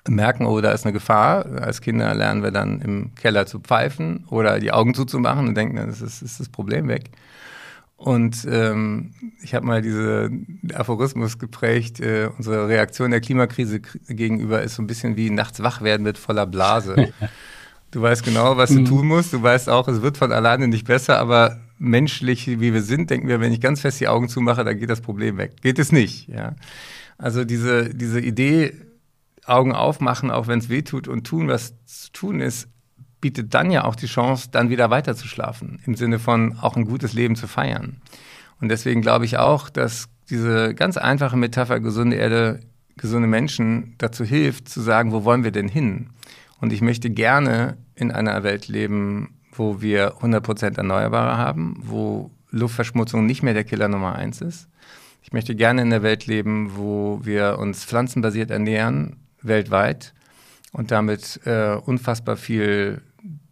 merken, 0.07 0.45
oh, 0.45 0.59
da 0.61 0.71
ist 0.71 0.85
eine 0.85 0.93
Gefahr. 0.93 1.45
Als 1.61 1.81
Kinder 1.81 2.13
lernen 2.13 2.43
wir 2.43 2.51
dann 2.51 2.81
im 2.81 3.15
Keller 3.15 3.45
zu 3.45 3.59
pfeifen 3.59 4.25
oder 4.29 4.59
die 4.59 4.71
Augen 4.71 4.93
zuzumachen 4.93 5.47
und 5.47 5.55
denken, 5.55 5.75
das 5.75 6.01
ist, 6.01 6.21
ist 6.21 6.39
das 6.39 6.49
Problem 6.49 6.87
weg. 6.87 7.09
Und 7.95 8.45
ähm, 8.49 9.11
ich 9.41 9.55
habe 9.55 9.65
mal 9.65 9.81
diese 9.81 10.29
Aphorismus 10.73 11.39
geprägt, 11.39 12.01
äh, 12.01 12.29
unsere 12.37 12.67
Reaktion 12.67 13.11
der 13.11 13.21
Klimakrise 13.21 13.79
gegenüber 14.09 14.61
ist 14.61 14.75
so 14.75 14.83
ein 14.83 14.87
bisschen 14.87 15.15
wie 15.15 15.29
nachts 15.29 15.63
wach 15.63 15.81
werden 15.81 16.03
mit 16.03 16.17
voller 16.17 16.45
Blase. 16.45 17.13
Du 17.93 18.01
weißt 18.01 18.23
genau, 18.25 18.57
was 18.57 18.71
du 18.71 18.79
mhm. 18.79 18.85
tun 18.85 19.07
musst. 19.07 19.33
Du 19.33 19.43
weißt 19.43 19.69
auch, 19.69 19.87
es 19.87 20.01
wird 20.01 20.17
von 20.17 20.31
alleine 20.31 20.67
nicht 20.67 20.87
besser, 20.87 21.19
aber 21.19 21.59
menschlich, 21.77 22.47
wie 22.47 22.73
wir 22.73 22.81
sind, 22.81 23.11
denken 23.11 23.27
wir, 23.27 23.39
wenn 23.39 23.53
ich 23.53 23.61
ganz 23.61 23.81
fest 23.81 23.99
die 23.99 24.07
Augen 24.07 24.29
zumache, 24.29 24.63
dann 24.63 24.79
geht 24.79 24.89
das 24.89 25.01
Problem 25.01 25.37
weg. 25.37 25.61
Geht 25.61 25.77
es 25.77 25.91
nicht, 25.91 26.27
ja. 26.27 26.55
Also 27.19 27.45
diese, 27.45 27.93
diese 27.93 28.19
Idee, 28.19 28.73
Augen 29.45 29.73
aufmachen, 29.73 30.31
auch 30.31 30.47
wenn 30.47 30.59
es 30.59 30.69
weh 30.69 30.81
tut 30.81 31.07
und 31.07 31.25
tun, 31.25 31.47
was 31.47 31.73
zu 31.85 32.11
tun 32.11 32.39
ist, 32.39 32.67
bietet 33.21 33.53
dann 33.53 33.71
ja 33.71 33.85
auch 33.85 33.95
die 33.95 34.07
Chance, 34.07 34.49
dann 34.51 34.69
wieder 34.69 34.89
weiter 34.89 35.15
zu 35.15 35.27
schlafen, 35.27 35.79
im 35.85 35.95
Sinne 35.95 36.19
von 36.19 36.57
auch 36.59 36.75
ein 36.75 36.85
gutes 36.85 37.13
Leben 37.13 37.35
zu 37.35 37.47
feiern. 37.47 38.01
Und 38.59 38.69
deswegen 38.69 39.01
glaube 39.01 39.25
ich 39.25 39.37
auch, 39.37 39.69
dass 39.69 40.09
diese 40.29 40.73
ganz 40.73 40.97
einfache 40.97 41.37
Metapher 41.37 41.79
gesunde 41.79 42.17
Erde, 42.17 42.59
gesunde 42.97 43.27
Menschen 43.27 43.95
dazu 43.97 44.23
hilft, 44.23 44.69
zu 44.69 44.81
sagen, 44.81 45.11
wo 45.11 45.23
wollen 45.23 45.43
wir 45.43 45.51
denn 45.51 45.67
hin? 45.67 46.09
Und 46.59 46.73
ich 46.73 46.81
möchte 46.81 47.09
gerne 47.09 47.77
in 47.95 48.11
einer 48.11 48.43
Welt 48.43 48.67
leben, 48.67 49.35
wo 49.51 49.81
wir 49.81 50.15
100% 50.17 50.77
Erneuerbare 50.77 51.37
haben, 51.37 51.77
wo 51.81 52.31
Luftverschmutzung 52.51 53.25
nicht 53.25 53.43
mehr 53.43 53.53
der 53.53 53.63
Killer 53.63 53.87
Nummer 53.87 54.15
eins 54.15 54.41
ist. 54.41 54.67
Ich 55.21 55.31
möchte 55.31 55.55
gerne 55.55 55.81
in 55.81 55.87
einer 55.87 56.03
Welt 56.03 56.27
leben, 56.27 56.75
wo 56.75 57.19
wir 57.23 57.57
uns 57.57 57.85
pflanzenbasiert 57.85 58.51
ernähren, 58.51 59.15
weltweit, 59.43 60.13
und 60.73 60.91
damit 60.91 61.39
äh, 61.45 61.75
unfassbar 61.75 62.35
viel 62.35 63.01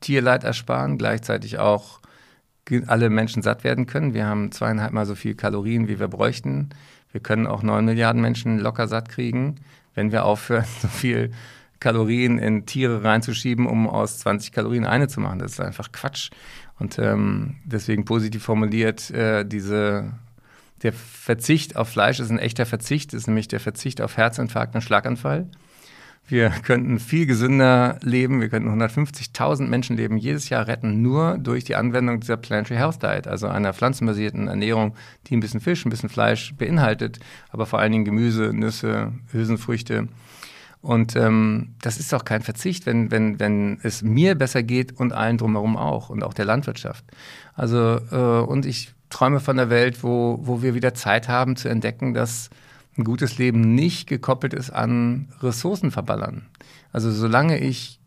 Tierleid 0.01 0.43
ersparen, 0.43 0.97
gleichzeitig 0.97 1.59
auch 1.59 2.01
alle 2.87 3.09
Menschen 3.09 3.41
satt 3.41 3.63
werden 3.63 3.85
können. 3.85 4.13
Wir 4.13 4.25
haben 4.25 4.51
zweieinhalb 4.51 4.93
Mal 4.93 5.05
so 5.05 5.15
viel 5.15 5.35
Kalorien, 5.35 5.87
wie 5.87 5.99
wir 5.99 6.07
bräuchten. 6.07 6.69
Wir 7.11 7.21
können 7.21 7.47
auch 7.47 7.63
neun 7.63 7.85
Milliarden 7.85 8.21
Menschen 8.21 8.59
locker 8.59 8.87
satt 8.87 9.09
kriegen, 9.09 9.55
wenn 9.93 10.11
wir 10.11 10.25
aufhören, 10.25 10.65
so 10.81 10.87
viel 10.87 11.31
Kalorien 11.79 12.37
in 12.37 12.65
Tiere 12.65 13.03
reinzuschieben, 13.03 13.65
um 13.65 13.87
aus 13.87 14.19
20 14.19 14.51
Kalorien 14.51 14.85
eine 14.85 15.07
zu 15.07 15.19
machen. 15.19 15.39
Das 15.39 15.53
ist 15.53 15.59
einfach 15.59 15.91
Quatsch. 15.91 16.29
Und 16.79 16.97
ähm, 16.97 17.57
deswegen 17.65 18.05
positiv 18.05 18.43
formuliert, 18.43 19.11
äh, 19.11 19.43
diese, 19.45 20.13
der 20.81 20.93
Verzicht 20.93 21.75
auf 21.75 21.89
Fleisch 21.89 22.19
ist 22.19 22.29
ein 22.29 22.39
echter 22.39 22.65
Verzicht, 22.65 23.13
ist 23.13 23.27
nämlich 23.27 23.47
der 23.47 23.59
Verzicht 23.59 24.01
auf 24.01 24.17
Herzinfarkt 24.17 24.73
und 24.75 24.81
Schlaganfall. 24.81 25.47
Wir 26.27 26.49
könnten 26.49 26.99
viel 26.99 27.25
gesünder 27.25 27.97
leben. 28.01 28.39
Wir 28.39 28.47
könnten 28.47 28.69
150.000 28.69 29.67
Menschenleben 29.67 30.17
jedes 30.17 30.47
Jahr 30.47 30.67
retten, 30.67 31.01
nur 31.01 31.37
durch 31.37 31.65
die 31.65 31.75
Anwendung 31.75 32.21
dieser 32.21 32.37
Planetary 32.37 32.77
Health 32.77 33.03
Diet, 33.03 33.27
also 33.27 33.47
einer 33.47 33.73
pflanzenbasierten 33.73 34.47
Ernährung, 34.47 34.95
die 35.27 35.35
ein 35.35 35.41
bisschen 35.41 35.59
Fisch, 35.59 35.85
ein 35.85 35.89
bisschen 35.89 36.09
Fleisch 36.09 36.53
beinhaltet, 36.55 37.19
aber 37.49 37.65
vor 37.65 37.79
allen 37.79 37.91
Dingen 37.91 38.05
Gemüse, 38.05 38.53
Nüsse, 38.53 39.11
Hülsenfrüchte. 39.31 40.07
Und 40.81 41.15
ähm, 41.15 41.75
das 41.81 41.99
ist 41.99 42.13
auch 42.13 42.25
kein 42.25 42.41
Verzicht, 42.41 42.85
wenn, 42.85 43.11
wenn, 43.11 43.39
wenn 43.39 43.79
es 43.83 44.01
mir 44.01 44.35
besser 44.35 44.63
geht 44.63 44.99
und 44.99 45.13
allen 45.13 45.37
drumherum 45.37 45.77
auch 45.77 46.09
und 46.09 46.23
auch 46.23 46.33
der 46.33 46.45
Landwirtschaft. 46.45 47.05
Also, 47.53 47.99
äh, 48.11 48.45
und 48.45 48.65
ich 48.65 48.93
träume 49.09 49.39
von 49.39 49.57
der 49.57 49.69
Welt, 49.69 50.03
wo, 50.03 50.39
wo 50.41 50.63
wir 50.63 50.73
wieder 50.73 50.95
Zeit 50.95 51.27
haben 51.27 51.55
zu 51.55 51.69
entdecken, 51.69 52.13
dass 52.13 52.49
ein 52.97 53.03
gutes 53.03 53.37
Leben 53.37 53.75
nicht 53.75 54.07
gekoppelt 54.07 54.53
ist 54.53 54.69
an 54.69 55.29
Ressourcen 55.41 55.91
verballern. 55.91 56.45
Also 56.91 57.11
solange 57.11 57.57
ich 57.59 57.99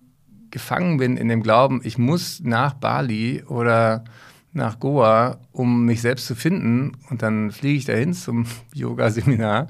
gefangen 0.50 0.98
bin 0.98 1.16
in 1.16 1.28
dem 1.28 1.42
Glauben, 1.42 1.80
ich 1.84 1.98
muss 1.98 2.40
nach 2.40 2.74
Bali 2.74 3.42
oder 3.44 4.04
nach 4.52 4.78
Goa, 4.78 5.38
um 5.52 5.84
mich 5.84 6.00
selbst 6.00 6.26
zu 6.26 6.36
finden, 6.36 6.92
und 7.10 7.22
dann 7.22 7.50
fliege 7.50 7.78
ich 7.78 7.84
dahin 7.86 8.14
zum 8.14 8.46
Yoga-Seminar, 8.74 9.68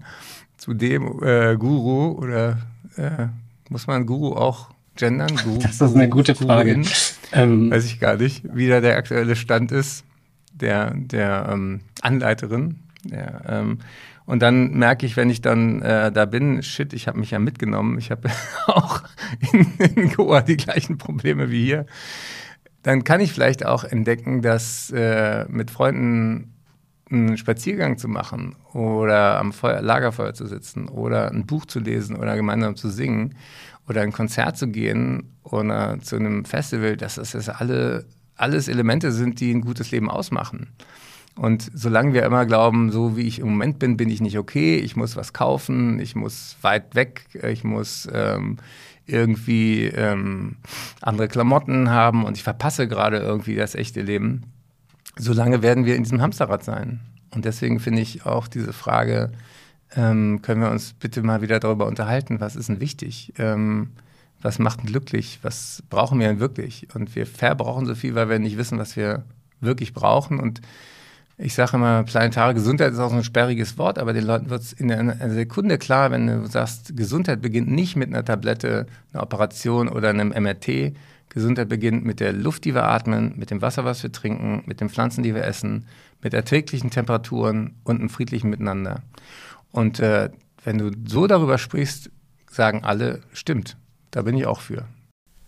zu 0.56 0.74
dem 0.74 1.22
äh, 1.22 1.56
Guru 1.56 2.12
oder 2.18 2.58
äh, 2.96 3.28
muss 3.70 3.86
man 3.86 4.04
Guru 4.06 4.34
auch 4.34 4.70
gendern? 4.96 5.34
Guru, 5.42 5.58
das 5.58 5.80
ist 5.80 5.94
eine 5.94 6.08
gute 6.08 6.34
Frage. 6.34 6.82
Ähm, 7.32 7.70
Weiß 7.70 7.86
ich 7.86 7.98
gar 7.98 8.16
nicht, 8.16 8.44
wie 8.54 8.68
da 8.68 8.80
der 8.80 8.96
aktuelle 8.96 9.36
Stand 9.36 9.72
ist 9.72 10.04
der, 10.54 10.92
der 10.94 11.48
ähm, 11.50 11.80
Anleiterin. 12.00 12.78
Der, 13.04 13.42
ähm, 13.46 13.78
und 14.26 14.40
dann 14.40 14.72
merke 14.72 15.04
ich, 15.04 15.16
wenn 15.16 15.28
ich 15.28 15.42
dann 15.42 15.82
äh, 15.82 16.10
da 16.10 16.24
bin, 16.24 16.62
shit, 16.62 16.92
ich 16.94 17.08
habe 17.08 17.18
mich 17.18 17.30
ja 17.30 17.38
mitgenommen. 17.38 17.98
Ich 17.98 18.10
habe 18.10 18.30
auch 18.66 19.02
in, 19.52 19.72
in 19.78 20.12
Goa 20.12 20.40
die 20.40 20.56
gleichen 20.56 20.96
Probleme 20.96 21.50
wie 21.50 21.64
hier. 21.64 21.86
Dann 22.82 23.04
kann 23.04 23.20
ich 23.20 23.32
vielleicht 23.32 23.64
auch 23.64 23.84
entdecken, 23.84 24.42
dass 24.42 24.90
äh, 24.90 25.46
mit 25.48 25.70
Freunden 25.70 26.54
einen 27.10 27.36
Spaziergang 27.36 27.98
zu 27.98 28.08
machen 28.08 28.56
oder 28.72 29.38
am 29.38 29.52
Feuer, 29.52 29.82
Lagerfeuer 29.82 30.34
zu 30.34 30.46
sitzen 30.46 30.88
oder 30.88 31.30
ein 31.30 31.46
Buch 31.46 31.66
zu 31.66 31.78
lesen 31.78 32.16
oder 32.16 32.34
gemeinsam 32.34 32.76
zu 32.76 32.88
singen 32.88 33.34
oder 33.88 34.00
ein 34.00 34.12
Konzert 34.12 34.56
zu 34.56 34.68
gehen 34.68 35.34
oder 35.42 35.98
zu 36.00 36.16
einem 36.16 36.46
Festival, 36.46 36.96
dass 36.96 37.16
das 37.16 37.48
alle, 37.50 38.06
alles 38.36 38.68
Elemente 38.68 39.12
sind, 39.12 39.40
die 39.40 39.52
ein 39.52 39.60
gutes 39.60 39.90
Leben 39.90 40.10
ausmachen. 40.10 40.70
Und 41.36 41.70
solange 41.74 42.14
wir 42.14 42.24
immer 42.24 42.46
glauben, 42.46 42.92
so 42.92 43.16
wie 43.16 43.22
ich 43.22 43.40
im 43.40 43.48
Moment 43.48 43.78
bin, 43.78 43.96
bin 43.96 44.08
ich 44.08 44.20
nicht 44.20 44.38
okay, 44.38 44.76
ich 44.76 44.94
muss 44.94 45.16
was 45.16 45.32
kaufen, 45.32 45.98
ich 45.98 46.14
muss 46.14 46.56
weit 46.62 46.94
weg, 46.94 47.26
ich 47.42 47.64
muss 47.64 48.08
ähm, 48.12 48.58
irgendwie 49.06 49.86
ähm, 49.86 50.56
andere 51.00 51.28
Klamotten 51.28 51.90
haben 51.90 52.24
und 52.24 52.36
ich 52.36 52.44
verpasse 52.44 52.86
gerade 52.86 53.18
irgendwie 53.18 53.56
das 53.56 53.74
echte 53.74 54.00
Leben, 54.00 54.44
solange 55.16 55.62
werden 55.62 55.86
wir 55.86 55.96
in 55.96 56.04
diesem 56.04 56.22
Hamsterrad 56.22 56.62
sein. 56.62 57.00
Und 57.34 57.44
deswegen 57.44 57.80
finde 57.80 58.00
ich 58.02 58.24
auch 58.24 58.46
diese 58.46 58.72
Frage, 58.72 59.32
ähm, 59.96 60.40
können 60.40 60.60
wir 60.60 60.70
uns 60.70 60.92
bitte 60.92 61.22
mal 61.22 61.42
wieder 61.42 61.58
darüber 61.58 61.86
unterhalten, 61.86 62.40
was 62.40 62.54
ist 62.54 62.68
denn 62.68 62.80
wichtig? 62.80 63.32
Ähm, 63.38 63.90
was 64.40 64.58
macht 64.58 64.80
denn 64.80 64.86
glücklich? 64.86 65.40
Was 65.42 65.82
brauchen 65.88 66.20
wir 66.20 66.28
denn 66.28 66.38
wirklich? 66.38 66.88
Und 66.94 67.16
wir 67.16 67.26
verbrauchen 67.26 67.86
so 67.86 67.94
viel, 67.94 68.14
weil 68.14 68.28
wir 68.28 68.38
nicht 68.38 68.58
wissen, 68.58 68.78
was 68.78 68.94
wir 68.94 69.24
wirklich 69.60 69.94
brauchen. 69.94 70.38
Und 70.38 70.60
ich 71.36 71.54
sage 71.54 71.76
immer, 71.76 72.04
planetare 72.04 72.54
Gesundheit 72.54 72.92
ist 72.92 72.98
auch 72.98 73.10
so 73.10 73.16
ein 73.16 73.24
sperriges 73.24 73.76
Wort, 73.76 73.98
aber 73.98 74.12
den 74.12 74.24
Leuten 74.24 74.50
wird 74.50 74.62
es 74.62 74.72
in 74.72 74.92
einer 74.92 75.30
Sekunde 75.30 75.78
klar, 75.78 76.10
wenn 76.10 76.26
du 76.26 76.46
sagst, 76.46 76.96
Gesundheit 76.96 77.42
beginnt 77.42 77.68
nicht 77.68 77.96
mit 77.96 78.08
einer 78.08 78.24
Tablette, 78.24 78.86
einer 79.12 79.22
Operation 79.22 79.88
oder 79.88 80.10
einem 80.10 80.28
MRT. 80.28 80.94
Gesundheit 81.30 81.68
beginnt 81.68 82.04
mit 82.04 82.20
der 82.20 82.32
Luft, 82.32 82.64
die 82.64 82.74
wir 82.74 82.84
atmen, 82.84 83.34
mit 83.36 83.50
dem 83.50 83.62
Wasser, 83.62 83.84
was 83.84 84.02
wir 84.04 84.12
trinken, 84.12 84.62
mit 84.66 84.80
den 84.80 84.88
Pflanzen, 84.88 85.24
die 85.24 85.34
wir 85.34 85.44
essen, 85.44 85.86
mit 86.22 86.34
erträglichen 86.34 86.90
Temperaturen 86.90 87.74
und 87.82 87.98
einem 87.98 88.08
friedlichen 88.08 88.50
Miteinander. 88.50 89.02
Und 89.72 89.98
äh, 89.98 90.30
wenn 90.62 90.78
du 90.78 90.92
so 91.06 91.26
darüber 91.26 91.58
sprichst, 91.58 92.10
sagen 92.48 92.84
alle, 92.84 93.22
stimmt, 93.32 93.76
da 94.12 94.22
bin 94.22 94.36
ich 94.36 94.46
auch 94.46 94.60
für. 94.60 94.84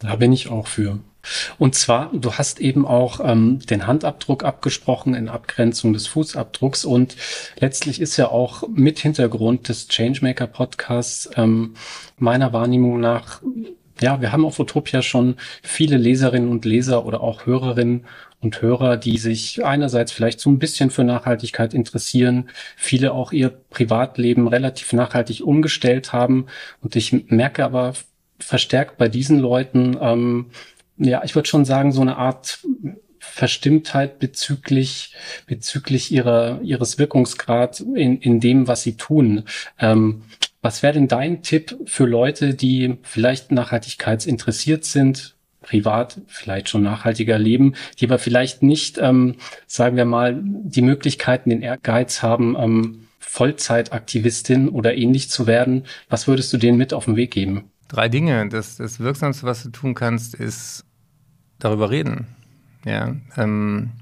Da 0.01 0.17
bin 0.17 0.33
ich 0.33 0.49
auch 0.49 0.67
für. 0.67 0.99
Und 1.59 1.75
zwar, 1.75 2.11
du 2.13 2.35
hast 2.35 2.61
eben 2.61 2.87
auch 2.87 3.21
ähm, 3.23 3.61
den 3.61 3.87
Handabdruck 3.87 4.45
abgesprochen 4.45 5.15
in 5.15 5.29
Abgrenzung 5.29 5.93
des 5.93 6.07
Fußabdrucks 6.07 6.85
und 6.85 7.17
letztlich 7.59 8.01
ist 8.01 8.17
ja 8.17 8.29
auch 8.29 8.65
mit 8.69 8.99
Hintergrund 8.99 9.69
des 9.69 9.89
Changemaker 9.89 10.47
Podcasts 10.47 11.31
ähm, 11.37 11.75
meiner 12.19 12.53
Wahrnehmung 12.53 13.01
nach 13.01 13.43
Ja, 14.01 14.21
wir 14.21 14.33
haben 14.33 14.45
auf 14.45 14.59
Utopia 14.59 15.03
schon 15.03 15.37
viele 15.63 15.97
Leserinnen 15.97 16.51
und 16.51 16.65
Leser 16.65 17.07
oder 17.07 17.21
auch 17.23 17.47
Hörerinnen 17.47 18.05
und 18.41 18.61
Hörer, 18.63 18.97
die 18.97 19.19
sich 19.19 19.65
einerseits 19.65 20.13
vielleicht 20.13 20.41
so 20.41 20.51
ein 20.51 20.59
bisschen 20.59 20.91
für 20.91 21.05
Nachhaltigkeit 21.05 21.75
interessieren, 21.75 22.51
viele 22.77 23.13
auch 23.13 23.33
ihr 23.33 23.49
Privatleben 23.49 24.49
relativ 24.49 24.93
nachhaltig 24.93 25.43
umgestellt 25.43 26.13
haben. 26.13 26.47
Und 26.83 26.97
ich 26.97 27.13
merke 27.31 27.65
aber 27.65 27.95
verstärkt 28.39 28.99
bei 28.99 29.09
diesen 29.09 29.39
Leuten, 29.39 29.97
ähm, 30.01 30.47
ja, 30.99 31.23
ich 31.25 31.35
würde 31.35 31.49
schon 31.49 31.65
sagen, 31.65 31.93
so 31.93 32.01
eine 32.01 32.17
Art 32.17 32.61
Verstimmtheit 33.19 34.19
bezüglich, 34.19 35.15
bezüglich 35.47 36.11
ihrer, 36.13 36.61
ihres 36.63 36.99
Wirkungsgrad 36.99 37.81
in, 37.81 38.19
in 38.19 38.41
dem, 38.41 38.67
was 38.69 38.83
sie 38.83 38.97
tun. 38.97 39.45
Ähm, 39.79 40.23
was 40.63 40.83
wäre 40.83 40.95
denn 40.95 41.09
dein 41.09 41.43
Tipp 41.43 41.77
für 41.85 42.07
Leute, 42.07 42.55
die 42.55 42.97
vielleicht 43.03 43.53
nachhaltigkeitsinteressiert 43.53 44.85
sind, 44.85 45.37
privat 45.61 46.21
vielleicht 46.29 46.69
schon 46.69 46.83
nachhaltiger 46.83 47.39
leben, 47.39 47.75
die 47.99 48.07
aber 48.07 48.19
vielleicht 48.19 48.63
nicht, 48.63 48.99
ähm, 48.99 49.35
sagen 49.67 49.97
wir 49.97 50.05
mal, 50.05 50.41
die 50.43 50.83
Möglichkeiten, 50.83 51.51
den 51.51 51.63
Ehrgeiz 51.63 52.23
haben, 52.23 52.57
ähm, 52.59 53.09
Vollzeitaktivistin 53.19 54.69
oder 54.69 54.97
ähnlich 54.97 55.29
zu 55.29 55.47
werden? 55.47 55.85
Was 56.09 56.27
würdest 56.27 56.53
du 56.53 56.57
denen 56.57 56.79
mit 56.79 56.95
auf 56.95 57.05
den 57.05 57.17
Weg 57.17 57.33
geben? 57.33 57.71
Drei 57.89 58.09
Dinge. 58.09 58.49
Das, 58.49 58.77
das 58.77 59.01
Wirksamste, 59.01 59.47
was 59.47 59.63
du 59.63 59.71
tun 59.71 59.95
kannst, 59.95 60.35
ist 60.35 60.85
darüber 61.59 61.91
reden. 61.91 62.27
Ja, 62.85 63.15
ähm, 63.37 63.93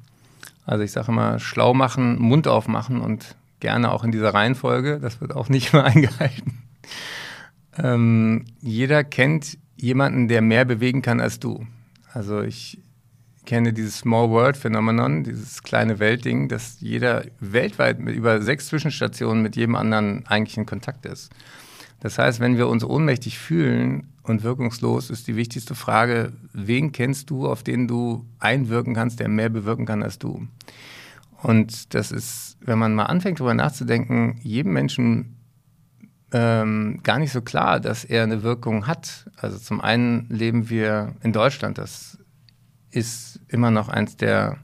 also 0.66 0.82
ich 0.82 0.92
sage 0.92 1.12
immer, 1.12 1.38
schlau 1.38 1.74
machen, 1.74 2.18
Mund 2.18 2.48
aufmachen 2.48 3.00
und 3.00 3.36
gerne 3.60 3.92
auch 3.92 4.04
in 4.04 4.12
dieser 4.12 4.32
Reihenfolge. 4.34 4.98
Das 5.00 5.20
wird 5.20 5.34
auch 5.34 5.48
nicht 5.48 5.72
mehr 5.72 5.84
eingehalten. 5.84 6.62
Ähm, 7.76 8.44
jeder 8.60 9.04
kennt 9.04 9.58
jemanden, 9.76 10.28
der 10.28 10.42
mehr 10.42 10.64
bewegen 10.64 11.02
kann 11.02 11.20
als 11.20 11.40
du. 11.40 11.66
Also 12.12 12.42
ich 12.42 12.78
kenne 13.44 13.72
dieses 13.72 13.98
Small 13.98 14.30
World 14.30 14.56
Phänomenon, 14.56 15.24
dieses 15.24 15.62
kleine 15.62 15.98
Weltding, 15.98 16.48
dass 16.48 16.80
jeder 16.80 17.24
weltweit 17.40 17.98
mit 17.98 18.14
über 18.14 18.40
sechs 18.40 18.68
Zwischenstationen 18.68 19.42
mit 19.42 19.56
jedem 19.56 19.74
anderen 19.74 20.26
eigentlich 20.26 20.56
in 20.56 20.66
Kontakt 20.66 21.04
ist. 21.04 21.30
Das 22.00 22.18
heißt, 22.18 22.40
wenn 22.40 22.56
wir 22.58 22.68
uns 22.68 22.84
ohnmächtig 22.84 23.38
fühlen 23.38 24.12
und 24.22 24.42
wirkungslos, 24.42 25.10
ist 25.10 25.26
die 25.26 25.36
wichtigste 25.36 25.74
Frage, 25.74 26.32
wen 26.52 26.92
kennst 26.92 27.30
du, 27.30 27.46
auf 27.46 27.62
den 27.62 27.88
du 27.88 28.26
einwirken 28.38 28.94
kannst, 28.94 29.20
der 29.20 29.28
mehr 29.28 29.48
bewirken 29.48 29.86
kann 29.86 30.02
als 30.02 30.18
du? 30.18 30.46
Und 31.42 31.94
das 31.94 32.10
ist, 32.10 32.56
wenn 32.60 32.78
man 32.78 32.94
mal 32.94 33.04
anfängt, 33.04 33.38
darüber 33.38 33.54
nachzudenken, 33.54 34.38
jedem 34.42 34.72
Menschen 34.72 35.36
ähm, 36.32 37.00
gar 37.02 37.18
nicht 37.18 37.32
so 37.32 37.42
klar, 37.42 37.80
dass 37.80 38.04
er 38.04 38.22
eine 38.22 38.42
Wirkung 38.42 38.86
hat. 38.86 39.30
Also 39.36 39.58
zum 39.58 39.80
einen 39.80 40.26
leben 40.30 40.68
wir 40.68 41.14
in 41.22 41.32
Deutschland, 41.32 41.78
das 41.78 42.18
ist 42.90 43.40
immer 43.48 43.70
noch 43.70 43.88
eins 43.88 44.16
der 44.16 44.58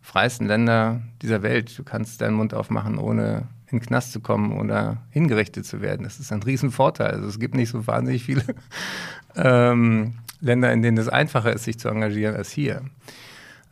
freiesten 0.00 0.46
Länder 0.46 1.02
dieser 1.22 1.42
Welt. 1.42 1.78
Du 1.78 1.84
kannst 1.84 2.20
deinen 2.20 2.34
Mund 2.34 2.52
aufmachen, 2.52 2.98
ohne 2.98 3.48
in 3.70 3.78
den 3.78 3.86
Knast 3.86 4.12
zu 4.12 4.20
kommen 4.20 4.58
oder 4.58 4.98
hingerichtet 5.10 5.66
zu 5.66 5.80
werden. 5.80 6.04
Das 6.04 6.18
ist 6.18 6.32
ein 6.32 6.42
Riesenvorteil. 6.42 7.10
Also 7.12 7.28
es 7.28 7.38
gibt 7.38 7.54
nicht 7.54 7.70
so 7.70 7.86
wahnsinnig 7.86 8.24
viele 8.24 8.42
ähm, 9.36 10.14
Länder, 10.40 10.72
in 10.72 10.82
denen 10.82 10.98
es 10.98 11.08
einfacher 11.08 11.52
ist, 11.52 11.64
sich 11.64 11.78
zu 11.78 11.88
engagieren 11.88 12.34
als 12.34 12.50
hier. 12.50 12.82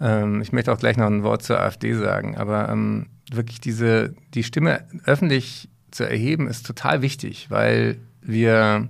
Ähm, 0.00 0.40
ich 0.40 0.52
möchte 0.52 0.72
auch 0.72 0.78
gleich 0.78 0.96
noch 0.96 1.06
ein 1.06 1.22
Wort 1.22 1.42
zur 1.42 1.60
AfD 1.60 1.94
sagen, 1.94 2.36
aber 2.36 2.68
ähm, 2.68 3.06
wirklich 3.32 3.60
diese, 3.60 4.14
die 4.34 4.44
Stimme 4.44 4.84
öffentlich 5.04 5.68
zu 5.90 6.04
erheben, 6.04 6.46
ist 6.46 6.66
total 6.66 7.02
wichtig, 7.02 7.46
weil 7.50 7.98
wir 8.20 8.88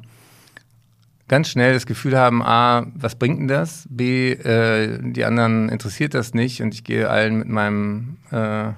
ganz 1.28 1.48
schnell 1.48 1.74
das 1.74 1.86
Gefühl 1.86 2.16
haben, 2.16 2.42
A, 2.42 2.86
was 2.94 3.14
bringt 3.14 3.38
denn 3.38 3.48
das? 3.48 3.86
B, 3.90 4.32
äh, 4.32 4.98
die 5.00 5.24
anderen 5.24 5.68
interessiert 5.68 6.14
das 6.14 6.34
nicht 6.34 6.62
und 6.62 6.74
ich 6.74 6.84
gehe 6.84 7.08
allen 7.08 7.38
mit 7.38 7.48
meinem 7.48 8.16
äh, 8.30 8.72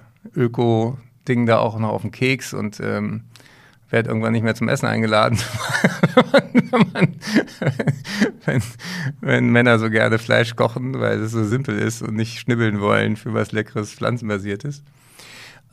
Öko-Ding 1.21 1.47
da 1.47 1.59
auch 1.59 1.79
noch 1.79 1.91
auf 1.91 2.03
den 2.03 2.11
Keks 2.11 2.55
und 2.55 2.81
ähm, 2.81 3.23
werde 3.91 4.09
irgendwann 4.09 4.33
nicht 4.33 4.43
mehr 4.43 4.55
zum 4.55 4.69
Essen 4.69 4.87
eingeladen, 4.87 5.39
wenn, 6.33 6.87
man, 6.93 7.17
wenn, 8.45 8.63
wenn, 9.21 9.51
Männer 9.51 9.79
so 9.79 9.91
gerne 9.91 10.19
Fleisch 10.19 10.55
kochen, 10.55 11.01
weil 11.01 11.21
es 11.21 11.33
so 11.33 11.45
simpel 11.45 11.77
ist 11.79 12.03
und 12.03 12.15
nicht 12.15 12.39
schnibbeln 12.39 12.81
wollen 12.81 13.17
für 13.17 13.35
was 13.35 13.51
leckeres 13.51 13.93
pflanzenbasiertes. 13.93 14.85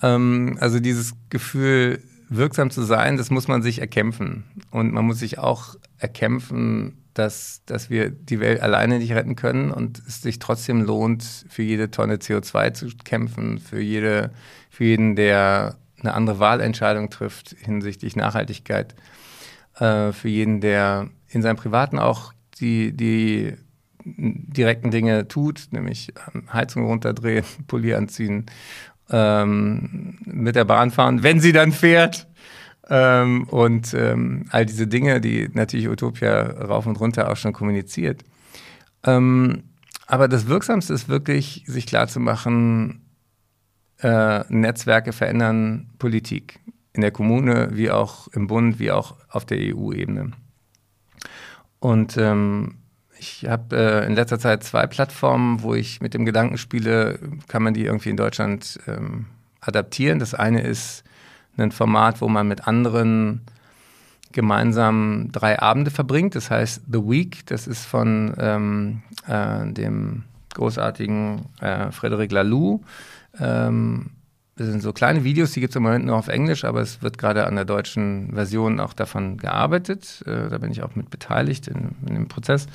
Ähm, 0.02 0.58
also 0.60 0.80
dieses 0.80 1.14
Gefühl, 1.30 2.02
wirksam 2.30 2.72
zu 2.72 2.82
sein, 2.82 3.18
das 3.18 3.30
muss 3.30 3.48
man 3.48 3.62
sich 3.62 3.80
erkämpfen. 3.80 4.44
Und 4.72 4.94
man 4.94 5.06
muss 5.06 5.20
sich 5.20 5.38
auch 5.38 5.76
erkämpfen, 6.00 6.98
dass, 7.18 7.62
dass 7.66 7.90
wir 7.90 8.10
die 8.10 8.40
Welt 8.40 8.62
alleine 8.62 9.00
nicht 9.00 9.14
retten 9.14 9.36
können 9.36 9.72
und 9.72 10.02
es 10.08 10.22
sich 10.22 10.40
trotzdem 10.40 10.82
lohnt, 10.82 11.24
für 11.50 11.64
jede 11.64 11.90
Tonne 11.90 12.16
CO2 12.16 12.74
zu 12.74 12.88
kämpfen, 13.04 13.58
für, 13.60 13.80
jede, 13.80 14.32
für 14.70 14.84
jeden, 14.84 15.16
der 15.16 15.78
eine 16.00 16.14
andere 16.14 16.40
Wahlentscheidung 16.40 17.10
trifft 17.10 17.56
hinsichtlich 17.60 18.16
Nachhaltigkeit, 18.16 18.96
äh, 19.80 20.12
für 20.12 20.30
jeden, 20.30 20.62
der 20.62 21.10
in 21.30 21.42
seinem 21.42 21.56
Privaten 21.56 21.98
auch 21.98 22.34
die, 22.60 22.96
die 22.96 23.56
direkten 24.06 24.92
Dinge 24.92 25.28
tut, 25.28 25.68
nämlich 25.72 26.14
Heizung 26.54 26.86
runterdrehen, 26.86 27.46
Pulli 27.68 27.96
anziehen, 27.96 28.46
ähm, 29.10 30.20
mit 30.24 30.56
der 30.56 30.66
Bahn 30.66 30.92
fahren, 30.92 31.24
wenn 31.24 31.40
sie 31.40 31.52
dann 31.52 31.72
fährt. 31.72 32.28
Ähm, 32.90 33.44
und 33.50 33.94
ähm, 33.94 34.46
all 34.52 34.66
diese 34.66 34.88
Dinge, 34.88 35.20
die 35.20 35.50
natürlich 35.54 35.90
Utopia 35.90 36.42
rauf 36.42 36.86
und 36.86 37.00
runter 37.00 37.30
auch 37.30 37.36
schon 37.36 37.54
kommuniziert. 37.54 38.24
Ähm, 39.04 39.64
aber 40.06 40.28
das 40.28 40.48
Wirksamste 40.48 40.94
ist 40.94 41.10
wirklich, 41.10 41.64
sich 41.68 41.86
klarzumachen, 41.86 43.06
äh, 44.00 44.44
Netzwerke 44.50 45.12
verändern 45.12 45.90
Politik. 46.00 46.60
In 46.94 47.02
der 47.02 47.12
Kommune, 47.12 47.70
wie 47.74 47.92
auch 47.92 48.28
im 48.30 48.48
Bund, 48.48 48.80
wie 48.80 48.92
auch 48.92 49.18
auf 49.30 49.46
der 49.46 49.60
EU-Ebene. 49.60 50.32
Und 51.80 52.18
ähm, 52.18 52.76
ich 53.20 53.46
habe 53.48 53.76
äh, 53.76 54.06
in 54.06 54.16
letzter 54.16 54.40
Zeit 54.40 54.64
zwei 54.64 54.88
Plattformen, 54.88 55.62
wo 55.62 55.76
ich 55.76 56.02
mit 56.02 56.14
dem 56.14 56.26
Gedanken 56.26 56.58
spiele, 56.58 57.20
kann 57.48 57.64
man 57.64 57.74
die 57.74 57.86
irgendwie 57.86 58.10
in 58.10 58.18
Deutschland 58.18 58.80
ähm, 58.88 59.28
adaptieren. 59.62 60.20
Das 60.20 60.34
eine 60.34 60.62
ist 60.62 61.04
ein 61.58 61.72
Format, 61.72 62.22
wo 62.22 62.28
man 62.28 62.48
mit 62.48 62.68
anderen 62.68 63.42
gemeinsam 64.32 65.30
drei 65.32 65.60
Abende 65.60 65.92
verbringt. 65.92 66.36
Das 66.36 66.52
heißt 66.52 66.84
The 66.92 67.00
Week. 67.00 67.46
Das 67.48 67.68
ist 67.68 67.86
von 67.86 68.34
ähm, 68.38 69.02
äh, 69.28 69.72
dem 69.72 70.24
großartigen 70.54 71.46
äh, 71.62 71.92
Frederic 71.92 72.32
Laloux. 72.32 72.82
Ähm, 73.40 74.12
das 74.58 74.68
sind 74.68 74.82
so 74.82 74.92
kleine 74.92 75.24
Videos, 75.24 75.52
die 75.52 75.60
gibt 75.60 75.72
es 75.72 75.76
im 75.76 75.84
Moment 75.84 76.06
nur 76.06 76.16
auf 76.16 76.30
Englisch, 76.30 76.66
aber 76.66 76.82
es 76.82 77.04
wird 77.04 77.20
gerade 77.20 77.46
an 77.46 77.56
der 77.56 77.66
deutschen 77.66 78.34
Version 78.34 78.80
auch 78.80 78.94
davon 78.94 79.38
gearbeitet. 79.38 80.24
Äh, 80.26 80.50
da 80.50 80.58
bin 80.58 80.72
ich 80.72 80.82
auch 80.82 80.96
mit 80.96 81.12
beteiligt 81.12 81.68
in, 81.68 81.96
in 82.08 82.16
dem 82.16 82.28
Prozess. 82.28 82.66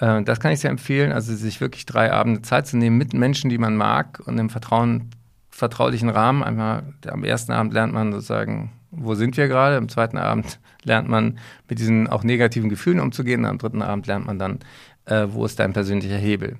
Äh, 0.00 0.24
das 0.24 0.40
kann 0.40 0.50
ich 0.50 0.58
sehr 0.58 0.72
empfehlen, 0.72 1.12
also 1.12 1.34
sich 1.34 1.60
wirklich 1.60 1.86
drei 1.86 2.12
Abende 2.12 2.42
Zeit 2.42 2.66
zu 2.66 2.76
nehmen 2.76 2.98
mit 2.98 3.14
Menschen, 3.14 3.48
die 3.48 3.58
man 3.58 3.76
mag 3.76 4.20
und 4.26 4.38
im 4.38 4.50
Vertrauen, 4.50 5.10
vertraulichen 5.58 6.08
Rahmen. 6.08 6.44
Einmal 6.44 6.84
am 7.08 7.24
ersten 7.24 7.50
Abend 7.50 7.72
lernt 7.72 7.92
man 7.92 8.12
sozusagen, 8.12 8.70
wo 8.92 9.14
sind 9.14 9.36
wir 9.36 9.48
gerade? 9.48 9.76
Am 9.76 9.88
zweiten 9.88 10.16
Abend 10.16 10.60
lernt 10.84 11.08
man 11.08 11.38
mit 11.68 11.80
diesen 11.80 12.06
auch 12.06 12.22
negativen 12.22 12.70
Gefühlen 12.70 13.00
umzugehen. 13.00 13.44
Am 13.44 13.58
dritten 13.58 13.82
Abend 13.82 14.06
lernt 14.06 14.26
man 14.26 14.38
dann, 14.38 14.60
äh, 15.06 15.26
wo 15.28 15.44
ist 15.44 15.58
dein 15.58 15.72
persönlicher 15.72 16.16
Hebel. 16.16 16.58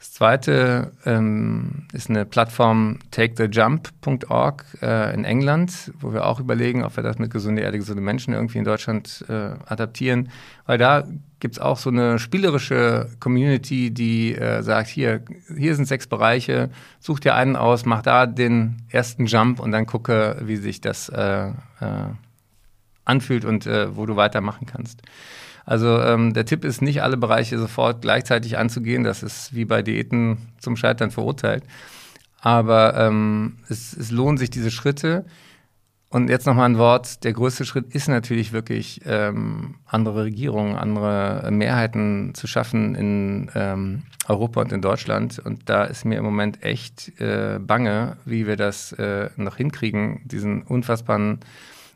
Das 0.00 0.14
zweite 0.14 0.92
ähm, 1.04 1.86
ist 1.92 2.08
eine 2.08 2.24
Plattform 2.24 3.00
takethejump.org 3.10 4.64
äh, 4.80 5.12
in 5.12 5.24
England, 5.24 5.92
wo 6.00 6.14
wir 6.14 6.24
auch 6.24 6.40
überlegen, 6.40 6.84
ob 6.84 6.96
wir 6.96 7.02
das 7.02 7.18
mit 7.18 7.30
gesunde 7.30 7.60
Erde, 7.60 7.76
gesunde 7.76 8.00
Menschen 8.00 8.32
irgendwie 8.32 8.56
in 8.56 8.64
Deutschland 8.64 9.22
äh, 9.28 9.50
adaptieren. 9.66 10.30
Weil 10.64 10.78
da 10.78 11.06
gibt 11.38 11.56
es 11.56 11.60
auch 11.60 11.76
so 11.76 11.90
eine 11.90 12.18
spielerische 12.18 13.10
Community, 13.20 13.90
die 13.90 14.34
äh, 14.34 14.62
sagt, 14.62 14.88
hier, 14.88 15.22
hier 15.54 15.74
sind 15.76 15.84
sechs 15.84 16.06
Bereiche, 16.06 16.70
such 16.98 17.20
dir 17.20 17.34
einen 17.34 17.56
aus, 17.56 17.84
mach 17.84 18.00
da 18.00 18.24
den 18.24 18.78
ersten 18.88 19.26
Jump 19.26 19.60
und 19.60 19.70
dann 19.70 19.84
gucke, 19.84 20.38
wie 20.40 20.56
sich 20.56 20.80
das 20.80 21.10
äh, 21.10 21.48
äh, 21.48 21.52
anfühlt 23.04 23.44
und 23.44 23.66
äh, 23.66 23.94
wo 23.94 24.06
du 24.06 24.16
weitermachen 24.16 24.64
kannst. 24.64 25.02
Also 25.64 26.00
ähm, 26.00 26.32
der 26.34 26.44
Tipp 26.44 26.64
ist 26.64 26.82
nicht 26.82 27.02
alle 27.02 27.16
Bereiche 27.16 27.58
sofort 27.58 28.02
gleichzeitig 28.02 28.58
anzugehen. 28.58 29.04
Das 29.04 29.22
ist 29.22 29.54
wie 29.54 29.64
bei 29.64 29.82
Diäten 29.82 30.38
zum 30.58 30.76
Scheitern 30.76 31.10
verurteilt. 31.10 31.64
Aber 32.40 32.96
ähm, 32.96 33.58
es, 33.68 33.96
es 33.96 34.10
lohnt 34.10 34.38
sich 34.38 34.50
diese 34.50 34.70
Schritte. 34.70 35.24
Und 36.12 36.28
jetzt 36.28 36.44
nochmal 36.44 36.68
ein 36.68 36.78
Wort. 36.78 37.22
Der 37.22 37.32
größte 37.32 37.64
Schritt 37.64 37.94
ist 37.94 38.08
natürlich 38.08 38.52
wirklich, 38.52 39.00
ähm, 39.06 39.76
andere 39.86 40.24
Regierungen, 40.24 40.74
andere 40.74 41.48
Mehrheiten 41.52 42.34
zu 42.34 42.48
schaffen 42.48 42.96
in 42.96 43.50
ähm, 43.54 44.02
Europa 44.26 44.60
und 44.60 44.72
in 44.72 44.82
Deutschland. 44.82 45.38
Und 45.38 45.68
da 45.68 45.84
ist 45.84 46.04
mir 46.04 46.18
im 46.18 46.24
Moment 46.24 46.64
echt 46.64 47.20
äh, 47.20 47.60
bange, 47.60 48.16
wie 48.24 48.48
wir 48.48 48.56
das 48.56 48.90
äh, 48.92 49.30
noch 49.36 49.56
hinkriegen, 49.56 50.22
diesen 50.24 50.62
unfassbaren 50.62 51.38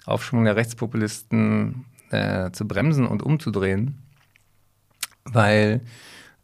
Aufschwung 0.07 0.45
der 0.45 0.55
Rechtspopulisten 0.55 1.85
äh, 2.15 2.53
zu 2.53 2.67
bremsen 2.67 3.07
und 3.07 3.23
umzudrehen. 3.23 4.01
weil 5.27 5.81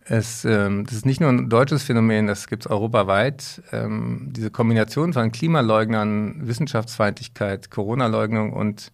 es, 0.04 0.44
ähm, 0.44 0.84
das 0.86 0.94
ist 0.94 1.06
nicht 1.06 1.20
nur 1.20 1.28
ein 1.30 1.48
deutsches 1.48 1.84
Phänomen, 1.84 2.26
das 2.26 2.48
gibt 2.48 2.64
es 2.64 2.70
europaweit. 2.70 3.62
Ähm, 3.72 4.28
diese 4.32 4.50
Kombination 4.50 5.12
von 5.12 5.30
Klimaleugnern, 5.30 6.48
Wissenschaftsfeindlichkeit, 6.48 7.70
Corona-Leugnung 7.70 8.52
und 8.52 8.90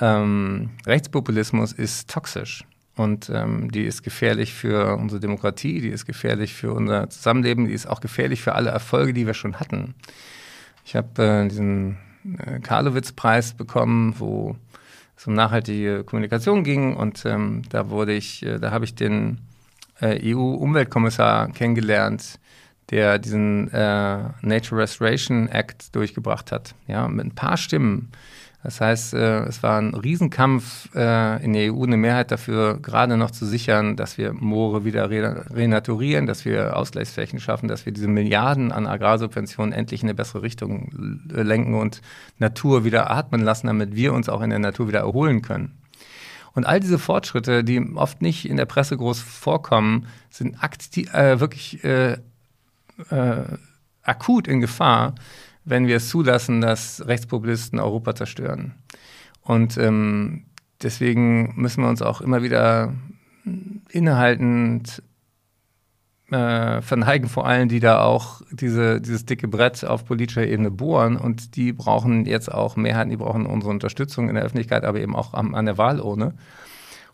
ähm, 0.00 0.70
Rechtspopulismus 0.86 1.72
ist 1.72 2.08
toxisch. 2.08 2.64
Und 2.96 3.30
ähm, 3.32 3.70
die 3.70 3.84
ist 3.84 4.02
gefährlich 4.02 4.54
für 4.54 4.96
unsere 4.96 5.20
Demokratie, 5.20 5.80
die 5.80 5.88
ist 5.88 6.06
gefährlich 6.06 6.54
für 6.54 6.72
unser 6.72 7.10
Zusammenleben, 7.10 7.66
die 7.66 7.74
ist 7.74 7.86
auch 7.86 8.00
gefährlich 8.00 8.40
für 8.40 8.54
alle 8.54 8.70
Erfolge, 8.70 9.12
die 9.12 9.26
wir 9.26 9.34
schon 9.34 9.60
hatten. 9.60 9.94
Ich 10.84 10.96
habe 10.96 11.22
äh, 11.22 11.48
diesen 11.48 11.98
äh, 12.38 12.58
Karlowitz-Preis 12.60 13.54
bekommen, 13.54 14.14
wo 14.18 14.56
es 15.18 15.26
um 15.26 15.34
nachhaltige 15.34 16.04
Kommunikation 16.04 16.62
ging 16.62 16.94
und 16.94 17.24
ähm, 17.26 17.62
da 17.70 17.90
wurde 17.90 18.12
ich, 18.12 18.46
äh, 18.46 18.58
da 18.58 18.70
habe 18.70 18.84
ich 18.84 18.94
den 18.94 19.38
äh, 20.00 20.34
EU-Umweltkommissar 20.34 21.48
kennengelernt, 21.48 22.38
der 22.90 23.18
diesen 23.18 23.72
äh, 23.72 24.18
Nature 24.42 24.82
Restoration 24.82 25.48
Act 25.48 25.94
durchgebracht 25.94 26.52
hat. 26.52 26.74
Ja, 26.86 27.08
mit 27.08 27.26
ein 27.26 27.34
paar 27.34 27.56
Stimmen. 27.56 28.12
Das 28.68 28.82
heißt, 28.82 29.14
äh, 29.14 29.44
es 29.44 29.62
war 29.62 29.80
ein 29.80 29.94
Riesenkampf 29.94 30.94
äh, 30.94 31.42
in 31.42 31.54
der 31.54 31.72
EU, 31.72 31.84
eine 31.84 31.96
Mehrheit 31.96 32.30
dafür, 32.30 32.78
gerade 32.78 33.16
noch 33.16 33.30
zu 33.30 33.46
sichern, 33.46 33.96
dass 33.96 34.18
wir 34.18 34.34
Moore 34.34 34.84
wieder 34.84 35.08
re 35.08 35.46
renaturieren, 35.48 36.26
dass 36.26 36.44
wir 36.44 36.76
Ausgleichsflächen 36.76 37.40
schaffen, 37.40 37.66
dass 37.66 37.86
wir 37.86 37.94
diese 37.94 38.08
Milliarden 38.08 38.70
an 38.70 38.86
Agrarsubventionen 38.86 39.72
endlich 39.72 40.02
in 40.02 40.08
eine 40.10 40.14
bessere 40.14 40.42
Richtung 40.42 40.90
lenken 41.30 41.76
und 41.76 42.02
Natur 42.36 42.84
wieder 42.84 43.10
atmen 43.10 43.40
lassen, 43.40 43.68
damit 43.68 43.96
wir 43.96 44.12
uns 44.12 44.28
auch 44.28 44.42
in 44.42 44.50
der 44.50 44.58
Natur 44.58 44.86
wieder 44.86 45.00
erholen 45.00 45.40
können. 45.40 45.78
Und 46.52 46.66
all 46.66 46.78
diese 46.78 46.98
Fortschritte, 46.98 47.64
die 47.64 47.80
oft 47.94 48.20
nicht 48.20 48.46
in 48.46 48.58
der 48.58 48.66
Presse 48.66 48.98
groß 48.98 49.22
vorkommen, 49.22 50.08
sind 50.28 50.58
äh, 51.14 51.40
wirklich 51.40 51.82
äh, 51.84 52.18
äh, 53.08 53.44
akut 54.02 54.46
in 54.46 54.60
Gefahr, 54.60 55.14
wenn 55.68 55.86
wir 55.86 55.96
es 55.96 56.08
zulassen, 56.08 56.60
dass 56.60 57.06
Rechtspopulisten 57.06 57.78
Europa 57.78 58.14
zerstören. 58.14 58.74
Und 59.42 59.76
ähm, 59.76 60.44
deswegen 60.82 61.54
müssen 61.56 61.82
wir 61.82 61.88
uns 61.88 62.02
auch 62.02 62.20
immer 62.20 62.42
wieder 62.42 62.94
innehaltend 63.90 65.02
äh, 66.30 66.82
verneigen 66.82 67.28
vor 67.28 67.46
allen, 67.46 67.68
die 67.68 67.80
da 67.80 68.02
auch 68.02 68.42
diese, 68.50 69.00
dieses 69.00 69.24
dicke 69.24 69.48
Brett 69.48 69.84
auf 69.84 70.04
politischer 70.04 70.46
Ebene 70.46 70.70
bohren 70.70 71.16
und 71.16 71.56
die 71.56 71.72
brauchen 71.72 72.26
jetzt 72.26 72.52
auch 72.52 72.76
Mehrheiten, 72.76 73.10
die 73.10 73.16
brauchen 73.16 73.46
unsere 73.46 73.70
Unterstützung 73.70 74.28
in 74.28 74.34
der 74.34 74.44
Öffentlichkeit, 74.44 74.84
aber 74.84 75.00
eben 75.00 75.16
auch 75.16 75.32
an, 75.32 75.54
an 75.54 75.64
der 75.64 75.78
Wahlurne. 75.78 76.34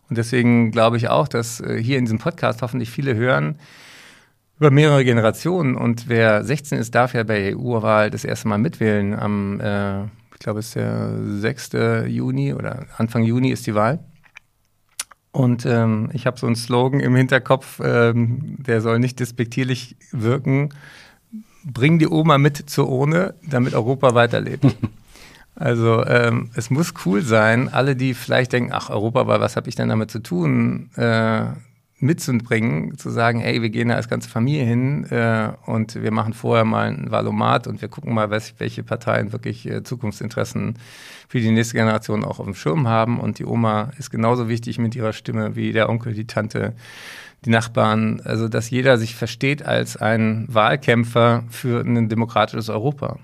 Und 0.09 0.17
deswegen 0.17 0.71
glaube 0.71 0.97
ich 0.97 1.07
auch, 1.07 1.27
dass 1.27 1.61
äh, 1.61 1.81
hier 1.81 1.97
in 1.97 2.05
diesem 2.05 2.19
Podcast 2.19 2.61
hoffentlich 2.61 2.91
viele 2.91 3.15
hören 3.15 3.57
über 4.59 4.71
mehrere 4.71 5.03
Generationen 5.03 5.75
und 5.75 6.07
wer 6.07 6.43
16 6.43 6.77
ist, 6.77 6.95
darf 6.95 7.13
ja 7.13 7.23
bei 7.23 7.39
der 7.39 7.57
EU-Wahl 7.57 8.09
das 8.09 8.23
erste 8.23 8.47
Mal 8.47 8.57
mitwählen. 8.57 9.13
Am, 9.13 9.59
äh, 9.59 10.03
ich 10.03 10.39
glaube, 10.39 10.59
es 10.59 10.67
ist 10.67 10.75
der 10.75 11.11
6. 11.23 11.71
Juni 12.07 12.53
oder 12.53 12.85
Anfang 12.97 13.23
Juni 13.23 13.49
ist 13.49 13.67
die 13.67 13.75
Wahl. 13.75 13.99
Und 15.31 15.65
ähm, 15.65 16.09
ich 16.13 16.25
habe 16.25 16.39
so 16.39 16.47
einen 16.47 16.55
Slogan 16.55 17.01
im 17.01 17.13
Hinterkopf, 17.13 17.81
ähm, 17.83 18.55
der 18.59 18.79
soll 18.79 18.99
nicht 18.99 19.19
despektierlich 19.19 19.97
wirken. 20.13 20.69
Bring 21.65 21.99
die 21.99 22.07
Oma 22.07 22.37
mit 22.37 22.69
zur 22.69 22.87
Urne, 22.87 23.35
damit 23.45 23.73
Europa 23.73 24.15
weiterlebt. 24.15 24.65
also 25.55 26.05
ähm, 26.05 26.51
es 26.55 26.69
muss 26.69 26.93
cool 27.05 27.21
sein, 27.21 27.67
alle, 27.67 27.97
die 27.97 28.13
vielleicht 28.13 28.53
denken, 28.53 28.71
ach 28.71 28.89
Europa, 28.89 29.27
was 29.27 29.57
habe 29.57 29.67
ich 29.67 29.75
denn 29.75 29.89
damit 29.89 30.09
zu 30.09 30.19
tun? 30.19 30.89
Äh, 30.95 31.47
mitzubringen, 31.99 32.97
zu 32.97 33.09
sagen, 33.09 33.41
ey, 33.41 33.61
wir 33.61 33.69
gehen 33.69 33.87
da 33.87 33.95
als 33.95 34.09
ganze 34.09 34.29
Familie 34.29 34.65
hin 34.65 35.05
äh, 35.05 35.51
und 35.65 36.01
wir 36.01 36.11
machen 36.11 36.33
vorher 36.33 36.65
mal 36.65 36.89
ein 36.89 37.09
Valomat 37.09 37.67
und 37.67 37.81
wir 37.81 37.87
gucken 37.87 38.13
mal, 38.13 38.29
was, 38.29 38.53
welche 38.59 38.83
Parteien 38.83 39.31
wirklich 39.31 39.65
äh, 39.69 39.81
Zukunftsinteressen 39.81 40.77
für 41.29 41.39
die 41.39 41.51
nächste 41.51 41.77
Generation 41.77 42.25
auch 42.25 42.39
auf 42.39 42.45
dem 42.45 42.55
Schirm 42.55 42.87
haben. 42.87 43.19
Und 43.19 43.39
die 43.39 43.45
Oma 43.45 43.91
ist 43.97 44.11
genauso 44.11 44.49
wichtig 44.49 44.77
mit 44.77 44.95
ihrer 44.95 45.13
Stimme 45.13 45.55
wie 45.55 45.71
der 45.71 45.89
Onkel, 45.89 46.13
die 46.13 46.27
Tante, 46.27 46.73
die 47.45 47.49
Nachbarn. 47.49 48.21
Also, 48.25 48.49
dass 48.49 48.69
jeder 48.69 48.97
sich 48.97 49.15
versteht 49.15 49.63
als 49.63 49.95
ein 49.95 50.45
Wahlkämpfer 50.49 51.43
für 51.49 51.81
ein 51.81 52.09
demokratisches 52.09 52.69
Europa. 52.69 53.19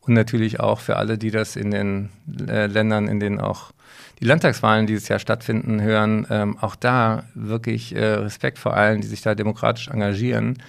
Und 0.00 0.14
natürlich 0.14 0.60
auch 0.60 0.80
für 0.80 0.96
alle, 0.96 1.16
die 1.16 1.30
das 1.30 1.56
in 1.56 1.70
den 1.70 2.10
äh, 2.48 2.66
Ländern, 2.66 3.08
in 3.08 3.20
denen 3.20 3.40
auch 3.40 3.72
die 4.20 4.24
Landtagswahlen 4.24 4.86
dieses 4.86 5.08
Jahr 5.08 5.18
stattfinden, 5.18 5.80
hören, 5.82 6.26
ähm, 6.30 6.56
auch 6.60 6.76
da 6.76 7.24
wirklich 7.34 7.94
äh, 7.94 8.04
Respekt 8.04 8.58
vor 8.58 8.74
allen, 8.74 9.00
die 9.00 9.06
sich 9.06 9.20
da 9.20 9.34
demokratisch 9.34 9.88
engagieren. 9.88 10.62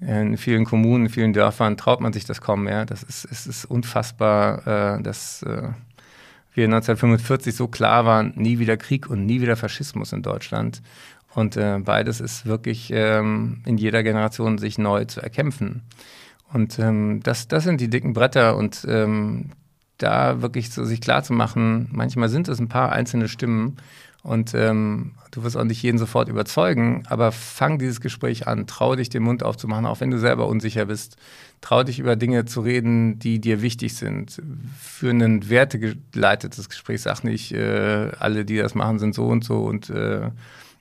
In 0.00 0.36
vielen 0.36 0.64
Kommunen, 0.64 1.06
in 1.06 1.10
vielen 1.10 1.32
Dörfern 1.32 1.76
traut 1.76 2.00
man 2.00 2.12
sich 2.12 2.24
das 2.24 2.40
kaum 2.40 2.64
mehr. 2.64 2.86
Das 2.86 3.02
ist, 3.02 3.24
es 3.24 3.48
ist 3.48 3.64
unfassbar, 3.64 4.98
äh, 4.98 5.02
dass 5.02 5.42
äh, 5.42 5.70
wir 6.54 6.64
1945 6.64 7.54
so 7.54 7.66
klar 7.66 8.04
waren, 8.04 8.32
nie 8.36 8.60
wieder 8.60 8.76
Krieg 8.76 9.10
und 9.10 9.26
nie 9.26 9.40
wieder 9.40 9.56
Faschismus 9.56 10.12
in 10.12 10.22
Deutschland. 10.22 10.82
Und 11.34 11.56
äh, 11.56 11.78
beides 11.78 12.20
ist 12.20 12.46
wirklich 12.46 12.90
ähm, 12.92 13.62
in 13.64 13.76
jeder 13.76 14.02
Generation 14.02 14.58
sich 14.58 14.78
neu 14.78 15.04
zu 15.04 15.20
erkämpfen. 15.20 15.82
Und 16.52 16.78
ähm, 16.78 17.20
das, 17.22 17.48
das 17.48 17.64
sind 17.64 17.80
die 17.80 17.90
dicken 17.90 18.12
Bretter 18.12 18.56
und 18.56 18.86
ähm, 18.88 19.50
da 19.98 20.42
wirklich 20.42 20.70
so 20.70 20.84
sich 20.84 21.00
klar 21.00 21.22
zu 21.22 21.32
machen, 21.32 21.88
manchmal 21.92 22.28
sind 22.28 22.48
es 22.48 22.58
ein 22.58 22.68
paar 22.68 22.92
einzelne 22.92 23.28
Stimmen 23.28 23.76
und 24.22 24.52
ähm, 24.54 25.12
du 25.30 25.42
wirst 25.42 25.56
auch 25.56 25.64
nicht 25.64 25.82
jeden 25.82 25.98
sofort 25.98 26.28
überzeugen, 26.28 27.04
aber 27.08 27.32
fang 27.32 27.78
dieses 27.78 28.00
Gespräch 28.00 28.46
an, 28.46 28.66
trau 28.66 28.96
dich 28.96 29.08
den 29.08 29.22
Mund 29.22 29.42
aufzumachen, 29.42 29.86
auch 29.86 30.00
wenn 30.00 30.10
du 30.10 30.18
selber 30.18 30.48
unsicher 30.48 30.86
bist. 30.86 31.16
Trau 31.60 31.82
dich 31.82 31.98
über 31.98 32.16
Dinge 32.16 32.44
zu 32.44 32.60
reden, 32.60 33.18
die 33.18 33.40
dir 33.40 33.62
wichtig 33.62 33.94
sind. 33.94 34.42
Für 34.80 35.10
ein 35.10 35.48
wertegeleitetes 35.48 36.68
Gespräch 36.68 37.02
sag 37.02 37.22
nicht, 37.22 37.52
äh, 37.52 38.10
alle, 38.18 38.44
die 38.44 38.56
das 38.56 38.74
machen, 38.74 38.98
sind 38.98 39.14
so 39.14 39.26
und 39.26 39.44
so 39.44 39.64
und 39.64 39.90
äh, 39.90 40.30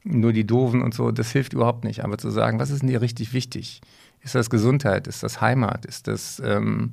nur 0.03 0.34
die 0.34 0.45
Doofen 0.45 0.82
und 0.82 0.93
so. 0.93 1.11
Das 1.11 1.32
hilft 1.32 1.53
überhaupt 1.53 1.84
nicht. 1.84 2.03
Aber 2.03 2.18
zu 2.18 2.30
sagen, 2.30 2.59
was 2.59 2.70
ist 2.70 2.82
denn 2.82 2.89
dir 2.89 3.01
richtig 3.01 3.34
wichtig? 3.34 3.82
Ist 4.22 4.36
das 4.36 4.49
Gesundheit? 4.49 5.07
Ist 5.07 5.24
das 5.24 5.41
Heimat? 5.41 5.86
Ist 5.86 6.07
das 6.07 6.41
ähm, 6.43 6.91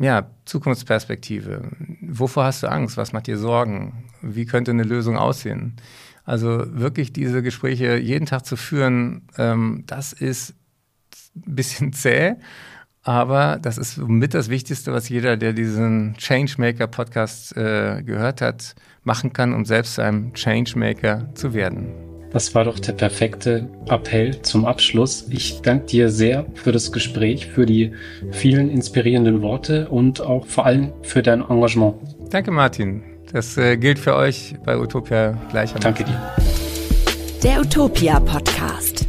ja, 0.00 0.30
Zukunftsperspektive. 0.44 1.70
Wovor 2.00 2.44
hast 2.44 2.62
du 2.62 2.70
Angst? 2.70 2.96
Was 2.96 3.12
macht 3.12 3.26
dir 3.26 3.38
Sorgen? 3.38 4.04
Wie 4.22 4.46
könnte 4.46 4.70
eine 4.70 4.82
Lösung 4.82 5.16
aussehen? 5.16 5.76
Also 6.24 6.64
wirklich 6.68 7.12
diese 7.12 7.42
Gespräche 7.42 7.96
jeden 7.96 8.26
Tag 8.26 8.46
zu 8.46 8.56
führen, 8.56 9.22
ähm, 9.36 9.84
das 9.86 10.12
ist 10.12 10.54
ein 11.36 11.54
bisschen 11.54 11.92
zäh, 11.92 12.36
aber 13.02 13.58
das 13.60 13.76
ist 13.76 13.98
mit 13.98 14.32
das 14.32 14.48
Wichtigste, 14.48 14.92
was 14.92 15.10
jeder, 15.10 15.36
der 15.36 15.52
diesen 15.52 16.14
Changemaker-Podcast 16.16 17.54
äh, 17.56 18.02
gehört 18.02 18.40
hat, 18.40 18.74
machen 19.02 19.34
kann, 19.34 19.52
um 19.52 19.66
selbst 19.66 19.96
zu 19.96 20.02
einem 20.02 20.32
Changemaker 20.32 21.28
zu 21.34 21.52
werden. 21.52 22.03
Das 22.34 22.52
war 22.52 22.64
doch 22.64 22.80
der 22.80 22.92
perfekte 22.94 23.68
Appell 23.88 24.42
zum 24.42 24.64
Abschluss. 24.64 25.26
Ich 25.30 25.60
danke 25.62 25.86
dir 25.86 26.10
sehr 26.10 26.44
für 26.54 26.72
das 26.72 26.90
Gespräch, 26.90 27.46
für 27.46 27.64
die 27.64 27.92
vielen 28.32 28.70
inspirierenden 28.70 29.40
Worte 29.40 29.88
und 29.88 30.20
auch 30.20 30.44
vor 30.44 30.66
allem 30.66 30.92
für 31.02 31.22
dein 31.22 31.48
Engagement. 31.48 31.94
Danke, 32.30 32.50
Martin. 32.50 33.04
Das 33.32 33.56
äh, 33.56 33.76
gilt 33.76 34.00
für 34.00 34.16
euch 34.16 34.56
bei 34.64 34.76
Utopia 34.76 35.38
gleichermaßen. 35.50 35.80
Danke 35.80 36.02
dir. 36.02 36.20
Der 37.44 37.60
Utopia 37.60 38.18
Podcast. 38.18 39.06